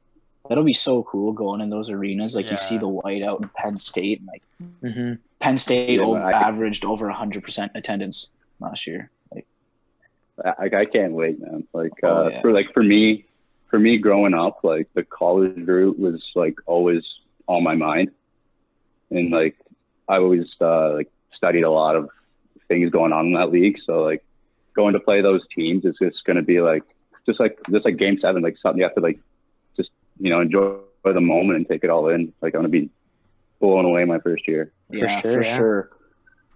That'll 0.49 0.65
be 0.65 0.73
so 0.73 1.05
cool 1.05 1.33
going 1.33 1.61
in 1.61 1.71
those 1.71 1.91
arenas. 1.91 2.35
Like 2.35 2.51
you 2.51 2.57
see 2.57 2.79
the 2.79 2.89
white 2.89 3.23
out 3.23 3.41
in 3.41 3.51
Penn 3.57 3.77
State, 3.77 4.21
and 4.21 4.27
like 4.27 4.43
hmm 4.83 5.13
Penn 5.39 5.59
State 5.59 6.01
Yeah, 6.01 6.07
over, 6.07 6.19
I 6.25 6.33
averaged 6.33 6.85
over 6.85 7.09
100% 7.09 7.71
attendance 7.75 8.31
last 8.59 8.87
year. 8.87 9.11
Like, 9.33 9.47
I, 10.45 10.65
I 10.79 10.85
can't 10.87 11.13
wait, 11.13 11.39
man. 11.41 11.69
Like 11.73 11.93
Oh, 12.03 12.25
uh, 12.27 12.29
yeah. 12.31 12.41
for 12.41 12.53
like 12.53 12.73
for 12.73 12.83
me, 12.83 13.27
for 13.69 13.79
me 13.79 13.99
growing 13.99 14.35
up, 14.35 14.65
like 14.65 14.89
the 14.95 15.05
college 15.05 15.57
route 15.69 15.99
was 15.99 16.21
like 16.35 16.57
always 16.67 17.05
on 17.47 17.63
my 17.63 17.77
mind, 17.77 18.11
and 19.11 19.31
like 19.31 19.57
I 20.09 20.17
always 20.17 20.49
uh, 20.61 20.95
like 20.95 21.13
studied 21.35 21.63
a 21.63 21.71
lot 21.71 21.97
of 21.97 22.09
things 22.69 22.91
going 22.91 23.13
on 23.13 23.27
in 23.27 23.33
that 23.35 23.51
league. 23.51 23.79
So 23.85 24.03
like 24.03 24.25
going 24.75 24.93
to 24.95 25.01
play 25.01 25.21
those 25.23 25.43
teams 25.55 25.85
is 25.85 25.97
just 26.01 26.25
going 26.25 26.37
to 26.37 26.43
be 26.43 26.61
like 26.61 26.85
just 27.27 27.41
like 27.41 27.59
just 27.71 27.85
like 27.85 27.97
game 27.97 28.19
seven, 28.21 28.43
like 28.43 28.57
something 28.59 28.79
you 28.79 28.85
have 28.85 28.95
to 28.95 29.01
like 29.01 29.19
just 29.77 29.91
you 30.19 30.31
know 30.31 30.41
enjoy 30.41 30.77
the 31.05 31.21
moment 31.21 31.57
and 31.57 31.69
take 31.69 31.85
it 31.85 31.91
all 31.91 32.09
in. 32.09 32.33
Like 32.41 32.55
I'm 32.55 32.61
gonna 32.61 32.69
be 32.69 32.91
blown 33.61 33.85
away 33.85 34.05
my 34.05 34.19
first 34.21 34.47
year. 34.49 34.73
Yeah, 34.91 35.21
for 35.21 35.29
sure, 35.29 35.43
sure. 35.43 35.91
yeah. 35.91 35.97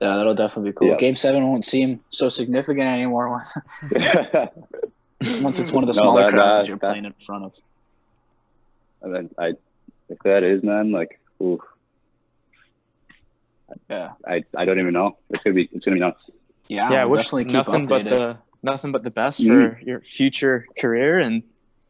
Yeah, 0.01 0.17
that'll 0.17 0.35
definitely 0.35 0.71
be 0.71 0.75
cool. 0.77 0.89
Yeah. 0.89 0.97
Game 0.97 1.15
seven 1.15 1.47
won't 1.47 1.65
seem 1.65 2.01
so 2.11 2.29
significant 2.29 2.87
anymore 2.87 3.31
once, 3.31 3.57
once 5.43 5.59
it's 5.59 5.73
one 5.73 5.85
of 5.85 5.95
the 5.95 5.99
No, 5.99 6.03
smaller 6.03 6.23
that- 6.23 6.31
crowds 6.31 6.67
that- 6.67 6.69
you're 6.71 6.79
that- 6.79 6.91
playing 6.91 7.05
in 7.05 7.13
front 7.15 7.45
of. 7.45 7.55
and 9.03 9.15
then 9.15 9.31
I, 9.39 9.53
if 10.09 10.19
that 10.25 10.43
is 10.43 10.63
man, 10.63 10.91
like, 10.93 11.21
ooh, 11.41 11.61
Yeah, 13.91 14.13
I 14.27 14.45
I 14.57 14.65
don't 14.65 14.79
even 14.79 14.93
know. 14.93 15.19
It's 15.31 15.43
gonna 15.45 15.55
be 15.55 15.69
it's 15.73 15.85
gonna 15.85 15.97
be 15.97 16.01
nuts. 16.01 16.21
yeah, 16.69 16.93
yeah, 16.93 17.03
I 17.03 17.05
wish 17.07 17.23
definitely 17.25 17.45
keep 17.45 17.53
nothing 17.55 17.87
but 17.87 18.05
the 18.05 18.39
nothing 18.63 18.93
but 18.93 19.03
the 19.03 19.11
best 19.11 19.43
Mhm. 19.43 19.49
for 19.49 19.81
your 19.85 20.01
future 20.01 20.67
career, 20.79 21.19
and 21.19 21.43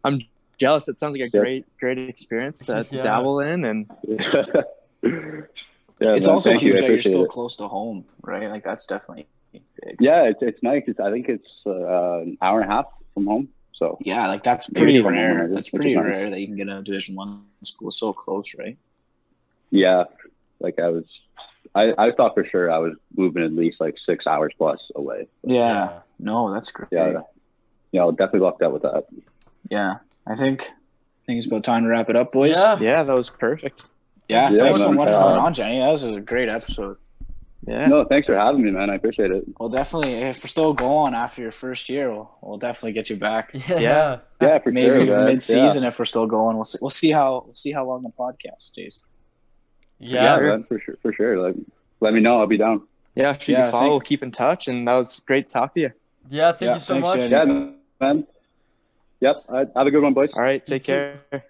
I'm 0.04 0.20
jealous. 0.58 0.88
It 0.88 0.98
sounds 0.98 1.16
like 1.16 1.28
a 1.28 1.30
Yeah. 1.32 1.40
great 1.40 1.64
great 1.78 1.98
experience 1.98 2.60
to, 2.66 2.84
to 2.84 2.96
Yeah. 2.96 3.02
dabble 3.02 3.40
in, 3.40 3.64
and 3.64 3.86
yeah, 4.08 4.16
it's 6.16 6.26
man, 6.26 6.34
also 6.34 6.50
thank 6.50 6.62
you. 6.62 6.68
huge 6.68 6.80
that 6.80 6.90
you're 6.90 7.00
still 7.00 7.24
it. 7.24 7.30
close 7.30 7.56
to 7.58 7.68
home, 7.68 8.04
right? 8.22 8.48
Like 8.50 8.64
that's 8.64 8.86
definitely 8.86 9.26
big. 9.52 9.96
Yeah, 10.00 10.24
it's 10.24 10.42
it's 10.42 10.62
nice. 10.62 10.82
It's, 10.86 11.00
I 11.00 11.10
think 11.10 11.28
it's 11.28 11.48
uh, 11.66 12.18
an 12.20 12.38
hour 12.42 12.60
and 12.60 12.70
a 12.70 12.74
half 12.74 12.86
from 13.14 13.26
home. 13.26 13.48
So 13.74 13.98
Yeah, 14.00 14.26
like 14.28 14.42
that's 14.42 14.68
pretty 14.70 15.02
from 15.02 15.14
rare. 15.14 15.38
home, 15.38 15.54
That's 15.54 15.72
which 15.72 15.74
is 15.74 15.78
pretty 15.78 15.94
nice. 15.94 16.04
rare 16.04 16.30
that 16.30 16.40
you 16.40 16.46
can 16.46 16.56
get 16.56 16.68
a 16.68 16.82
Division 16.82 17.16
One 17.16 17.44
school 17.62 17.90
so 17.90 18.12
close, 18.12 18.54
right? 18.58 18.76
yeah, 19.70 20.04
like 20.60 20.78
I 20.78 20.88
was, 20.88 21.04
I 21.74 21.92
I 21.98 22.10
thought 22.12 22.34
for 22.34 22.44
sure 22.44 22.70
I 22.70 22.78
was 22.78 22.94
moving 23.16 23.42
at 23.42 23.52
least 23.52 23.80
like 23.80 23.96
six 24.06 24.26
hours 24.26 24.52
plus 24.56 24.78
away. 24.94 25.26
Yeah. 25.42 26.00
No, 26.18 26.52
that's 26.52 26.70
great. 26.70 26.88
Yeah, 26.92 27.20
yeah, 27.92 28.02
I'll 28.02 28.12
definitely 28.12 28.40
lucked 28.40 28.62
out 28.62 28.72
with 28.72 28.82
that. 28.82 29.04
Yeah. 29.68 29.96
I 30.26 30.34
think 30.34 30.62
I 30.62 31.26
think 31.26 31.38
it's 31.38 31.46
about 31.46 31.64
time 31.64 31.82
to 31.84 31.88
wrap 31.88 32.08
it 32.10 32.16
up, 32.16 32.32
boys. 32.32 32.56
Yeah. 32.56 32.78
yeah, 32.78 33.02
that 33.02 33.14
was 33.16 33.30
perfect. 33.30 33.84
Yeah, 34.28 34.50
Yeah, 34.50 34.58
thanks 34.58 34.80
so 34.80 34.92
much 34.92 35.08
for 35.10 35.16
Uh, 35.16 35.22
coming 35.22 35.38
on, 35.38 35.54
Jenny. 35.54 35.78
That 35.80 35.90
was 35.90 36.04
a 36.04 36.20
great 36.20 36.50
episode. 36.50 36.96
Yeah, 37.66 37.86
No, 37.86 38.04
thanks 38.04 38.26
for 38.26 38.36
having 38.36 38.62
me, 38.62 38.70
man. 38.70 38.90
I 38.90 38.94
appreciate 38.96 39.30
it. 39.30 39.44
We'll 39.58 39.70
definitely, 39.70 40.12
if 40.14 40.44
we're 40.44 40.48
still 40.48 40.74
going 40.74 41.14
after 41.14 41.40
your 41.40 41.50
first 41.50 41.88
year, 41.88 42.12
we'll, 42.12 42.30
we'll 42.42 42.58
definitely 42.58 42.92
get 42.92 43.08
you 43.08 43.16
back. 43.16 43.52
Yeah. 43.54 43.78
Yeah. 43.78 44.18
Yeah, 44.42 44.58
for 44.58 44.70
Maybe 44.70 44.88
sure. 44.88 45.00
even 45.00 45.24
mid-season 45.24 45.82
if 45.84 45.98
we're 45.98 46.04
still 46.04 46.26
going. 46.26 46.56
We'll 46.56 46.64
see. 46.64 46.78
We'll 46.82 46.90
see 46.90 47.10
how 47.10 47.42
we'll 47.46 47.54
see 47.54 47.72
how 47.72 47.86
long 47.86 48.02
the 48.02 48.10
podcast 48.10 48.60
stays. 48.60 49.02
Yeah, 50.04 50.22
Yeah. 50.22 50.36
yeah 50.40 50.48
man, 50.50 50.64
for 50.64 50.78
sure, 50.78 50.96
for 51.02 51.12
sure. 51.12 51.38
Like, 51.40 51.56
let 52.00 52.12
me 52.12 52.20
know. 52.20 52.38
I'll 52.40 52.46
be 52.46 52.58
down. 52.58 52.82
yeah. 53.14 53.30
If 53.30 53.48
you 53.48 53.54
Yeah, 53.54 53.62
can 53.62 53.70
follow, 53.72 53.82
thank- 53.84 53.90
we'll 53.92 54.00
keep 54.00 54.22
in 54.22 54.30
touch, 54.30 54.68
and 54.68 54.86
that 54.86 54.94
was 54.94 55.20
great 55.20 55.46
to 55.48 55.52
talk 55.54 55.72
to 55.74 55.80
you. 55.80 55.90
Yeah. 56.28 56.52
Thank 56.52 56.68
Yeah, 56.68 56.74
you 56.74 56.80
so 56.80 56.94
thanks, 56.94 57.08
much. 57.08 57.30
Jenny. 57.30 57.54
Yeah, 57.54 57.70
man. 58.00 58.26
Yep. 59.20 59.36
I, 59.50 59.58
have 59.76 59.86
a 59.86 59.90
good 59.90 60.02
one, 60.02 60.12
boys. 60.12 60.30
All 60.34 60.42
right, 60.42 60.64
take 60.64 60.86
You 60.88 60.94
too. 60.94 61.12
care. 61.30 61.44